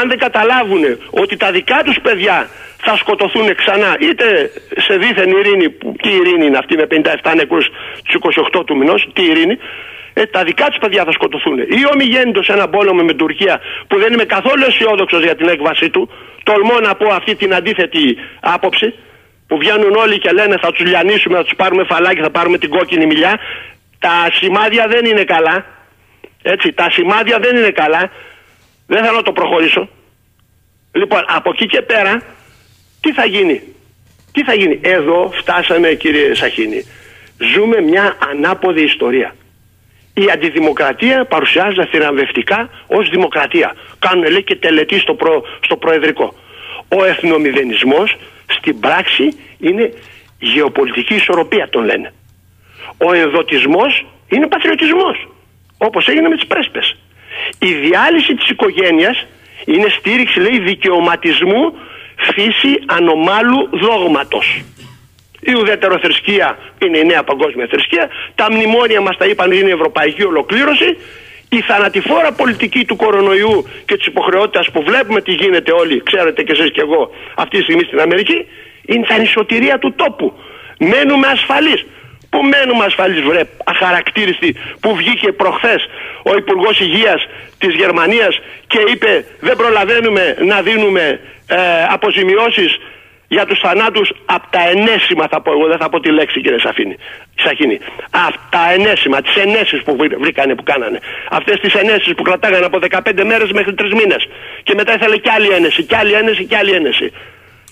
αν 0.01 0.09
δεν 0.09 0.19
καταλάβουν 0.19 0.83
ότι 1.11 1.37
τα 1.37 1.51
δικά 1.51 1.83
τους 1.85 1.99
παιδιά 2.03 2.49
θα 2.85 2.97
σκοτωθούν 2.97 3.55
ξανά 3.55 3.97
είτε 4.01 4.51
σε 4.77 4.97
δίθεν 4.97 5.31
ειρήνη, 5.31 5.69
τι 6.03 6.11
ειρήνη 6.19 6.47
είναι 6.47 6.59
αυτή 6.59 6.77
με 6.77 6.87
57 7.23 7.33
νεκρούς 7.37 7.67
στους 8.03 8.35
28 8.53 8.67
του 8.67 8.77
μηνός, 8.77 9.09
τι 9.13 9.23
ειρήνη, 9.23 9.59
ε, 10.15 10.27
τα 10.27 10.45
δικά 10.45 10.67
τους 10.67 10.79
παιδιά 10.79 11.05
θα 11.05 11.13
σκοτωθούν. 11.13 11.59
Ή 11.59 11.83
ομιγέννητο 11.93 12.43
σε 12.43 12.53
ένα 12.53 12.69
πόλεμο 12.69 13.01
με 13.03 13.07
την 13.07 13.17
Τουρκία 13.17 13.61
που 13.87 13.99
δεν 13.99 14.13
είμαι 14.13 14.25
καθόλου 14.25 14.65
αισιόδοξος 14.69 15.23
για 15.23 15.37
την 15.37 15.49
έκβασή 15.49 15.91
του, 15.91 16.11
τολμώ 16.43 16.81
να 16.81 16.95
πω 16.95 17.07
αυτή 17.15 17.35
την 17.35 17.55
αντίθετη 17.55 18.17
άποψη, 18.41 18.95
που 19.47 19.59
βγαίνουν 19.59 19.95
όλοι 19.95 20.19
και 20.19 20.31
λένε 20.31 20.57
θα 20.61 20.73
τους 20.73 20.87
λιανίσουμε, 20.87 21.37
θα 21.37 21.43
τους 21.43 21.55
πάρουμε 21.57 21.85
φαλάκι, 21.85 22.21
θα 22.21 22.31
πάρουμε 22.31 22.59
την 22.59 22.71
κόκκινη 22.71 23.07
μιλιά. 23.07 23.39
Τα 23.99 24.15
σημάδια 24.33 24.87
δεν 24.89 25.05
είναι 25.05 25.25
καλά. 25.25 25.65
Έτσι, 26.43 26.73
τα 26.73 26.91
σημάδια 26.91 27.39
δεν 27.39 27.57
είναι 27.57 27.71
καλά. 27.71 28.11
Δεν 28.93 29.05
θέλω 29.05 29.17
να 29.17 29.23
το 29.23 29.33
προχωρήσω. 29.33 29.89
Λοιπόν, 30.93 31.25
από 31.29 31.51
εκεί 31.51 31.67
και 31.67 31.83
πέρα, 31.83 32.23
τι 33.01 33.13
θα 33.13 33.25
γίνει; 33.25 33.63
Τι 34.33 34.45
θα 34.45 34.55
γίνει; 34.55 34.79
Εδώ 34.83 35.31
φτάσαμε 35.35 35.89
κύριε 35.89 36.35
Σαχίνη. 36.35 36.85
Ζούμε 37.55 37.81
μια 37.81 38.17
ανάποδη 38.31 38.83
ιστορία. 38.83 39.35
Η 40.15 40.31
αντιδημοκρατία 40.33 41.25
παρουσιάζεται 41.25 41.87
θηρανδευτικά 41.87 42.71
ως 42.87 43.09
δημοκρατία. 43.09 43.75
Κάνουν 43.99 44.31
λέει 44.31 44.43
και 44.43 44.57
τελετή 44.57 44.99
στο, 44.99 45.15
προ, 45.15 45.43
στο 45.61 45.77
προεδρικό. 45.77 46.35
Ο 46.89 47.05
εθνομηδενισμός 47.05 48.17
στην 48.47 48.81
πράξη 48.81 49.37
είναι 49.59 49.93
γεωπολιτική 50.39 51.15
ισορροπία 51.15 51.69
τον 51.69 51.85
λένε. 51.85 52.13
Ο 52.99 53.13
ενδοτισμός 53.13 54.07
είναι 54.29 54.47
πατριωτισμός. 54.47 55.29
Όπως 55.79 56.07
έγινε 56.07 56.29
με 56.29 56.35
τις 56.35 56.47
πρέσπες. 56.47 56.97
Η 57.59 57.73
διάλυση 57.73 58.35
της 58.35 58.49
οικογένειας 58.49 59.27
είναι 59.65 59.89
στήριξη 59.89 60.41
λέει 60.41 60.59
δικαιωματισμού 60.59 61.75
φύση 62.17 62.83
ανομάλου 62.87 63.69
δόγματος. 63.73 64.63
Η 65.41 65.55
ουδετεροθρησκεία 65.55 66.59
είναι 66.79 66.99
η 66.99 67.05
νέα 67.05 67.23
παγκόσμια 67.23 67.67
θρησκεία. 67.71 68.09
Τα 68.35 68.53
μνημόνια 68.53 69.01
μας 69.01 69.17
τα 69.17 69.27
είπαν 69.27 69.53
είναι 69.53 69.69
η 69.69 69.73
ευρωπαϊκή 69.73 70.25
ολοκλήρωση. 70.25 70.97
Η 71.49 71.61
θανατηφόρα 71.61 72.33
πολιτική 72.33 72.85
του 72.85 72.97
κορονοϊού 72.97 73.67
και 73.85 73.97
της 73.97 74.07
υποχρεότητας 74.07 74.71
που 74.71 74.83
βλέπουμε 74.83 75.21
τι 75.21 75.33
γίνεται 75.33 75.73
όλοι, 75.73 76.03
ξέρετε 76.03 76.43
και 76.43 76.53
εσείς 76.53 76.71
και 76.71 76.81
εγώ 76.81 77.11
αυτή 77.35 77.57
τη 77.57 77.63
στιγμή 77.63 77.83
στην 77.83 78.01
Αμερική, 78.01 78.47
είναι 78.87 79.07
τα 79.07 79.15
ανισοτηρία 79.15 79.79
του 79.79 79.93
τόπου. 79.97 80.33
Μένουμε 80.79 81.27
ασφαλείς. 81.27 81.85
Πού 82.33 82.39
μένουμε 82.53 82.85
ασφαλείς, 82.85 83.23
βρε, 83.23 83.43
αχαρακτήριστοι, 83.65 84.57
που 84.81 84.95
βγήκε 84.95 85.33
προχθές 85.33 85.81
ο 86.23 86.37
Υπουργός 86.37 86.81
Υγείας 86.81 87.21
της 87.59 87.75
Γερμανίας 87.75 88.41
και 88.67 88.81
είπε 88.93 89.25
δεν 89.41 89.57
προλαβαίνουμε 89.57 90.37
να 90.51 90.63
δίνουμε 90.63 91.21
ε, 91.47 91.57
αποζημιώσεις 91.89 92.79
για 93.29 93.47
τους 93.47 93.59
θανάτους 93.65 94.09
από 94.25 94.47
τα 94.51 94.63
ενέσιμα, 94.69 95.25
θα 95.31 95.41
πω 95.41 95.51
εγώ, 95.53 95.67
δεν 95.67 95.79
θα 95.79 95.89
πω 95.89 96.01
τη 96.01 96.11
λέξη 96.11 96.41
κύριε 96.41 96.59
Σαφίνη, 96.59 96.97
Σαχίνη. 97.45 97.79
Από 98.27 98.39
τα 98.51 98.63
ενέσιμα, 98.77 99.23
τις 99.23 99.35
ενέσεις 99.37 99.83
που 99.83 99.97
βρήκανε, 100.21 100.55
που 100.55 100.63
κάνανε. 100.63 100.99
Αυτές 101.31 101.61
τις 101.61 101.75
ενέσεις 101.75 102.15
που 102.17 102.23
κρατάγανε 102.23 102.65
από 102.65 102.79
15 102.79 103.25
μέρες 103.25 103.53
μέχρι 103.53 103.75
3 103.75 103.95
μήνες. 104.01 104.29
Και 104.63 104.75
μετά 104.75 104.95
ήθελε 104.95 105.17
κι 105.17 105.31
άλλη 105.37 105.49
ένεση, 105.49 105.83
κι 105.83 105.95
άλλη 105.95 106.13
ένεση, 106.13 106.45
κι 106.45 106.55
άλλη 106.55 106.73
ένεση. 106.73 107.13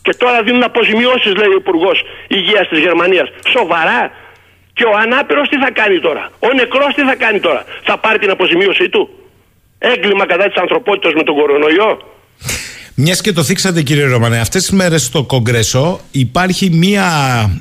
Και 0.02 0.14
τώρα 0.18 0.42
δίνουν 0.42 0.62
αποζημιώσεις, 0.62 1.34
λέει 1.34 1.48
ο 1.48 1.58
Υπουργός 1.64 2.02
Υγείας 2.28 2.68
της 2.68 2.78
Γερμανίας. 2.78 3.28
Σοβαρά. 3.56 4.12
Και 4.80 4.86
ο 4.86 4.96
ανάπηρος 5.04 5.48
τι 5.48 5.56
θα 5.64 5.70
κάνει 5.80 6.00
τώρα; 6.00 6.30
Ο 6.38 6.48
νεκρός 6.54 6.94
τι 6.94 7.02
θα 7.02 7.14
κάνει 7.16 7.40
τώρα; 7.40 7.64
Θα 7.84 7.98
πάρει 7.98 8.18
την 8.18 8.30
αποζημίωσή 8.30 8.88
του; 8.88 9.08
Έγκλημα 9.78 10.26
κατά 10.26 10.44
της 10.48 10.56
ανθρωπότητας 10.56 11.12
με 11.12 11.22
τον 11.22 11.34
κορονοϊό; 11.34 11.98
Μιας 12.94 13.20
και 13.20 13.32
το 13.32 13.42
θίξατε 13.42 13.82
κύριε 13.82 14.04
Ρωμανέ, 14.04 14.38
αυτές 14.38 14.62
τις 14.62 14.70
μέρες 14.70 15.02
στο 15.04 15.22
Κογκρέσο 15.24 16.00
υπάρχει 16.10 16.70
μια 16.70 17.06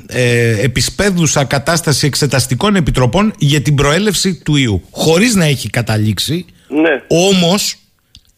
ε, 0.06 0.60
επισπέδουσα 0.62 1.44
κατάσταση 1.44 2.06
εξεταστικών 2.06 2.74
επιτροπών 2.76 3.32
για 3.38 3.60
την 3.60 3.74
προέλευση 3.74 4.42
του 4.44 4.56
ιού. 4.56 4.82
Χωρίς 4.90 5.34
να 5.34 5.44
έχει 5.44 5.70
καταλήξει, 5.70 6.46
Ναι. 6.68 7.02
όμως 7.08 7.76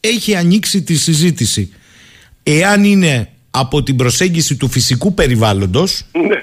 έχει 0.01 0.35
ανοίξει 0.37 0.83
τη 0.83 0.95
συζήτηση. 0.95 1.73
Εάν 2.43 2.85
είναι 2.85 3.29
από 3.51 3.83
την 3.83 3.97
προσέγγιση 3.97 4.57
του 4.57 4.69
φυσικού 4.69 5.15
περιβάλλοντος 5.15 6.05
Ναι. 6.13 6.43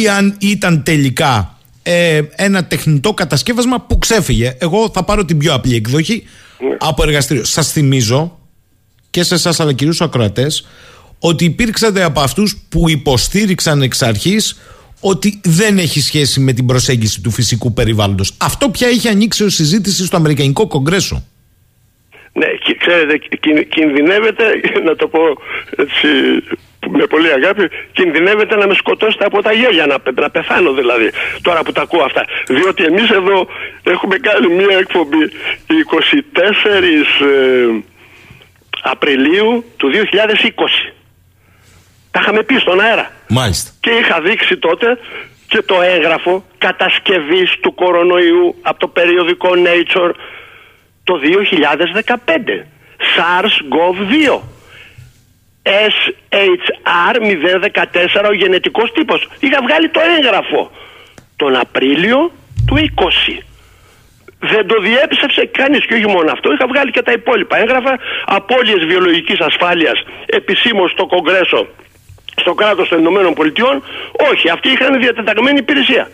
ή 0.00 0.08
αν 0.08 0.36
ήταν 0.40 0.82
τελικά 0.82 1.57
ε, 1.90 2.22
ένα 2.36 2.64
τεχνητό 2.64 3.14
κατασκεύασμα 3.14 3.80
που 3.80 3.98
ξέφυγε. 3.98 4.56
Εγώ 4.58 4.90
θα 4.92 5.04
πάρω 5.04 5.24
την 5.24 5.38
πιο 5.38 5.54
απλή 5.54 5.74
εκδοχή 5.74 6.22
από 6.78 7.02
εργαστήριο. 7.02 7.44
Σας 7.44 7.72
θυμίζω 7.72 8.38
και 9.10 9.22
σε 9.22 9.34
εσάς 9.34 9.60
αλλά 9.60 9.72
κυρίως 9.72 10.00
ακροατές 10.00 10.66
ότι 11.18 11.44
υπήρξατε 11.44 12.02
από 12.02 12.20
αυτούς 12.20 12.56
που 12.68 12.88
υποστήριξαν 12.88 13.82
εξ 13.82 14.02
αρχής 14.02 14.56
ότι 15.00 15.40
δεν 15.44 15.78
έχει 15.78 16.00
σχέση 16.00 16.40
με 16.40 16.52
την 16.52 16.66
προσέγγιση 16.66 17.20
του 17.20 17.30
φυσικού 17.30 17.72
περιβάλλοντος. 17.72 18.34
Αυτό 18.36 18.68
πια 18.68 18.88
έχει 18.88 19.08
ανοίξει 19.08 19.44
ως 19.44 19.54
συζήτηση 19.54 20.04
στο 20.04 20.16
Αμερικανικό 20.16 20.66
Κογκρέσο. 20.66 21.24
Ναι, 22.38 22.46
και 22.46 22.74
ξέρετε, 22.74 23.16
κιν- 23.40 23.68
κινδυνεύετε, 23.68 24.44
να 24.84 24.96
το 24.96 25.08
πω 25.08 25.20
έτσι, 25.76 26.08
με 26.90 27.06
πολύ 27.06 27.32
αγάπη, 27.32 27.68
κινδυνεύετε 27.92 28.56
να 28.56 28.66
με 28.66 28.74
σκοτώσετε 28.74 29.24
από 29.24 29.42
τα 29.42 29.52
γέλια, 29.52 29.86
να, 29.86 30.00
πε- 30.00 30.20
να 30.20 30.30
πεθάνω 30.30 30.72
δηλαδή, 30.72 31.10
τώρα 31.42 31.62
που 31.62 31.72
τα 31.72 31.82
ακούω 31.82 32.02
αυτά. 32.02 32.24
Διότι 32.48 32.84
εμείς 32.84 33.10
εδώ 33.10 33.48
έχουμε 33.82 34.16
κάνει 34.18 34.46
μία 34.54 34.76
εκπομπή 34.78 35.30
24 35.68 35.72
ε, 37.20 37.82
Απριλίου 38.82 39.64
του 39.76 39.90
2020. 39.92 40.92
Τα 42.10 42.20
είχαμε 42.22 42.42
πει 42.42 42.54
στον 42.58 42.80
αέρα. 42.80 43.10
Μάλιστα. 43.28 43.70
Και 43.80 43.90
είχα 43.90 44.20
δείξει 44.20 44.56
τότε 44.56 44.98
και 45.48 45.62
το 45.62 45.82
έγγραφο 45.82 46.44
κατασκευής 46.58 47.50
του 47.60 47.74
κορονοϊού 47.74 48.54
από 48.62 48.78
το 48.78 48.88
περιοδικό 48.88 49.48
Nature 49.54 50.10
το 51.08 51.14
2015. 51.18 52.66
SARS-CoV-2. 53.14 54.14
SHR-014 55.94 58.24
ο 58.28 58.32
γενετικός 58.32 58.92
τύπος. 58.92 59.28
Είχα 59.40 59.62
βγάλει 59.62 59.88
το 59.88 60.00
έγγραφο 60.16 60.70
τον 61.36 61.56
Απρίλιο 61.56 62.32
του 62.66 62.76
20. 62.76 63.42
Δεν 64.38 64.66
το 64.66 64.80
διέψευσε 64.80 65.46
κανείς 65.46 65.86
και 65.86 65.94
όχι 65.94 66.06
μόνο 66.06 66.30
αυτό. 66.32 66.52
Είχα 66.52 66.66
βγάλει 66.66 66.90
και 66.90 67.02
τα 67.02 67.12
υπόλοιπα 67.12 67.58
έγγραφα 67.58 67.98
απώλειες 68.26 68.84
βιολογικής 68.86 69.40
ασφάλειας 69.40 70.04
επισήμως 70.26 70.90
στο 70.90 71.06
Κογκρέσο 71.06 71.66
στο 72.40 72.54
κράτος 72.54 72.88
των 72.88 72.98
Ηνωμένων 72.98 73.34
Πολιτειών. 73.34 73.82
Όχι, 74.32 74.50
αυτοί 74.50 74.68
είχαν 74.68 75.00
διατεταγμένη 75.00 75.58
υπηρεσία. 75.58 76.10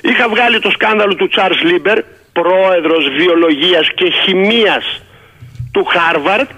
Είχα 0.00 0.28
βγάλει 0.28 0.60
το 0.60 0.70
σκάνδαλο 0.70 1.14
του 1.14 1.28
Τσάρλς 1.28 1.62
Λίμπερ, 1.62 1.98
πρόεδρος 2.32 3.08
βιολογίας 3.16 3.88
και 3.94 4.10
χημείας 4.10 5.02
του 5.72 5.84
Χάρβαρτ, 5.84 6.50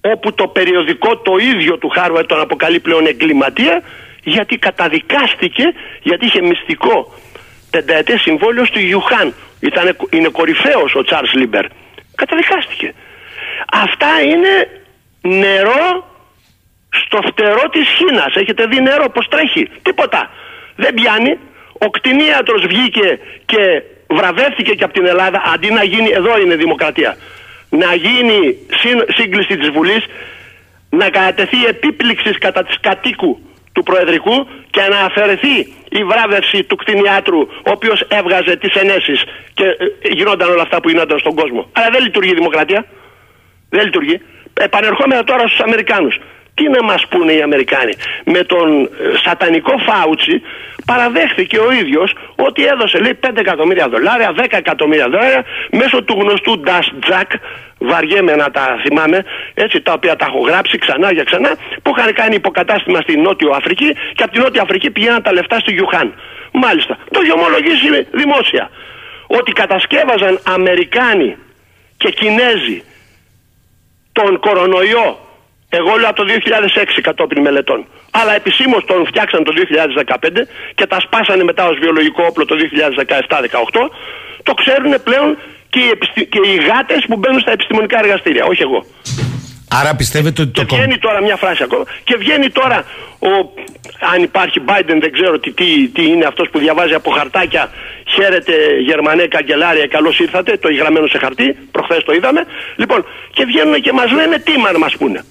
όπου 0.00 0.34
το 0.34 0.46
περιοδικό 0.46 1.16
το 1.16 1.36
ίδιο 1.36 1.78
του 1.78 1.88
Χάρβαρτ 1.88 2.28
τον 2.28 2.40
αποκαλεί 2.40 2.80
πλέον 2.80 3.06
εγκληματία, 3.06 3.82
γιατί 4.22 4.56
καταδικάστηκε, 4.56 5.64
γιατί 6.02 6.24
είχε 6.24 6.42
μυστικό 6.42 7.14
πενταετές 7.70 8.20
συμβόλαιο 8.20 8.64
στο 8.64 8.78
Γουχάν. 8.78 9.34
Ήτανε, 9.60 9.96
είναι 10.10 10.28
κορυφαίος 10.28 10.94
ο 10.94 11.02
Τσάρλς 11.02 11.32
Λίμπερ. 11.34 11.66
Καταδικάστηκε. 12.14 12.94
Αυτά 13.72 14.20
είναι 14.22 14.82
νερό 15.20 16.10
στο 16.90 17.18
φτερό 17.26 17.68
της 17.68 17.88
Χίνας. 17.88 18.34
Έχετε 18.34 18.66
δει 18.66 18.80
νερό 18.80 19.08
πως 19.08 19.28
τρέχει. 19.28 19.68
Τίποτα. 19.82 20.30
Δεν 20.76 20.94
πιάνει. 20.94 21.38
Ο 21.78 21.90
κτηνίατρος 21.90 22.66
βγήκε 22.66 23.18
και 23.46 23.82
βραβεύτηκε 24.10 24.72
και 24.74 24.84
από 24.84 24.92
την 24.92 25.06
Ελλάδα 25.06 25.42
αντί 25.54 25.70
να 25.72 25.84
γίνει, 25.84 26.10
εδώ 26.12 26.38
είναι 26.38 26.56
δημοκρατία, 26.56 27.16
να 27.70 27.94
γίνει 27.94 28.56
συν- 28.80 29.04
σύγκληση 29.16 29.56
της 29.56 29.70
Βουλής, 29.70 30.04
να 30.90 31.10
κατατεθεί 31.10 31.64
επίπληξη 31.66 32.30
κατά 32.38 32.62
της 32.64 32.76
κατοίκου 32.80 33.40
του 33.72 33.82
Προεδρικού 33.82 34.48
και 34.70 34.80
να 34.90 34.98
αφαιρεθεί 35.00 35.56
η 35.88 36.04
βράβευση 36.04 36.62
του 36.64 36.76
κτηνιάτρου 36.76 37.38
ο 37.40 37.70
οποίος 37.76 38.00
έβγαζε 38.08 38.56
τις 38.56 38.74
ενέσεις 38.74 39.22
και 39.54 39.64
ε, 39.64 40.08
γινόταν 40.12 40.50
όλα 40.50 40.62
αυτά 40.62 40.80
που 40.80 40.88
γινόταν 40.88 41.18
στον 41.18 41.34
κόσμο. 41.34 41.70
Αλλά 41.72 41.88
δεν 41.90 42.02
λειτουργεί 42.02 42.30
η 42.30 42.34
δημοκρατία. 42.34 42.84
Δεν 43.70 43.84
λειτουργεί. 43.84 44.20
Επανερχόμενα 44.54 45.24
τώρα 45.24 45.46
στους 45.46 45.60
Αμερικάνους. 45.60 46.18
Τι 46.56 46.68
να 46.68 46.82
μας 46.82 47.06
πούνε 47.10 47.32
οι 47.32 47.42
Αμερικάνοι. 47.42 47.92
Με 48.24 48.42
τον 48.44 48.68
ε, 48.84 48.88
σατανικό 49.24 49.74
Φάουτσι 49.86 50.42
παραδέχθηκε 50.86 51.58
ο 51.58 51.72
ίδιος 51.72 52.14
ότι 52.36 52.64
έδωσε 52.64 52.98
λέει 52.98 53.18
5 53.26 53.30
εκατομμύρια 53.36 53.88
δολάρια, 53.88 54.34
10 54.36 54.46
εκατομμύρια 54.50 55.08
δολάρια 55.08 55.44
μέσω 55.70 56.02
του 56.02 56.16
γνωστού 56.20 56.62
Dash 56.66 57.10
Jack 57.10 57.30
βαριέμαι 57.78 58.34
να 58.34 58.50
τα 58.50 58.78
θυμάμαι 58.82 59.24
έτσι 59.54 59.80
τα 59.80 59.92
οποία 59.92 60.16
τα 60.16 60.26
έχω 60.28 60.40
γράψει 60.40 60.78
ξανά 60.78 61.12
για 61.12 61.24
ξανά 61.24 61.50
που 61.82 61.94
είχαν 61.96 62.12
κάνει 62.12 62.34
υποκατάστημα 62.34 63.00
στη 63.00 63.16
Νότιο 63.16 63.50
Αφρική 63.50 63.96
και 64.14 64.22
από 64.22 64.32
την 64.32 64.42
Νότια 64.42 64.62
Αφρική 64.62 64.90
πηγαίναν 64.90 65.22
τα 65.22 65.32
λεφτά 65.32 65.58
στο 65.58 65.70
Γιουχάν. 65.70 66.14
Μάλιστα. 66.52 66.98
Το 67.10 67.20
έχει 67.22 67.32
ομολογήσει 67.32 68.06
δημόσια. 68.10 68.70
Ότι 69.26 69.52
κατασκεύαζαν 69.52 70.40
Αμερικάνοι 70.44 71.36
και 71.96 72.10
Κινέζοι 72.10 72.82
τον 74.12 74.38
κορονοϊό 74.40 75.25
εγώ 75.80 75.92
λέω 76.00 76.08
από 76.12 76.18
το 76.22 76.26
2006 76.28 77.00
κατόπιν 77.08 77.40
μελετών. 77.42 77.80
Αλλά 78.10 78.32
επισήμως 78.34 78.84
τον 78.84 79.06
φτιάξαν 79.06 79.44
το 79.44 79.52
2015 79.56 80.30
και 80.74 80.86
τα 80.86 81.00
σπάσανε 81.00 81.44
μετά 81.44 81.62
ως 81.70 81.76
βιολογικό 81.78 82.22
όπλο 82.30 82.44
το 82.44 82.56
2017-18. 82.58 83.90
Το 84.42 84.54
ξέρουν 84.54 85.02
πλέον 85.02 85.38
και 85.72 85.80
οι, 85.84 85.88
επιστη... 85.88 86.26
και 86.26 86.40
οι 86.48 86.56
γάτες 86.68 87.04
που 87.08 87.16
μπαίνουν 87.16 87.40
στα 87.40 87.52
επιστημονικά 87.52 87.98
εργαστήρια, 87.98 88.44
όχι 88.44 88.62
εγώ. 88.62 88.80
Άρα 89.80 89.94
πιστεύετε 89.94 90.42
ότι 90.42 90.50
Και 90.50 90.64
το 90.64 90.76
βγαίνει 90.76 90.98
τώρα 90.98 91.22
μια 91.22 91.36
φράση 91.36 91.62
ακόμα. 91.62 91.84
Και 92.04 92.16
βγαίνει 92.16 92.50
τώρα 92.50 92.84
ο. 93.18 93.30
Αν 94.14 94.22
υπάρχει 94.22 94.60
Biden, 94.68 94.98
δεν 95.00 95.12
ξέρω 95.12 95.38
τι, 95.38 95.52
τι, 95.52 95.88
τι 95.88 96.06
είναι 96.06 96.24
αυτός 96.24 96.48
που 96.50 96.58
διαβάζει 96.58 96.94
από 96.94 97.10
χαρτάκια. 97.10 97.70
Χαίρετε 98.14 98.52
Γερμανέ 98.80 99.26
καγκελάρια, 99.26 99.86
καλώς 99.86 100.18
ήρθατε. 100.18 100.56
Το 100.56 100.68
έχει 100.68 100.78
γραμμένο 100.78 101.06
σε 101.06 101.18
χαρτί. 101.18 101.56
Προχθές 101.70 102.02
το 102.04 102.12
είδαμε. 102.12 102.44
Λοιπόν, 102.76 103.04
και 103.32 103.44
βγαίνουν 103.44 103.80
και 103.80 103.92
μας 103.92 104.10
λένε 104.10 104.38
τι 104.38 104.58
μα 104.58 104.70
μας 104.78 104.96
πούνε. 104.96 105.24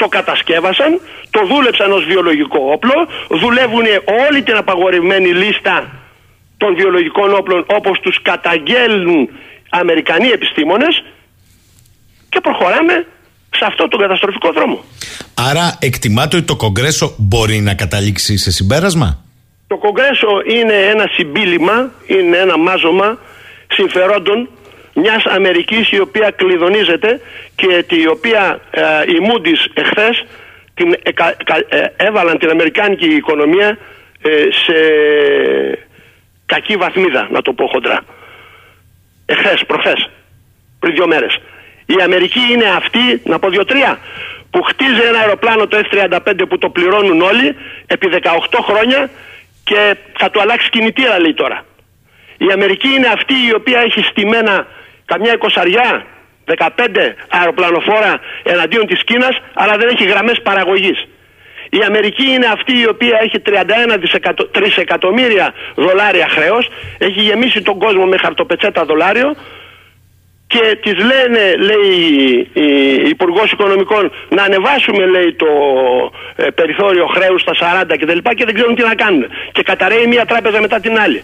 Το 0.00 0.08
κατασκεύασαν, 0.08 1.00
το 1.30 1.40
δούλεψαν 1.50 1.92
ως 1.92 2.04
βιολογικό 2.04 2.60
όπλο, 2.74 2.96
δουλεύουν 3.42 3.86
όλη 4.26 4.42
την 4.42 4.56
απαγορευμένη 4.56 5.28
λίστα 5.42 5.76
των 6.56 6.74
βιολογικών 6.74 7.34
όπλων 7.34 7.66
όπως 7.78 8.00
τους 8.00 8.22
καταγγέλνουν 8.22 9.28
Αμερικανοί 9.68 10.28
επιστήμονες 10.28 11.04
και 12.28 12.40
προχωράμε 12.40 13.06
σε 13.50 13.64
αυτό 13.64 13.88
τον 13.88 14.00
καταστροφικό 14.00 14.52
δρόμο. 14.52 14.84
Άρα 15.34 15.76
εκτιμάται 15.80 16.36
ότι 16.36 16.46
το 16.46 16.56
Κογκρέσο 16.56 17.14
μπορεί 17.18 17.60
να 17.60 17.74
καταλήξει 17.74 18.36
σε 18.36 18.50
συμπέρασμα; 18.50 19.24
Το 19.66 19.76
Κογκρέσο 19.76 20.32
είναι 20.56 20.74
ένα 20.74 21.04
συμπίλημα, 21.16 21.90
είναι 22.06 22.36
ένα 22.36 22.58
μάζωμα 22.58 23.18
συμφερόντων 23.68 24.48
μιας 24.94 25.24
Αμερικής 25.24 25.90
η 25.90 26.00
οποία 26.00 26.30
κλειδονίζεται 26.30 27.20
και 27.54 27.84
η 27.88 28.06
οποία 28.06 28.60
ε, 28.70 28.82
οι 29.06 29.16
Moody's 29.28 29.70
εχθές 29.74 30.24
την, 30.74 30.94
ε, 31.68 31.84
έβαλαν 31.96 32.38
την 32.38 32.50
Αμερικάνικη 32.50 33.06
οικονομία 33.06 33.78
ε, 34.22 34.30
σε 34.64 34.74
κακή 36.46 36.76
βαθμίδα, 36.76 37.28
να 37.30 37.42
το 37.42 37.52
πω 37.52 37.66
χοντρά. 37.66 38.00
Εχθές, 39.26 39.64
προχθές, 39.66 40.10
πριν 40.78 40.94
δύο 40.94 41.06
μέρες. 41.06 41.40
Η 41.86 42.02
Αμερική 42.02 42.40
είναι 42.52 42.68
αυτή, 42.76 43.20
να 43.24 43.38
πω 43.38 43.48
δύο-τρία, 43.48 43.98
που 44.50 44.62
χτίζει 44.62 45.00
ένα 45.00 45.18
αεροπλάνο 45.18 45.66
το 45.66 45.80
F-35 45.90 46.18
που 46.48 46.58
το 46.58 46.68
πληρώνουν 46.68 47.20
όλοι 47.20 47.56
επί 47.86 48.08
18 48.22 48.58
χρόνια 48.62 49.10
και 49.64 49.96
θα 50.18 50.30
του 50.30 50.40
αλλάξει 50.40 50.70
κινητήρα 50.70 51.20
λέει 51.20 51.34
τώρα. 51.34 51.64
Η 52.38 52.46
Αμερική 52.52 52.88
είναι 52.88 53.06
αυτή 53.06 53.34
η 53.48 53.54
οποία 53.54 53.80
έχει 53.80 54.00
στημένα 54.02 54.66
καμιά 55.10 55.32
εικοσαριά, 55.32 56.06
15 56.44 56.68
αεροπλανοφόρα 57.28 58.20
εναντίον 58.42 58.86
της 58.86 59.04
Κίνας 59.04 59.36
αλλά 59.54 59.76
δεν 59.76 59.88
έχει 59.88 60.04
γραμμές 60.04 60.40
παραγωγής. 60.42 60.98
Η 61.70 61.80
Αμερική 61.86 62.26
είναι 62.34 62.46
αυτή 62.46 62.78
η 62.78 62.86
οποία 62.88 63.18
έχει 63.22 63.38
31 63.46 63.98
τρισεκατομμύρια 64.50 65.54
δολάρια 65.74 66.28
χρέος, 66.28 66.68
έχει 66.98 67.20
γεμίσει 67.20 67.62
τον 67.62 67.78
κόσμο 67.78 68.04
με 68.04 68.16
χαρτοπετσέτα 68.18 68.84
δολάριο 68.84 69.34
και 70.52 70.78
της 70.82 70.96
λένε, 71.10 71.54
λέει 71.56 72.48
η 72.52 73.08
Υπουργός 73.08 73.52
Οικονομικών, 73.52 74.12
να 74.28 74.42
ανεβάσουμε, 74.42 75.06
λέει, 75.06 75.34
το 75.34 75.46
ε, 76.36 76.50
περιθώριο 76.50 77.06
χρέους 77.06 77.40
στα 77.40 77.84
40 77.88 77.96
κτλ. 77.98 78.18
Και, 78.18 78.34
και 78.34 78.44
δεν 78.44 78.54
ξέρουν 78.54 78.74
τι 78.74 78.82
να 78.82 78.94
κάνουν. 78.94 79.26
Και 79.52 79.62
καταραίει 79.62 80.06
μία 80.06 80.24
τράπεζα 80.24 80.60
μετά 80.60 80.80
την 80.80 80.98
άλλη. 80.98 81.22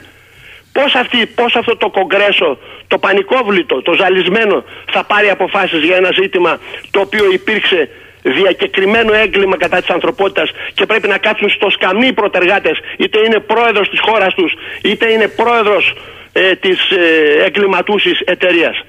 Πώς, 0.77 0.95
αυτή, 0.95 1.27
πώς 1.27 1.55
αυτό 1.57 1.77
το 1.77 1.89
κογκρέσο, 1.91 2.59
το 2.87 2.99
πανικόβλητο, 2.99 3.83
το 3.83 3.93
ζαλισμένο 4.01 4.65
θα 4.93 5.05
πάρει 5.05 5.29
αποφάσεις 5.31 5.83
για 5.85 5.97
ένα 5.97 6.11
ζήτημα 6.21 6.59
το 6.91 7.01
οποίο 7.01 7.25
υπήρξε 7.33 7.89
διακεκριμένο 8.23 9.13
έγκλημα 9.13 9.57
κατά 9.57 9.79
της 9.81 9.89
ανθρωπότητας 9.89 10.51
και 10.75 10.87
πρέπει 10.87 11.09
να 11.09 11.19
κάτσουν 11.19 11.49
στο 11.51 11.71
σκαμνί 11.71 12.07
οι 12.07 12.13
προτεργάτες 12.13 12.79
είτε 12.99 13.19
είναι 13.27 13.39
πρόεδρος 13.39 13.89
της 13.91 14.01
χώρας 14.01 14.35
τους 14.35 14.53
είτε 14.83 15.13
είναι 15.13 15.29
πρόεδρος 15.29 15.95
ε, 16.33 16.55
της 16.55 16.79
ε, 16.91 17.45
εγκληματούσης 17.47 18.21
εταιρείας. 18.25 18.85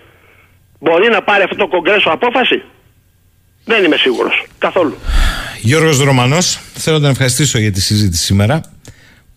Μπορεί 0.80 1.10
να 1.10 1.22
πάρει 1.22 1.44
αυτό 1.44 1.56
το 1.56 1.68
κογκρέσο 1.68 2.10
απόφαση; 2.10 2.62
Δεν 3.66 3.84
είμαι 3.84 3.98
σίγουρος. 3.98 4.46
Καθόλου. 4.58 4.96
Γιώργος 5.62 6.00
Ρωμανός, 6.00 6.60
θέλω 6.74 6.96
να 6.96 7.02
τον 7.02 7.12
ευχαριστήσω 7.12 7.60
για 7.60 7.72
τη 7.72 7.82
συζήτηση 7.82 8.24
σήμερα. 8.24 8.75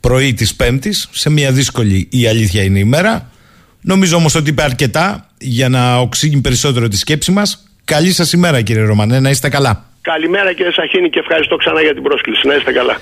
Πρωί 0.01 0.35
της 0.35 0.55
Πέμπτης, 0.55 1.09
σε 1.11 1.31
μια 1.31 1.53
δύσκολη 1.53 2.09
η 2.11 2.27
αλήθεια 2.27 2.63
είναι 2.63 2.79
ημέρα. 2.79 3.31
Νομίζω 3.81 4.17
όμως 4.17 4.35
ότι 4.35 4.51
είπε 4.51 4.63
αρκετά 4.63 5.27
για 5.39 5.69
να 5.69 5.97
οξύνει 5.97 6.41
περισσότερο 6.41 6.89
τη 6.89 6.97
σκέψη 6.97 7.31
μας. 7.31 7.65
Καλή 7.85 8.13
σας 8.13 8.33
ημέρα 8.33 8.61
κύριε 8.63 8.83
Ρωμανέ, 8.83 9.21
να 9.21 9.31
είστε 9.31 9.49
καλά. 9.49 9.85
Καλημέρα 10.01 10.53
κύριε 10.53 10.73
Σαχίνη 10.73 11.11
και 11.11 11.19
ευχαριστώ 11.19 11.57
ξανά 11.57 11.81
για 11.81 11.95
την 11.95 12.03
πρόσκληση. 12.03 12.47
Να 12.47 12.55
είστε 12.55 12.73
καλά. 12.73 12.97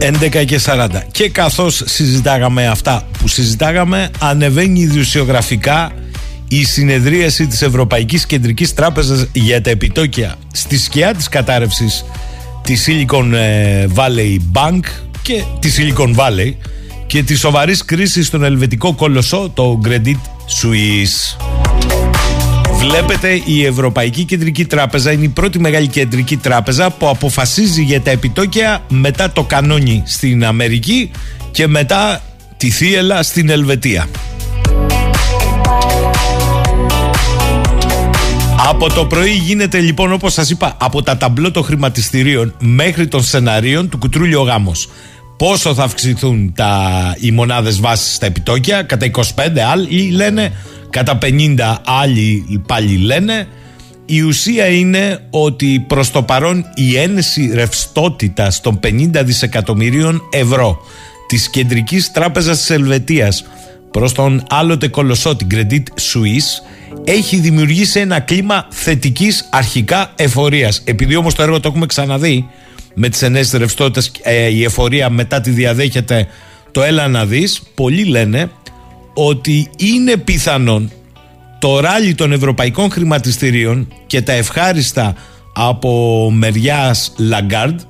11 0.00 0.44
και 0.44 0.60
40. 0.64 0.88
Και 1.10 1.28
καθώς 1.28 1.82
συζητάγαμε 1.86 2.66
αυτά 2.66 3.08
που 3.18 3.28
συζητάγαμε, 3.28 4.10
ανεβαίνει 4.20 4.80
ιδιοσιογραφικά 4.80 5.92
η 6.48 6.64
συνεδρίαση 6.64 7.46
της 7.46 7.62
Ευρωπαϊκής 7.62 8.26
Κεντρικής 8.26 8.74
Τράπεζας 8.74 9.28
για 9.32 9.60
τα 9.60 9.70
επιτόκια 9.70 10.34
στη 10.52 10.78
σκιά 10.78 11.14
της 11.14 11.28
κατάρρευσης 11.28 12.04
της 12.68 12.86
Silicon 12.88 13.32
ε, 13.32 13.86
Valley 13.94 14.36
Bank 14.52 14.80
και 15.22 15.42
τη 15.58 15.70
Silicon 15.76 16.14
Valley 16.14 16.52
και 17.06 17.22
τη 17.22 17.34
σοβαρής 17.34 17.84
κρίσης 17.84 18.26
στον 18.26 18.44
ελβετικό 18.44 18.94
κολοσσό, 18.94 19.50
το 19.54 19.80
Credit 19.84 20.16
Suisse. 20.60 21.36
Βλέπετε, 22.72 23.42
η 23.44 23.64
Ευρωπαϊκή 23.64 24.24
Κεντρική 24.24 24.64
Τράπεζα 24.64 25.12
είναι 25.12 25.24
η 25.24 25.28
πρώτη 25.28 25.58
μεγάλη 25.58 25.86
κεντρική 25.86 26.36
τράπεζα 26.36 26.90
που 26.90 27.08
αποφασίζει 27.08 27.82
για 27.82 28.00
τα 28.00 28.10
επιτόκια 28.10 28.82
μετά 28.88 29.30
το 29.30 29.42
κανόνι 29.42 30.02
στην 30.06 30.44
Αμερική 30.44 31.10
και 31.50 31.66
μετά 31.66 32.22
τη 32.56 32.70
θύελα 32.70 33.22
στην 33.22 33.48
Ελβετία. 33.48 34.06
Από 38.66 38.92
το 38.92 39.06
πρωί 39.06 39.30
γίνεται 39.30 39.78
λοιπόν 39.78 40.12
όπως 40.12 40.32
σας 40.32 40.50
είπα 40.50 40.76
από 40.80 41.02
τα 41.02 41.16
ταμπλό 41.16 41.50
των 41.50 41.64
χρηματιστηρίων 41.64 42.54
μέχρι 42.60 43.08
των 43.08 43.22
σεναρίων 43.22 43.88
του 43.88 43.98
κουτρούλιο 43.98 44.42
γάμος. 44.42 44.88
Πόσο 45.36 45.74
θα 45.74 45.82
αυξηθούν 45.82 46.52
τα, 46.54 46.92
οι 47.20 47.30
μονάδες 47.30 47.80
βάσης 47.80 48.14
στα 48.14 48.26
επιτόκια, 48.26 48.82
κατά 48.82 49.10
25 49.10 49.22
άλλοι 49.72 50.10
λένε, 50.10 50.52
κατά 50.90 51.18
50 51.22 51.76
άλλοι 51.84 52.62
πάλι 52.66 52.96
λένε. 52.96 53.48
Η 54.06 54.20
ουσία 54.22 54.66
είναι 54.66 55.26
ότι 55.30 55.84
προς 55.88 56.10
το 56.10 56.22
παρόν 56.22 56.64
η 56.74 56.96
ένεση 56.98 57.50
ρευστότητα 57.54 58.52
των 58.62 58.80
50 58.84 58.90
δισεκατομμυρίων 59.24 60.22
ευρώ 60.30 60.80
της 61.26 61.50
Κεντρικής 61.50 62.12
Τράπεζας 62.12 62.58
της 62.58 62.70
Ελβετίας 62.70 63.44
προς 63.90 64.12
τον 64.12 64.42
άλλοτε 64.48 64.88
κολοσσό 64.88 65.36
την 65.36 65.46
Credit 65.50 65.82
Suisse 65.82 66.62
έχει 67.10 67.36
δημιουργήσει 67.36 68.00
ένα 68.00 68.20
κλίμα 68.20 68.66
θετικής 68.70 69.48
αρχικά 69.50 70.12
εφορίας. 70.16 70.82
Επειδή 70.84 71.16
όμως 71.16 71.34
το 71.34 71.42
έργο 71.42 71.60
το 71.60 71.68
έχουμε 71.68 71.86
ξαναδεί 71.86 72.46
με 72.94 73.08
τις 73.08 73.22
ενέσεις 73.22 73.52
ρευστότητες 73.52 74.12
ε, 74.22 74.46
η 74.46 74.64
εφορία 74.64 75.10
μετά 75.10 75.40
τη 75.40 75.50
διαδέχεται 75.50 76.26
το 76.70 76.82
έλα 76.82 77.08
να 77.08 77.26
δεις 77.26 77.62
πολλοί 77.74 78.04
λένε 78.04 78.50
ότι 79.14 79.70
είναι 79.76 80.16
πιθανόν 80.16 80.90
το 81.58 81.80
ράλι 81.80 82.14
των 82.14 82.32
ευρωπαϊκών 82.32 82.90
χρηματιστηρίων 82.90 83.92
και 84.06 84.22
τα 84.22 84.32
ευχάριστα 84.32 85.14
από 85.54 86.30
μεριάς 86.30 87.12
Λαγκάρντ 87.16 87.80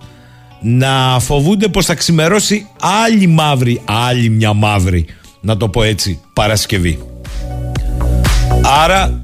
να 0.61 1.19
φοβούνται 1.21 1.69
πως 1.69 1.85
θα 1.85 1.95
ξημερώσει 1.95 2.67
άλλη 3.07 3.27
μαύρη, 3.27 3.81
άλλη 3.85 4.29
μια 4.29 4.53
μαύρη 4.53 5.07
να 5.41 5.57
το 5.57 5.69
πω 5.69 5.83
έτσι, 5.83 6.21
Παρασκευή. 6.33 7.18
Άρα 8.63 9.21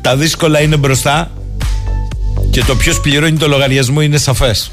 τα 0.00 0.16
δύσκολα 0.16 0.60
είναι 0.60 0.76
μπροστά 0.76 1.30
και 2.50 2.64
το 2.64 2.76
ποιος 2.76 3.00
πληρώνει 3.00 3.36
το 3.36 3.48
λογαριασμό 3.48 4.00
είναι 4.00 4.16
σαφές. 4.16 4.70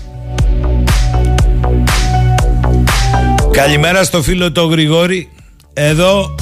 Καλημέρα 3.51 4.03
στο 4.03 4.21
φίλο 4.21 4.51
το 4.51 4.65
Γρηγόρη. 4.65 5.29
Εδώ 5.73 6.35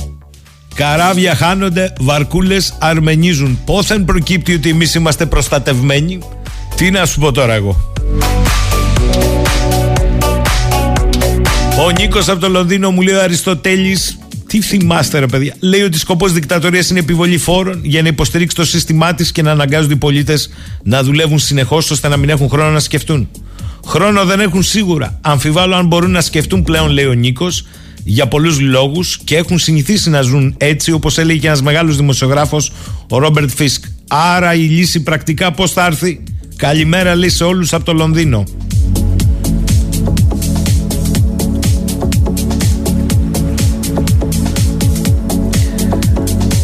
καράβια 0.75 1.35
χάνονται, 1.35 1.93
βαρκούλες 1.99 2.73
αρμενίζουν. 2.79 3.59
Πόθεν 3.65 4.05
προκύπτει 4.05 4.53
ότι 4.53 4.69
εμείς 4.69 4.95
είμαστε 4.95 5.25
προστατευμένοι; 5.25 6.19
Τι 6.75 6.91
να 6.91 7.05
σου 7.05 7.19
πω 7.19 7.31
τώρα 7.31 7.53
εγώ. 7.53 7.93
Ο 11.85 11.89
Νίκος 11.89 12.29
από 12.29 12.39
το 12.39 12.49
Λονδίνο 12.49 12.91
μου 12.91 13.01
λέει 13.01 13.15
ο 13.15 13.21
Αριστοτέλης 13.21 14.17
τι 14.49 14.61
θυμάστε, 14.61 15.19
ρε 15.19 15.25
παιδιά; 15.25 15.55
Λέει 15.59 15.81
ότι 15.81 15.99
σκοπός 15.99 16.33
δικτατορίας 16.33 16.89
είναι 16.89 16.99
επιβολή 16.99 17.37
φόρων 17.37 17.79
για 17.83 18.01
να 18.01 18.07
υποστηρίξει 18.07 18.55
το 18.55 18.65
σύστημά 18.65 19.13
της 19.13 19.31
και 19.31 19.41
να 19.41 19.51
αναγκάζονται 19.51 19.93
οι 19.93 19.97
πολίτες 19.97 20.49
να 20.83 21.03
δουλεύουν 21.03 21.39
συνεχώς 21.39 21.91
ώστε 21.91 22.07
να 22.07 22.17
μην 22.17 22.29
έχουν 22.29 22.49
χρόνο 22.49 22.69
να 22.69 22.79
σκεφτούν. 22.79 23.29
Χρόνο 23.85 24.25
δεν 24.25 24.39
έχουν 24.39 24.63
σίγουρα. 24.63 25.19
Αμφιβάλλω 25.21 25.75
αν 25.75 25.85
μπορούν 25.87 26.11
να 26.11 26.21
σκεφτούν 26.21 26.63
πλέον, 26.63 26.89
λέει 26.89 27.05
ο 27.05 27.13
Νίκος, 27.13 27.65
για 28.03 28.27
πολλούς 28.27 28.59
λόγους 28.59 29.17
και 29.23 29.35
έχουν 29.35 29.59
συνηθίσει 29.59 30.09
να 30.09 30.21
ζουν 30.21 30.55
έτσι, 30.57 30.91
όπως 30.91 31.17
έλεγε 31.17 31.39
και 31.39 31.47
ένας 31.47 31.61
μεγάλος 31.61 31.97
δημοσιογράφος, 31.97 32.71
ο 33.09 33.17
Ρόμπερτ 33.17 33.49
Φίσκ. 33.55 33.83
Άρα 34.07 34.53
η 34.53 34.59
λύση 34.61 35.03
πρακτικά 35.03 35.51
πώς 35.51 35.71
θα 35.71 35.85
έρθει; 35.85 36.23
Καλημέρα, 36.55 37.15
λέει 37.15 37.29
σε 37.29 37.43
όλους 37.43 37.73
από 37.73 37.85
το 37.85 37.93
Λονδίνο. 37.93 38.43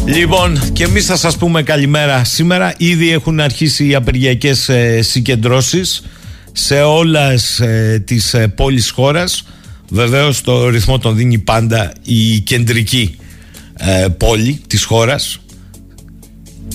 Λοιπόν, 0.06 0.72
και 0.72 0.84
εμείς 0.84 1.06
θα 1.06 1.16
σας 1.16 1.36
πούμε 1.36 1.62
καλημέρα 1.62 2.24
σήμερα. 2.24 2.74
Ήδη 2.76 3.10
έχουν 3.10 3.40
αρχίσει 3.40 3.86
οι 3.86 3.94
απεργιακές 3.94 4.68
ε, 4.68 5.02
συγκεντρώσεις 5.02 6.02
σε 6.52 6.80
όλες 6.80 7.60
ε, 7.60 8.02
τις 8.06 8.34
ε, 8.34 8.48
πόλεις 8.48 8.90
χώρας. 8.90 9.44
Βεβαίως, 9.88 10.40
το 10.40 10.68
ρυθμό 10.68 10.98
τον 10.98 11.16
δίνει 11.16 11.38
πάντα 11.38 11.92
η 12.04 12.40
κεντρική 12.40 13.16
ε, 13.76 14.06
πόλη 14.16 14.60
της 14.66 14.84
χώρας 14.84 15.38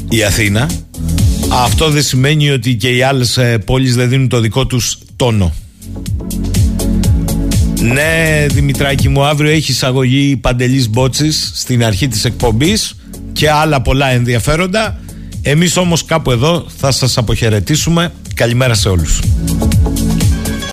η 0.09 0.23
Αθήνα 0.23 0.69
Αυτό 1.51 1.89
δεν 1.89 2.03
σημαίνει 2.03 2.49
ότι 2.49 2.75
και 2.75 2.89
οι 2.89 3.01
άλλες 3.01 3.37
ε, 3.37 3.57
πόλεις 3.57 3.95
δεν 3.95 4.09
δίνουν 4.09 4.27
το 4.27 4.39
δικό 4.39 4.65
τους 4.65 4.97
τόνο. 5.15 5.53
Ναι, 7.79 8.45
Δημητράκη 8.51 9.09
μου, 9.09 9.25
αύριο 9.25 9.51
έχει 9.51 9.71
εισαγωγή 9.71 10.37
Παντελής 10.37 10.89
Μπότσης 10.89 11.51
στην 11.55 11.85
αρχή 11.85 12.07
της 12.07 12.25
εκπομπής 12.25 12.95
και 13.33 13.51
άλλα 13.51 13.81
πολλά 13.81 14.07
ενδιαφέροντα. 14.07 14.99
Εμείς 15.41 15.77
όμως 15.77 16.05
κάπου 16.05 16.31
εδώ 16.31 16.65
θα 16.77 16.91
σας 16.91 17.17
αποχαιρετήσουμε. 17.17 18.11
Καλημέρα 18.35 18.73
σε 18.73 18.89
όλους. 18.89 19.19